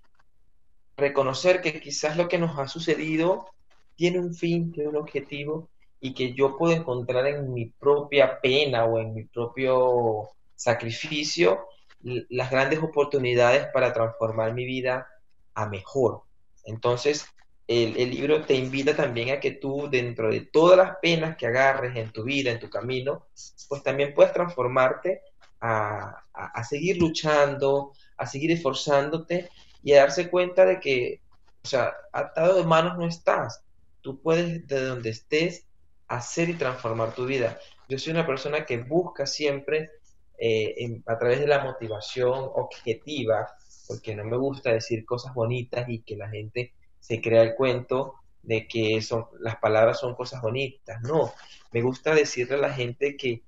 reconocer 0.98 1.62
que 1.62 1.82
quizás 1.82 2.16
lo 2.16 2.28
que 2.28 2.38
nos 2.38 2.60
ha 2.60 2.68
sucedido 2.68 3.50
tiene 3.96 4.20
un 4.20 4.34
fin, 4.34 4.72
tiene 4.72 4.89
un 4.89 4.98
objetivo 4.98 5.70
y 6.00 6.14
que 6.14 6.34
yo 6.34 6.58
puedo 6.58 6.74
encontrar 6.74 7.28
en 7.28 7.54
mi 7.54 7.68
propia 7.68 8.39
pena 8.42 8.86
o 8.86 9.00
en 9.00 9.14
mi 9.14 9.24
propio 9.26 10.30
sacrificio 10.56 11.68
las 12.02 12.50
grandes 12.50 12.80
oportunidades 12.80 13.68
para 13.74 13.94
transformar 13.94 14.54
mi 14.54 14.66
vida 14.66 15.08
a 15.54 15.68
mejor. 15.68 16.24
Entonces, 16.66 17.26
el, 17.68 18.10
libro 18.10 18.44
te 18.44 18.56
invita 18.56 18.96
también 18.96 19.30
a 19.30 19.39
que 19.39 19.52
tú, 19.52 19.88
dentro 19.89 20.30
de 20.32 20.42
todas 20.42 20.78
las 20.78 20.98
penas 20.98 21.38
que 21.38 21.48
agarres 21.48 21.96
en 21.96 22.12
tu 22.12 22.24
vida, 22.24 22.52
en 22.52 22.60
tu 22.60 22.70
camino, 22.70 23.28
pues 23.70 23.84
también 23.84 24.14
puedas 24.14 24.34
transformarte 24.34 25.22
a, 25.62 26.24
a 26.34 26.64
seguir 26.64 26.98
luchando, 26.98 27.94
a 28.18 28.26
seguir 28.26 28.52
esforzándote 28.52 29.50
y 29.84 29.94
a 29.94 30.02
darse 30.02 30.30
cuenta 30.30 30.66
de 30.66 30.80
que, 30.80 31.22
o 31.64 31.68
sea, 31.68 31.94
atado 32.12 32.58
de 32.58 32.64
manos 32.64 32.98
no 32.98 33.08
estás. 33.08 33.64
Tú 34.02 34.22
puedes, 34.22 34.68
de 34.68 34.86
donde 34.86 35.10
estés, 35.10 35.66
hacer 36.08 36.49
y 36.49 36.56
transformar 36.56 37.16
tu 37.16 37.26
vida. 37.26 37.60
Yo 37.88 37.97
soy 37.97 38.12
una 38.12 38.26
persona 38.26 38.66
que 38.66 38.78
busca 38.78 39.26
siempre 39.26 39.91
eh, 40.38 41.02
a 41.06 41.18
través 41.18 41.39
de 41.39 41.47
la 41.47 41.64
motivación 41.64 42.49
objetiva, 42.56 43.47
porque 43.88 44.16
no 44.16 44.24
me 44.26 44.38
gusta 44.38 44.72
decir 44.72 45.06
cosas 45.06 45.34
bonitas 45.34 45.88
y 45.88 46.02
que 46.02 46.16
la 46.16 46.30
gente 46.30 46.74
se 46.99 47.22
crea 47.22 47.43
el 47.43 47.56
cuento 47.56 48.16
de 48.43 48.68
que 48.68 49.02
son, 49.02 49.26
las 49.39 49.58
palabras 49.58 49.99
son 49.99 50.16
cosas 50.16 50.41
bonitas. 50.41 51.02
No, 51.02 51.34
me 51.72 51.82
gusta 51.82 52.16
decirle 52.16 52.56
a 52.56 52.60
la 52.60 52.74
gente 52.74 53.16
que 53.16 53.43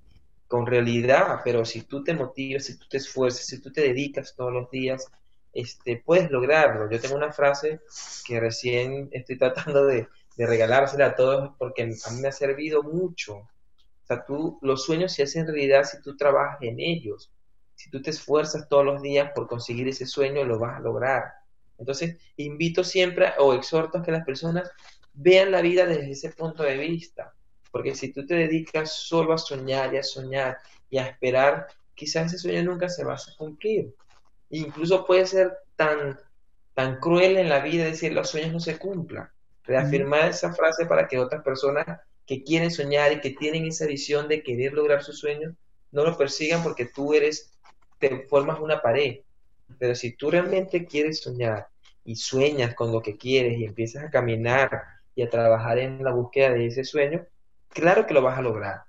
con 0.46 0.66
realidad, 0.66 1.40
pero 1.44 1.64
si 1.64 1.82
tú 1.82 2.04
te 2.04 2.14
motivas, 2.14 2.64
si 2.64 2.78
tú 2.78 2.86
te 2.88 2.98
esfuerzas, 2.98 3.46
si 3.46 3.60
tú 3.60 3.72
te 3.72 3.80
dedicas 3.80 4.34
todos 4.36 4.52
los 4.52 4.70
días, 4.70 5.10
este, 5.52 6.02
puedes 6.04 6.30
lograrlo. 6.30 6.90
Yo 6.90 7.00
tengo 7.00 7.16
una 7.16 7.32
frase 7.32 7.80
que 8.26 8.40
recién 8.40 9.08
estoy 9.12 9.38
tratando 9.38 9.86
de, 9.86 10.08
de 10.36 10.46
regalársela 10.46 11.06
a 11.06 11.16
todos 11.16 11.52
porque 11.58 11.82
a 11.82 11.86
mí 11.86 12.20
me 12.20 12.28
ha 12.28 12.32
servido 12.32 12.82
mucho. 12.82 13.36
O 13.36 14.06
sea, 14.06 14.24
tú, 14.24 14.58
los 14.62 14.84
sueños 14.84 15.12
se 15.12 15.22
hacen 15.22 15.46
realidad 15.46 15.84
si 15.84 16.00
tú 16.02 16.16
trabajas 16.16 16.58
en 16.62 16.80
ellos. 16.80 17.30
Si 17.74 17.90
tú 17.90 18.02
te 18.02 18.10
esfuerzas 18.10 18.68
todos 18.68 18.84
los 18.84 19.02
días 19.02 19.30
por 19.34 19.46
conseguir 19.46 19.88
ese 19.88 20.06
sueño, 20.06 20.44
lo 20.44 20.58
vas 20.58 20.76
a 20.76 20.80
lograr. 20.80 21.24
Entonces, 21.78 22.18
invito 22.36 22.84
siempre 22.84 23.32
o 23.38 23.54
exhorto 23.54 23.98
a 23.98 24.02
que 24.02 24.12
las 24.12 24.24
personas 24.24 24.70
vean 25.12 25.50
la 25.50 25.60
vida 25.60 25.86
desde 25.86 26.10
ese 26.10 26.30
punto 26.30 26.62
de 26.62 26.76
vista. 26.76 27.32
Porque 27.70 27.94
si 27.94 28.12
tú 28.12 28.26
te 28.26 28.34
dedicas 28.34 28.92
solo 28.92 29.32
a 29.32 29.38
soñar 29.38 29.94
y 29.94 29.98
a 29.98 30.02
soñar 30.02 30.58
y 30.90 30.98
a 30.98 31.06
esperar, 31.06 31.66
quizás 31.94 32.26
ese 32.26 32.38
sueño 32.38 32.62
nunca 32.62 32.88
se 32.88 33.04
va 33.04 33.14
a 33.14 33.36
cumplir. 33.36 33.94
incluso 34.50 35.04
puede 35.04 35.26
ser 35.26 35.52
tan, 35.74 36.18
tan 36.74 37.00
cruel 37.00 37.36
en 37.38 37.48
la 37.48 37.60
vida 37.60 37.84
decir 37.84 38.12
los 38.12 38.30
sueños 38.30 38.52
no 38.52 38.60
se 38.60 38.78
cumplan 38.78 39.33
reafirmar 39.64 40.30
esa 40.30 40.52
frase 40.52 40.86
para 40.86 41.08
que 41.08 41.18
otras 41.18 41.42
personas 41.42 41.84
que 42.26 42.42
quieren 42.42 42.70
soñar 42.70 43.12
y 43.12 43.20
que 43.20 43.30
tienen 43.30 43.66
esa 43.66 43.86
visión 43.86 44.28
de 44.28 44.42
querer 44.42 44.72
lograr 44.72 45.02
sus 45.02 45.18
sueños, 45.18 45.54
no 45.92 46.04
lo 46.04 46.16
persigan 46.16 46.62
porque 46.62 46.86
tú 46.86 47.14
eres, 47.14 47.52
te 47.98 48.26
formas 48.26 48.60
una 48.60 48.80
pared. 48.80 49.20
Pero 49.78 49.94
si 49.94 50.16
tú 50.16 50.30
realmente 50.30 50.86
quieres 50.86 51.20
soñar 51.20 51.68
y 52.04 52.16
sueñas 52.16 52.74
con 52.74 52.92
lo 52.92 53.00
que 53.00 53.16
quieres 53.16 53.58
y 53.58 53.64
empiezas 53.64 54.04
a 54.04 54.10
caminar 54.10 54.82
y 55.14 55.22
a 55.22 55.30
trabajar 55.30 55.78
en 55.78 56.02
la 56.02 56.12
búsqueda 56.12 56.50
de 56.50 56.66
ese 56.66 56.84
sueño, 56.84 57.24
claro 57.68 58.06
que 58.06 58.14
lo 58.14 58.22
vas 58.22 58.38
a 58.38 58.42
lograr. 58.42 58.82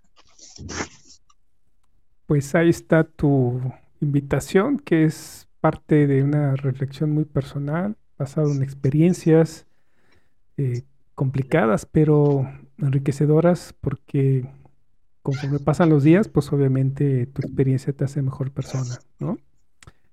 Pues 2.25 2.55
ahí 2.55 2.69
está 2.69 3.03
tu 3.03 3.61
invitación, 4.01 4.79
que 4.79 5.03
es 5.03 5.47
parte 5.59 6.07
de 6.07 6.23
una 6.23 6.55
reflexión 6.55 7.11
muy 7.11 7.25
personal, 7.25 7.95
basada 8.17 8.51
en 8.51 8.63
experiencias, 8.63 9.65
eh, 10.57 10.83
complicadas, 11.15 11.85
pero 11.85 12.49
enriquecedoras 12.77 13.73
porque 13.81 14.45
conforme 15.21 15.59
pasan 15.59 15.89
los 15.89 16.03
días, 16.03 16.27
pues 16.27 16.51
obviamente 16.53 17.25
tu 17.25 17.41
experiencia 17.41 17.93
te 17.93 18.03
hace 18.03 18.21
mejor 18.21 18.51
persona, 18.51 18.99
¿no? 19.19 19.37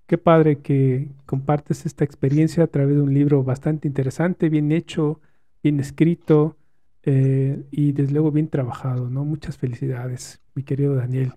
Qué 0.06 0.18
padre 0.18 0.58
que 0.58 1.08
compartes 1.26 1.86
esta 1.86 2.04
experiencia 2.04 2.64
a 2.64 2.66
través 2.66 2.96
de 2.96 3.02
un 3.02 3.12
libro 3.12 3.42
bastante 3.44 3.88
interesante, 3.88 4.48
bien 4.48 4.72
hecho, 4.72 5.20
bien 5.62 5.80
escrito 5.80 6.56
eh, 7.02 7.62
y 7.70 7.92
desde 7.92 8.12
luego 8.12 8.30
bien 8.30 8.48
trabajado, 8.48 9.10
¿no? 9.10 9.24
Muchas 9.24 9.58
felicidades, 9.58 10.40
mi 10.54 10.62
querido 10.62 10.94
Daniel. 10.94 11.32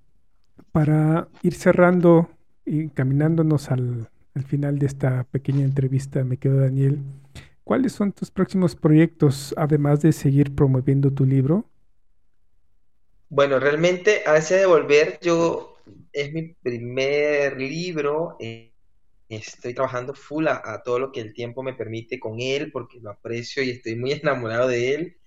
Para 0.71 1.27
ir 1.41 1.53
cerrando 1.53 2.29
y 2.65 2.89
caminándonos 2.89 3.71
al, 3.71 4.09
al 4.35 4.43
final 4.43 4.79
de 4.79 4.85
esta 4.85 5.23
pequeña 5.25 5.63
entrevista, 5.63 6.23
me 6.23 6.37
quedo 6.37 6.59
Daniel, 6.59 6.99
¿Cuáles 7.65 7.93
son 7.93 8.11
tus 8.11 8.29
próximos 8.29 8.75
proyectos, 8.75 9.51
además 9.57 9.99
de 10.03 10.11
seguir 10.11 10.53
promoviendo 10.53 11.11
tu 11.11 11.25
libro? 11.25 11.67
Bueno, 13.27 13.59
realmente, 13.59 14.21
hace 14.27 14.57
de 14.57 14.67
volver, 14.67 15.17
yo 15.19 15.75
es 16.13 16.31
mi 16.31 16.53
primer 16.53 17.57
libro. 17.57 18.37
Eh, 18.39 18.71
estoy 19.29 19.73
trabajando 19.73 20.13
full 20.13 20.47
a, 20.47 20.83
todo 20.85 20.99
lo 20.99 21.11
que 21.11 21.21
el 21.21 21.33
tiempo 21.33 21.63
me 21.63 21.73
permite 21.73 22.19
con 22.19 22.39
él, 22.39 22.71
porque 22.71 22.99
lo 22.99 23.09
aprecio 23.09 23.63
y 23.63 23.71
estoy 23.71 23.95
muy 23.95 24.11
enamorado 24.23 24.67
de 24.67 24.93
él. 24.93 25.17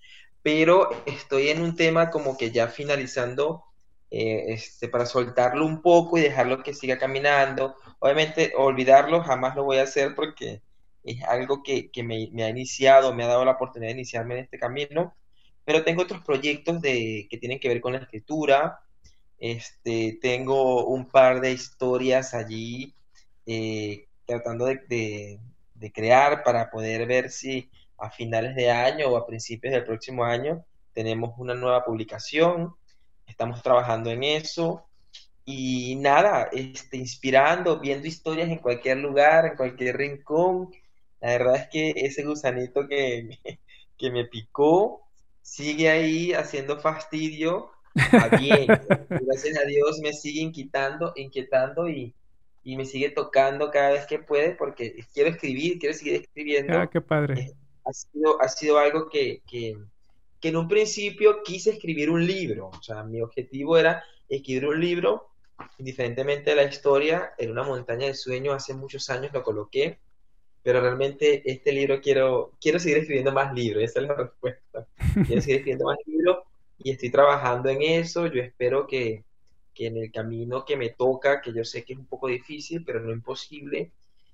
Pero 0.40 0.90
estoy 1.06 1.48
en 1.48 1.60
un 1.60 1.74
tema 1.74 2.08
como 2.08 2.38
que 2.38 2.52
ya 2.52 2.68
finalizando, 2.68 3.64
eh, 4.12 4.44
este, 4.52 4.88
para 4.88 5.06
soltarlo 5.06 5.66
un 5.66 5.82
poco 5.82 6.16
y 6.16 6.20
dejarlo 6.20 6.62
que 6.62 6.72
siga 6.72 6.98
caminando. 6.98 7.74
Obviamente, 7.98 8.52
olvidarlo 8.56 9.24
jamás 9.24 9.56
lo 9.56 9.64
voy 9.64 9.78
a 9.78 9.82
hacer 9.82 10.14
porque 10.14 10.62
es 11.10 11.22
algo 11.24 11.62
que, 11.62 11.90
me, 12.02 12.44
ha 12.44 12.48
iniciado, 12.48 13.14
me 13.14 13.24
ha 13.24 13.28
dado 13.28 13.44
la 13.44 13.52
oportunidad 13.52 13.88
de 13.90 13.98
iniciarme 13.98 14.34
en 14.34 14.44
este 14.44 14.58
camino, 14.58 15.14
pero 15.64 15.84
tengo 15.84 16.02
otros 16.02 16.22
proyectos 16.24 16.80
de, 16.80 17.26
que 17.30 17.38
tienen 17.38 17.60
que 17.60 17.68
ver 17.68 17.80
con 17.80 17.92
la 17.92 18.00
escritura, 18.00 18.80
este, 19.38 20.18
tengo 20.20 20.86
un 20.86 21.06
par 21.06 21.40
de 21.40 21.52
historias 21.52 22.34
allí 22.34 22.94
eh, 23.46 24.08
tratando 24.26 24.66
de, 24.66 25.40
crear 25.94 26.42
para 26.42 26.70
poder 26.70 27.06
ver 27.06 27.30
si 27.30 27.70
a 27.96 28.10
finales 28.10 28.54
de 28.54 28.70
año 28.70 29.08
o 29.08 29.16
a 29.16 29.26
principios 29.26 29.72
del 29.72 29.84
próximo 29.84 30.24
año 30.24 30.64
tenemos 30.92 31.32
una 31.38 31.54
nueva 31.54 31.84
publicación, 31.84 32.74
estamos 33.26 33.62
trabajando 33.62 34.10
en 34.10 34.24
eso. 34.24 34.84
Y 35.44 35.96
nada, 35.96 36.50
este, 36.52 36.98
inspirando, 36.98 37.80
viendo 37.80 38.06
historias 38.06 38.50
en 38.50 38.58
cualquier 38.58 38.98
lugar, 38.98 39.46
en 39.46 39.56
cualquier 39.56 39.96
rincón, 39.96 40.70
la 41.20 41.30
verdad 41.30 41.56
es 41.56 41.68
que 41.68 41.92
ese 41.96 42.24
gusanito 42.24 42.86
que, 42.86 43.38
que 43.98 44.10
me 44.10 44.24
picó 44.24 45.02
sigue 45.42 45.88
ahí 45.88 46.32
haciendo 46.32 46.78
fastidio 46.78 47.70
a 47.94 48.36
bien. 48.36 48.66
Gracias 49.08 49.58
a 49.58 49.64
Dios 49.64 49.98
me 50.00 50.12
sigue 50.12 50.40
inquietando, 50.40 51.12
inquietando 51.16 51.88
y, 51.88 52.14
me 52.64 52.84
sigue 52.84 53.08
tocando 53.08 53.70
cada 53.70 53.92
vez 53.92 54.04
que 54.06 54.18
puede 54.18 54.54
porque 54.54 55.02
quiero 55.14 55.30
escribir, 55.30 55.78
quiero 55.78 55.94
seguir 55.94 56.16
escribiendo. 56.16 56.78
Ah, 56.78 56.90
qué 56.90 57.00
padre. 57.00 57.40
Eh, 57.40 57.54
ha 57.86 57.92
sido, 57.94 58.42
ha 58.42 58.48
sido 58.48 58.78
algo 58.78 59.08
que, 59.08 59.40
que, 59.48 59.78
que 60.38 60.48
en 60.48 60.56
un 60.56 60.68
principio 60.68 61.42
quise 61.42 61.70
escribir 61.70 62.10
un 62.10 62.26
libro. 62.26 62.66
O 62.68 62.82
sea, 62.82 63.04
mi 63.04 63.22
objetivo 63.22 63.78
era 63.78 64.04
escribir 64.28 64.66
un 64.66 64.80
libro 64.80 65.30
indiferentemente 65.78 66.50
de 66.50 66.56
la 66.56 66.64
historia, 66.64 67.32
en 67.38 67.50
una 67.50 67.62
montaña 67.62 68.06
de 68.06 68.14
sueños 68.14 68.54
hace 68.54 68.74
muchos 68.74 69.08
años 69.08 69.32
lo 69.32 69.42
coloqué, 69.42 69.98
pero 70.62 70.80
realmente 70.80 71.42
este 71.50 71.72
libro 71.72 72.00
quiero, 72.00 72.52
quiero 72.60 72.78
seguir 72.78 72.98
escribiendo 72.98 73.32
más 73.32 73.52
libros, 73.54 73.82
esa 73.82 74.00
es 74.00 74.06
la 74.06 74.14
respuesta. 74.14 74.86
Quiero 75.26 75.40
seguir 75.40 75.56
escribiendo 75.56 75.86
más 75.86 75.98
libros 76.06 76.38
y 76.78 76.90
estoy 76.90 77.10
trabajando 77.10 77.68
en 77.68 77.82
eso. 77.82 78.26
Yo 78.26 78.42
espero 78.42 78.86
que, 78.86 79.24
que 79.74 79.86
en 79.86 79.96
el 79.96 80.12
camino 80.12 80.64
que 80.64 80.76
me 80.76 80.90
toca, 80.90 81.40
que 81.40 81.52
yo 81.52 81.64
sé 81.64 81.84
que 81.84 81.94
es 81.94 81.98
un 81.98 82.06
poco 82.06 82.28
difícil, 82.28 82.84
pero 82.84 83.00
no 83.00 83.12
imposible, 83.12 83.92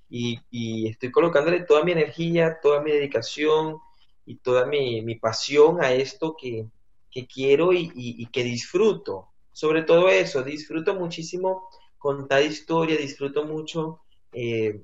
y, 0.09 0.39
y 0.51 0.89
estoy 0.89 1.11
colocándole 1.11 1.61
toda 1.61 1.83
mi 1.83 1.93
energía, 1.93 2.59
toda 2.63 2.83
mi 2.83 2.91
dedicación 2.93 3.79
y 4.27 4.37
toda 4.37 4.67
mi, 4.67 5.03
mi 5.03 5.17
pasión 5.17 5.83
a 5.83 5.93
esto 5.93 6.37
que, 6.37 6.67
que 7.11 7.27
quiero 7.27 7.73
y, 7.73 7.91
y, 7.95 8.27
que 8.27 8.43
disfruto. 8.45 9.29
Sobre 9.53 9.83
todo 9.83 10.09
eso, 10.09 10.43
disfruto 10.43 10.95
muchísimo 10.95 11.69
contar 11.99 12.43
historia, 12.43 12.97
disfruto 12.97 13.45
mucho 13.45 14.01
eh, 14.35 14.81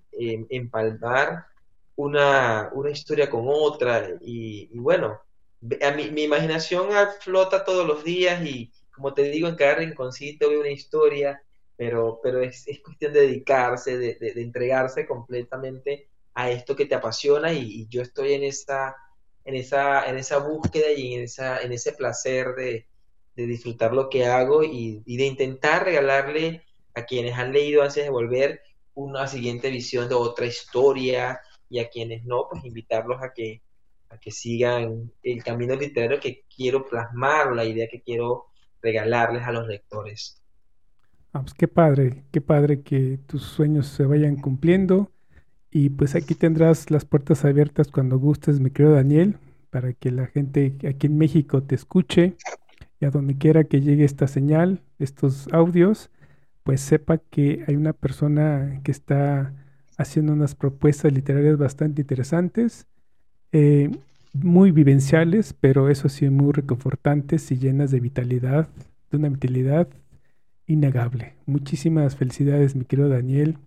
empalmar 0.51 1.47
una, 1.97 2.71
una, 2.73 2.91
historia 2.91 3.29
con 3.29 3.45
otra 3.47 4.09
y, 4.21 4.69
bueno, 4.79 5.21
a 5.83 5.91
mi, 5.91 6.11
mi, 6.11 6.23
imaginación 6.25 6.89
flota 7.21 7.65
todos 7.65 7.87
los 7.87 8.03
días 8.05 8.45
y 8.45 8.73
como 9.01 9.15
te 9.15 9.23
digo, 9.23 9.49
en 9.49 9.57
cada 9.57 9.77
rinconcito 9.77 10.51
veo 10.51 10.61
una 10.61 10.71
historia, 10.71 11.43
pero, 11.75 12.21
pero 12.23 12.43
es, 12.43 12.69
es 12.69 12.81
cuestión 12.81 13.15
de 13.15 13.23
dedicarse, 13.23 13.97
de, 13.97 14.15
de, 14.17 14.43
entregarse 14.43 15.07
completamente 15.07 16.09
a 16.35 16.51
esto 16.51 16.77
que 16.77 16.85
te 16.85 16.95
apasiona 16.95 17.53
y, 17.53 17.87
yo 17.89 18.03
estoy 18.03 18.35
en 18.35 18.45
esa, 18.45 18.95
en 19.45 19.55
esa, 19.55 20.07
en 20.07 20.19
esa 20.19 20.39
búsqueda 20.39 20.91
y 20.93 21.15
en, 21.15 21.23
esa, 21.23 21.63
en 21.63 21.73
ese 21.73 21.93
placer 21.93 22.55
de, 22.55 22.87
de 23.37 23.47
disfrutar 23.47 23.95
lo 23.95 24.11
que 24.11 24.27
hago 24.27 24.63
y, 24.63 25.03
y, 25.07 25.17
de 25.17 25.25
intentar 25.25 25.85
regalarle 25.85 26.63
a 26.95 27.07
quienes 27.07 27.39
han 27.39 27.53
leído 27.53 27.83
antes 27.83 28.05
de 28.05 28.11
volver 28.11 28.61
una 29.03 29.27
siguiente 29.27 29.71
visión 29.71 30.09
de 30.09 30.15
otra 30.15 30.47
historia 30.47 31.41
y 31.69 31.79
a 31.79 31.89
quienes 31.89 32.25
no, 32.25 32.47
pues 32.51 32.65
invitarlos 32.65 33.23
a 33.23 33.33
que, 33.33 33.63
a 34.09 34.19
que 34.19 34.31
sigan 34.31 35.13
el 35.23 35.43
camino 35.43 35.77
literario 35.77 36.21
que 36.21 36.45
quiero 36.55 36.85
plasmar, 36.85 37.55
la 37.55 37.65
idea 37.65 37.89
que 37.89 38.03
quiero 38.03 38.47
regalarles 38.83 39.43
a 39.45 39.53
los 39.53 39.67
lectores. 39.67 40.43
Ah, 41.33 41.43
pues 41.43 41.55
qué 41.55 41.69
padre, 41.69 42.25
qué 42.33 42.41
padre 42.41 42.83
que 42.83 43.19
tus 43.27 43.43
sueños 43.43 43.87
se 43.87 44.05
vayan 44.05 44.37
cumpliendo. 44.37 45.11
Y 45.71 45.91
pues 45.91 46.17
aquí 46.17 46.35
tendrás 46.35 46.91
las 46.91 47.05
puertas 47.05 47.45
abiertas 47.45 47.89
cuando 47.89 48.19
gustes, 48.19 48.59
mi 48.59 48.71
querido 48.71 48.95
Daniel, 48.95 49.39
para 49.71 49.93
que 49.93 50.11
la 50.11 50.27
gente 50.27 50.75
aquí 50.89 51.07
en 51.07 51.17
México 51.17 51.63
te 51.63 51.77
escuche 51.77 52.37
y 52.99 53.05
a 53.05 53.11
donde 53.11 53.39
quiera 53.39 53.63
que 53.65 53.81
llegue 53.81 54.05
esta 54.05 54.27
señal, 54.27 54.83
estos 54.99 55.47
audios, 55.53 56.11
pues 56.63 56.81
sepa 56.81 57.19
que 57.19 57.65
hay 57.67 57.77
una 57.77 57.93
persona 57.93 58.81
que 58.85 58.93
está 58.93 59.55
haciendo 59.97 60.33
unas 60.33 60.55
propuestas 60.55 61.13
literarias 61.13 61.59
bastante 61.59 62.03
interesantes, 62.03 62.87
eh, 63.53 63.91
muy 64.33 64.71
vivenciales, 64.71 65.55
pero 65.61 65.89
eso 65.89 66.09
sí, 66.09 66.29
muy 66.31 66.53
reconfortantes 66.53 67.51
y 67.51 67.59
llenas 67.59 67.91
de 67.91 68.01
vitalidad, 68.01 68.69
de 69.11 69.17
una 69.17 69.29
vitalidad 69.29 69.89
innegable. 70.67 71.35
Muchísimas 71.47 72.17
felicidades, 72.17 72.77
mi 72.77 72.85
querido 72.85 73.09
Daniel. 73.09 73.59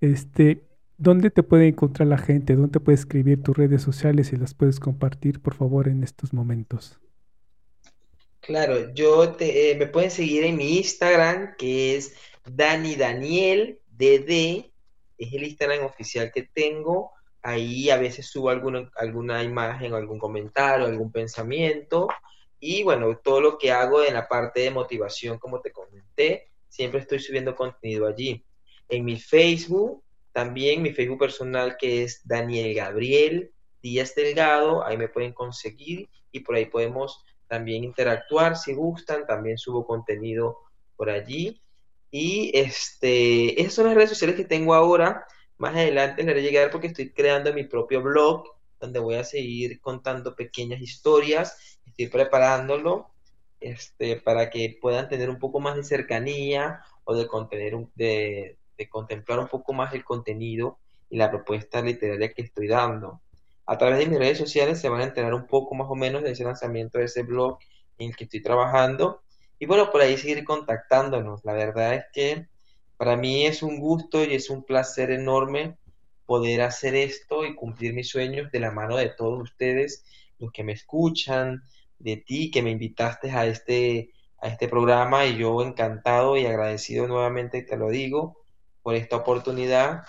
Este, 0.00 0.62
¿dónde 0.98 1.30
te 1.30 1.42
puede 1.42 1.68
encontrar 1.68 2.08
la 2.08 2.18
gente? 2.18 2.56
¿Dónde 2.56 2.80
puedes 2.80 3.00
escribir 3.00 3.42
tus 3.42 3.56
redes 3.56 3.82
sociales 3.82 4.32
y 4.32 4.36
las 4.36 4.54
puedes 4.54 4.80
compartir, 4.80 5.40
por 5.40 5.54
favor, 5.54 5.88
en 5.88 6.02
estos 6.02 6.32
momentos? 6.32 7.00
Claro, 8.46 8.94
yo 8.94 9.32
te, 9.32 9.72
eh, 9.72 9.74
me 9.74 9.88
pueden 9.88 10.12
seguir 10.12 10.44
en 10.44 10.56
mi 10.56 10.76
Instagram, 10.76 11.56
que 11.56 11.96
es 11.96 12.14
Dani 12.44 12.94
Daniel 12.94 13.80
DD, 13.88 14.70
es 15.18 15.32
el 15.32 15.42
Instagram 15.42 15.84
oficial 15.84 16.30
que 16.32 16.44
tengo. 16.44 17.10
Ahí 17.42 17.90
a 17.90 17.96
veces 17.96 18.28
subo 18.28 18.50
alguna, 18.50 18.88
alguna 18.94 19.42
imagen, 19.42 19.94
algún 19.94 20.20
comentario, 20.20 20.86
algún 20.86 21.10
pensamiento. 21.10 22.06
Y 22.60 22.84
bueno, 22.84 23.18
todo 23.18 23.40
lo 23.40 23.58
que 23.58 23.72
hago 23.72 24.04
en 24.04 24.14
la 24.14 24.28
parte 24.28 24.60
de 24.60 24.70
motivación, 24.70 25.38
como 25.40 25.60
te 25.60 25.72
comenté, 25.72 26.52
siempre 26.68 27.00
estoy 27.00 27.18
subiendo 27.18 27.56
contenido 27.56 28.06
allí. 28.06 28.44
En 28.88 29.04
mi 29.04 29.18
Facebook, 29.18 30.04
también 30.30 30.82
mi 30.82 30.92
Facebook 30.92 31.18
personal, 31.18 31.76
que 31.76 32.04
es 32.04 32.20
Daniel 32.24 32.72
Gabriel 32.76 33.50
Díaz 33.82 34.14
Delgado, 34.14 34.84
ahí 34.84 34.96
me 34.96 35.08
pueden 35.08 35.32
conseguir 35.32 36.08
y 36.30 36.40
por 36.40 36.54
ahí 36.54 36.66
podemos 36.66 37.24
también 37.48 37.84
interactuar 37.84 38.56
si 38.56 38.74
gustan, 38.74 39.26
también 39.26 39.58
subo 39.58 39.86
contenido 39.86 40.58
por 40.96 41.10
allí. 41.10 41.60
Y 42.10 42.50
este, 42.54 43.60
esas 43.60 43.74
son 43.74 43.86
las 43.86 43.94
redes 43.94 44.10
sociales 44.10 44.36
que 44.36 44.44
tengo 44.44 44.74
ahora. 44.74 45.26
Más 45.58 45.74
adelante 45.74 46.22
les 46.22 46.36
a 46.36 46.40
llegar 46.40 46.70
porque 46.70 46.88
estoy 46.88 47.12
creando 47.12 47.52
mi 47.52 47.64
propio 47.64 48.02
blog 48.02 48.44
donde 48.78 48.98
voy 48.98 49.14
a 49.16 49.24
seguir 49.24 49.80
contando 49.80 50.34
pequeñas 50.34 50.80
historias. 50.80 51.78
Estoy 51.86 52.08
preparándolo 52.08 53.10
este, 53.60 54.16
para 54.16 54.50
que 54.50 54.78
puedan 54.80 55.08
tener 55.08 55.30
un 55.30 55.38
poco 55.38 55.60
más 55.60 55.76
de 55.76 55.84
cercanía 55.84 56.80
o 57.04 57.14
de, 57.14 57.26
contener, 57.26 57.74
de 57.94 58.56
contemplar 58.90 59.38
un 59.38 59.48
poco 59.48 59.72
más 59.72 59.94
el 59.94 60.04
contenido 60.04 60.78
y 61.08 61.16
la 61.16 61.30
propuesta 61.30 61.80
literaria 61.80 62.32
que 62.32 62.42
estoy 62.42 62.68
dando 62.68 63.20
a 63.66 63.78
través 63.78 63.98
de 63.98 64.06
mis 64.06 64.18
redes 64.18 64.38
sociales 64.38 64.80
se 64.80 64.88
van 64.88 65.00
a 65.00 65.04
enterar 65.04 65.34
un 65.34 65.46
poco 65.46 65.74
más 65.74 65.88
o 65.90 65.94
menos 65.94 66.22
de 66.22 66.30
ese 66.30 66.44
lanzamiento 66.44 66.98
de 66.98 67.04
ese 67.04 67.22
blog 67.22 67.58
en 67.98 68.10
el 68.10 68.16
que 68.16 68.24
estoy 68.24 68.42
trabajando. 68.42 69.22
Y 69.58 69.66
bueno, 69.66 69.90
por 69.90 70.00
ahí 70.00 70.16
seguir 70.16 70.44
contactándonos. 70.44 71.44
La 71.44 71.52
verdad 71.52 71.94
es 71.94 72.04
que 72.12 72.46
para 72.96 73.16
mí 73.16 73.44
es 73.46 73.62
un 73.62 73.80
gusto 73.80 74.22
y 74.24 74.34
es 74.34 74.50
un 74.50 74.64
placer 74.64 75.10
enorme 75.10 75.76
poder 76.26 76.62
hacer 76.62 76.94
esto 76.94 77.44
y 77.44 77.54
cumplir 77.54 77.92
mis 77.92 78.08
sueños 78.08 78.50
de 78.50 78.60
la 78.60 78.70
mano 78.70 78.96
de 78.96 79.08
todos 79.08 79.42
ustedes, 79.42 80.04
los 80.38 80.52
que 80.52 80.64
me 80.64 80.72
escuchan, 80.72 81.62
de 81.98 82.16
ti 82.16 82.50
que 82.50 82.62
me 82.62 82.70
invitaste 82.70 83.30
a 83.30 83.46
este, 83.46 84.10
a 84.40 84.48
este 84.48 84.68
programa 84.68 85.26
y 85.26 85.38
yo 85.38 85.62
encantado 85.62 86.36
y 86.36 86.46
agradecido 86.46 87.06
nuevamente, 87.06 87.62
te 87.62 87.76
lo 87.76 87.88
digo, 87.88 88.36
por 88.82 88.94
esta 88.94 89.16
oportunidad 89.16 90.02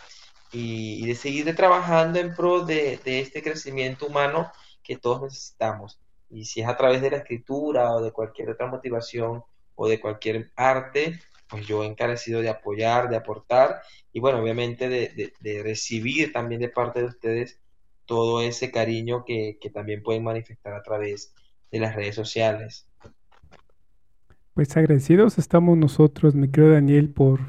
y, 0.51 1.05
de 1.05 1.15
seguir 1.15 1.53
trabajando 1.55 2.19
en 2.19 2.33
pro 2.33 2.65
de, 2.65 2.99
este 3.03 3.41
crecimiento 3.41 4.07
humano 4.07 4.51
que 4.83 4.97
todos 4.97 5.23
necesitamos. 5.23 5.99
Y 6.29 6.45
si 6.45 6.61
es 6.61 6.67
a 6.67 6.77
través 6.77 7.01
de 7.01 7.11
la 7.11 7.17
escritura 7.17 7.93
o 7.93 8.01
de 8.01 8.11
cualquier 8.11 8.49
otra 8.49 8.67
motivación 8.67 9.43
o 9.75 9.87
de 9.87 9.99
cualquier 9.99 10.51
arte, 10.55 11.19
pues 11.49 11.65
yo 11.65 11.83
he 11.83 11.87
encarecido 11.87 12.41
de 12.41 12.49
apoyar, 12.49 13.09
de 13.09 13.15
aportar 13.15 13.81
y 14.11 14.19
bueno, 14.19 14.39
obviamente 14.39 14.89
de, 14.89 15.63
recibir 15.63 16.33
también 16.33 16.61
de 16.61 16.69
parte 16.69 16.99
de 17.01 17.05
ustedes 17.05 17.59
todo 18.05 18.41
ese 18.41 18.71
cariño 18.71 19.23
que, 19.25 19.57
que, 19.59 19.69
también 19.69 20.01
pueden 20.01 20.23
manifestar 20.23 20.73
a 20.73 20.81
través 20.81 21.33
de 21.71 21.79
las 21.79 21.95
redes 21.95 22.15
sociales. 22.15 22.87
Pues 24.53 24.75
agradecidos 24.75 25.37
estamos 25.37 25.77
nosotros, 25.77 26.33
mi 26.33 26.49
querido 26.49 26.73
Daniel, 26.73 27.09
por 27.09 27.41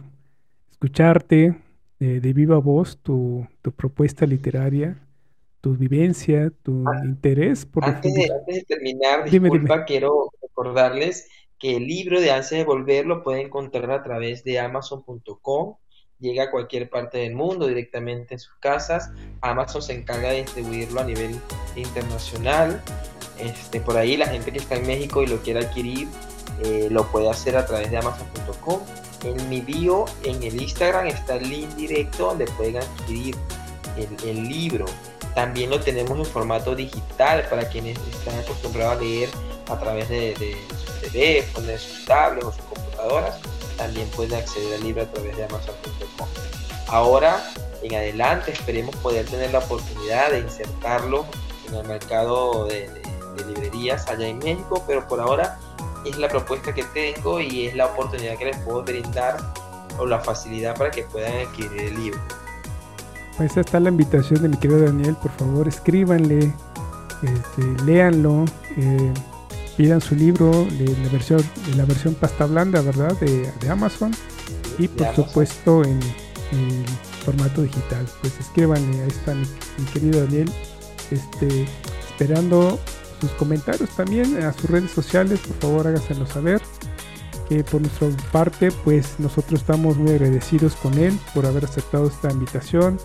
escucharte, 0.71 1.57
de, 1.99 2.33
viva 2.33 2.59
voz 2.59 2.99
tu, 2.99 3.47
propuesta 3.77 4.27
literaria, 4.27 4.99
tu 5.61 5.75
vivencia, 5.75 6.53
tu 6.63 6.85
ah, 6.87 7.05
interés 7.05 7.67
por 7.67 7.85
antes 7.85 8.15
de, 8.15 8.33
antes 8.33 8.55
de 8.55 8.63
terminar, 8.63 9.29
disculpa, 9.29 9.85
quiero 9.85 10.31
recordarles 10.41 11.29
que 11.59 11.77
el 11.77 11.87
libro 11.87 12.21
de 12.21 12.31
Ansia 12.31 12.59
de 12.59 12.65
Volver 12.65 13.05
lo 13.07 13.23
pueden 13.23 13.47
encontrar 13.47 13.91
a 13.91 14.03
través 14.03 14.45
de 14.45 14.61
amazon.com. 14.61 15.75
Llega 16.21 16.45
a 16.45 16.51
cualquier 16.51 16.89
parte 16.89 17.19
del 17.19 17.35
mundo 17.35 17.67
directamente 17.67 18.35
en 18.35 18.41
sus 18.41 18.55
casas. 18.57 19.11
Amazon 19.41 19.83
se 19.83 19.95
encarga 19.95 20.31
de 20.31 20.43
distribuirlo 20.43 21.01
a 21.01 21.05
nivel 21.05 21.37
internacional. 21.77 22.83
Este, 23.39 23.81
por 23.81 23.97
ahí 23.97 24.17
la 24.17 24.27
gente 24.27 24.53
que 24.53 24.59
está 24.59 24.77
en 24.77 24.87
México 24.87 25.23
y 25.23 25.27
lo 25.27 25.39
quiere 25.39 25.61
adquirir 25.61 26.09
eh, 26.65 26.89
lo 26.91 27.05
puede 27.11 27.31
hacer 27.31 27.57
a 27.57 27.65
través 27.67 27.91
de 27.91 27.99
amazon.com 27.99 28.81
en 29.23 29.49
mi 29.49 29.61
bio, 29.61 30.05
en 30.25 30.43
el 30.43 30.61
Instagram, 30.61 31.07
está 31.07 31.37
el 31.37 31.49
link 31.49 31.69
directo 31.75 32.27
donde 32.27 32.47
pueden 32.47 32.77
adquirir 32.79 33.37
el, 33.97 34.49
libro. 34.49 34.87
También 35.35 35.71
lo 35.71 35.81
tenemos 35.81 36.19
en 36.19 36.25
formato 36.25 36.75
digital 36.75 37.47
para 37.49 37.69
quienes 37.69 37.99
están 37.99 38.39
acostumbrados 38.39 38.99
a 38.99 39.01
leer 39.01 39.29
a 39.69 39.79
través 39.79 40.09
de, 40.09 40.35
de 40.35 40.57
sus 40.71 41.01
teléfonos, 41.01 41.67
de 41.67 41.79
sus 41.79 42.05
tablets 42.05 42.47
o 42.47 42.53
sus 42.53 42.65
computadoras. 42.65 43.39
También 43.77 44.09
pueden 44.11 44.35
acceder 44.35 44.75
al 44.75 44.83
libro 44.83 45.03
a 45.03 45.07
través 45.07 45.37
de 45.37 45.45
Amazon.com. 45.45 46.29
Ahora, 46.89 47.45
en 47.83 47.95
adelante, 47.95 48.53
esperemos 48.53 48.95
poder 48.97 49.27
tener 49.27 49.53
la 49.53 49.59
oportunidad 49.59 50.31
de 50.31 50.41
insertarlo 50.41 51.27
en 51.69 51.75
el 51.75 51.87
mercado 51.87 52.67
de 52.67 52.89
librerías 53.47 54.09
allá 54.09 54.27
en 54.27 54.39
México, 54.39 54.83
pero 54.87 55.07
por 55.07 55.21
ahora 55.21 55.59
es 56.11 56.19
la 56.19 56.29
propuesta 56.29 56.75
que 56.75 56.85
tengo 56.85 57.41
y 57.41 57.67
es 57.67 57.75
la 57.75 57.87
oportunidad 57.87 58.37
que 58.37 58.47
les 58.47 58.57
puedo 58.59 58.83
brindar 58.83 59.37
o 59.99 60.07
la 60.07 60.21
facilidad 60.21 60.77
para 60.77 60.91
que 60.91 61.03
puedan 61.03 61.33
adquirir 61.47 61.81
el 61.81 61.95
libro. 61.95 62.21
Pues 63.37 63.57
está 63.57 63.79
la 63.79 63.91
invitación 63.91 64.43
de 64.43 64.49
mi 64.49 64.57
querido 64.57 64.81
Daniel, 64.81 65.17
por 65.17 65.31
favor 65.33 65.69
escríbanle, 65.69 66.53
este, 67.23 67.85
léanlo, 67.85 68.45
eh, 68.77 69.13
pidan 69.77 70.01
su 70.01 70.17
libro 70.17 70.67
la 70.71 71.09
versión, 71.11 71.43
la 71.77 71.85
versión 71.85 72.15
pasta 72.15 72.47
blanda, 72.47 72.81
¿verdad? 72.81 73.17
De, 73.21 73.51
de 73.61 73.71
Amazon. 73.71 74.11
Y 74.77 74.89
por 74.89 75.15
supuesto 75.15 75.85
en, 75.85 76.01
en, 76.53 76.85
formato 77.25 77.63
digital. 77.63 78.07
Pues 78.21 78.39
escríbanle, 78.41 79.03
ahí 79.03 79.09
está 79.09 79.35
mi, 79.35 79.47
mi, 79.79 79.85
querido 79.93 80.21
Daniel. 80.25 80.51
Este, 81.11 81.67
esperando 82.11 82.81
sus 83.21 83.31
comentarios 83.33 83.91
también 83.91 84.43
a 84.43 84.53
sus 84.53 84.71
redes 84.71 84.91
sociales, 84.91 85.41
por 85.41 85.57
favor 85.57 85.87
hágaselo 85.87 86.27
saber. 86.27 86.61
Que 87.49 87.65
por 87.65 87.81
nuestra 87.81 88.09
parte, 88.31 88.71
pues 88.85 89.19
nosotros 89.19 89.61
estamos 89.61 89.97
muy 89.97 90.11
agradecidos 90.11 90.75
con 90.75 90.93
él 90.99 91.19
por 91.35 91.47
haber 91.47 91.65
aceptado 91.65 92.07
esta 92.07 92.31
invitación. 92.31 92.99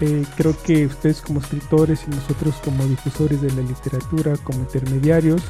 Eh, 0.00 0.24
creo 0.36 0.56
que 0.64 0.86
ustedes 0.86 1.20
como 1.20 1.40
escritores 1.40 2.00
y 2.06 2.10
nosotros 2.10 2.56
como 2.64 2.84
difusores 2.86 3.40
de 3.40 3.52
la 3.52 3.62
literatura, 3.62 4.36
como 4.38 4.60
intermediarios, 4.60 5.42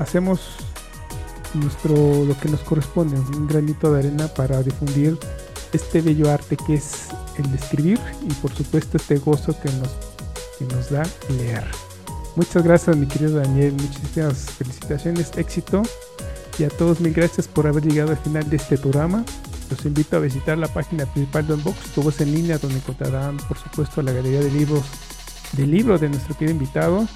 hacemos 0.00 0.56
nuestro 1.54 1.94
lo 2.24 2.36
que 2.40 2.48
nos 2.48 2.60
corresponde, 2.60 3.18
un 3.18 3.46
granito 3.46 3.92
de 3.92 4.00
arena 4.00 4.26
para 4.28 4.62
difundir 4.62 5.18
este 5.72 6.00
bello 6.00 6.30
arte 6.30 6.56
que 6.56 6.74
es 6.74 7.08
el 7.36 7.50
de 7.50 7.56
escribir 7.56 8.00
y 8.22 8.32
por 8.34 8.52
supuesto 8.54 8.96
este 8.96 9.18
gozo 9.18 9.54
que 9.60 9.70
nos, 9.72 9.90
que 10.58 10.64
nos 10.74 10.90
da 10.90 11.02
leer. 11.28 11.64
Muchas 12.36 12.64
gracias 12.64 12.96
mi 12.96 13.06
querido 13.06 13.38
Daniel, 13.38 13.72
muchísimas 13.74 14.50
felicitaciones, 14.50 15.30
éxito 15.36 15.82
y 16.58 16.64
a 16.64 16.68
todos 16.68 17.00
mil 17.00 17.12
gracias 17.12 17.46
por 17.46 17.66
haber 17.68 17.84
llegado 17.84 18.10
al 18.10 18.16
final 18.16 18.50
de 18.50 18.56
este 18.56 18.76
programa. 18.76 19.24
Los 19.70 19.86
invito 19.86 20.16
a 20.16 20.20
visitar 20.20 20.58
la 20.58 20.66
página 20.66 21.06
principal 21.06 21.46
de 21.46 21.54
Unbox, 21.54 21.78
tu 21.94 22.02
voz 22.02 22.20
en 22.20 22.32
línea, 22.32 22.58
donde 22.58 22.78
encontrarán 22.78 23.36
por 23.36 23.56
supuesto 23.56 24.02
la 24.02 24.10
galería 24.10 24.40
de 24.40 24.50
libros 24.50 24.82
del 25.52 25.70
libro 25.70 25.96
de 25.96 26.08
nuestro 26.08 26.36
querido 26.36 26.54
invitado, 26.54 27.06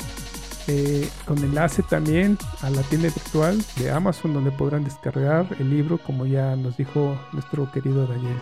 eh, 0.68 1.08
con 1.24 1.38
enlace 1.38 1.82
también 1.82 2.38
a 2.62 2.70
la 2.70 2.82
tienda 2.82 3.08
virtual 3.08 3.60
de 3.76 3.90
Amazon 3.90 4.34
donde 4.34 4.52
podrán 4.52 4.84
descargar 4.84 5.48
el 5.58 5.68
libro 5.68 5.98
como 5.98 6.26
ya 6.26 6.54
nos 6.54 6.76
dijo 6.76 7.18
nuestro 7.32 7.70
querido 7.72 8.06
Daniel. 8.06 8.40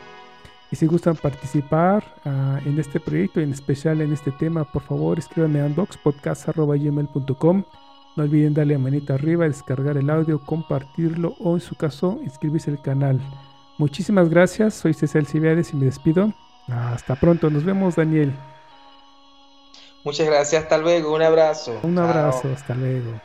Y 0.77 0.79
si 0.79 0.85
gustan 0.85 1.17
participar 1.17 2.05
uh, 2.27 2.59
en 2.69 2.79
este 2.79 3.01
proyecto 3.01 3.41
y 3.41 3.45
en 3.45 3.53
especial 3.55 4.03
en 4.03 4.13
este 4.13 4.31
tema, 4.31 4.71
por 4.71 4.83
favor 4.83 5.19
escríbanme 5.19 5.63
a 5.63 5.65
unboxpodcast.gmail.com. 5.65 7.65
No 8.15 8.23
olviden 8.23 8.53
darle 8.53 8.75
a 8.75 8.79
manita 8.79 9.15
arriba, 9.15 9.47
descargar 9.47 9.97
el 9.97 10.11
audio, 10.11 10.39
compartirlo 10.39 11.35
o 11.41 11.55
en 11.55 11.63
su 11.63 11.77
caso 11.77 12.19
inscribirse 12.23 12.71
al 12.71 12.83
canal. 12.83 13.19
Muchísimas 13.79 14.29
gracias, 14.29 14.75
soy 14.75 14.93
César 14.93 15.25
Civiades 15.25 15.73
y 15.73 15.77
me 15.77 15.87
despido. 15.87 16.35
Hasta 16.69 17.15
pronto, 17.15 17.49
nos 17.49 17.65
vemos 17.65 17.97
Daniel. 17.97 18.35
Muchas 20.05 20.27
gracias, 20.27 20.65
hasta 20.65 20.77
luego, 20.77 21.15
un 21.15 21.23
abrazo. 21.23 21.81
Un 21.85 21.97
abrazo, 21.97 22.43
Chao. 22.43 22.53
hasta 22.53 22.75
luego. 22.75 23.19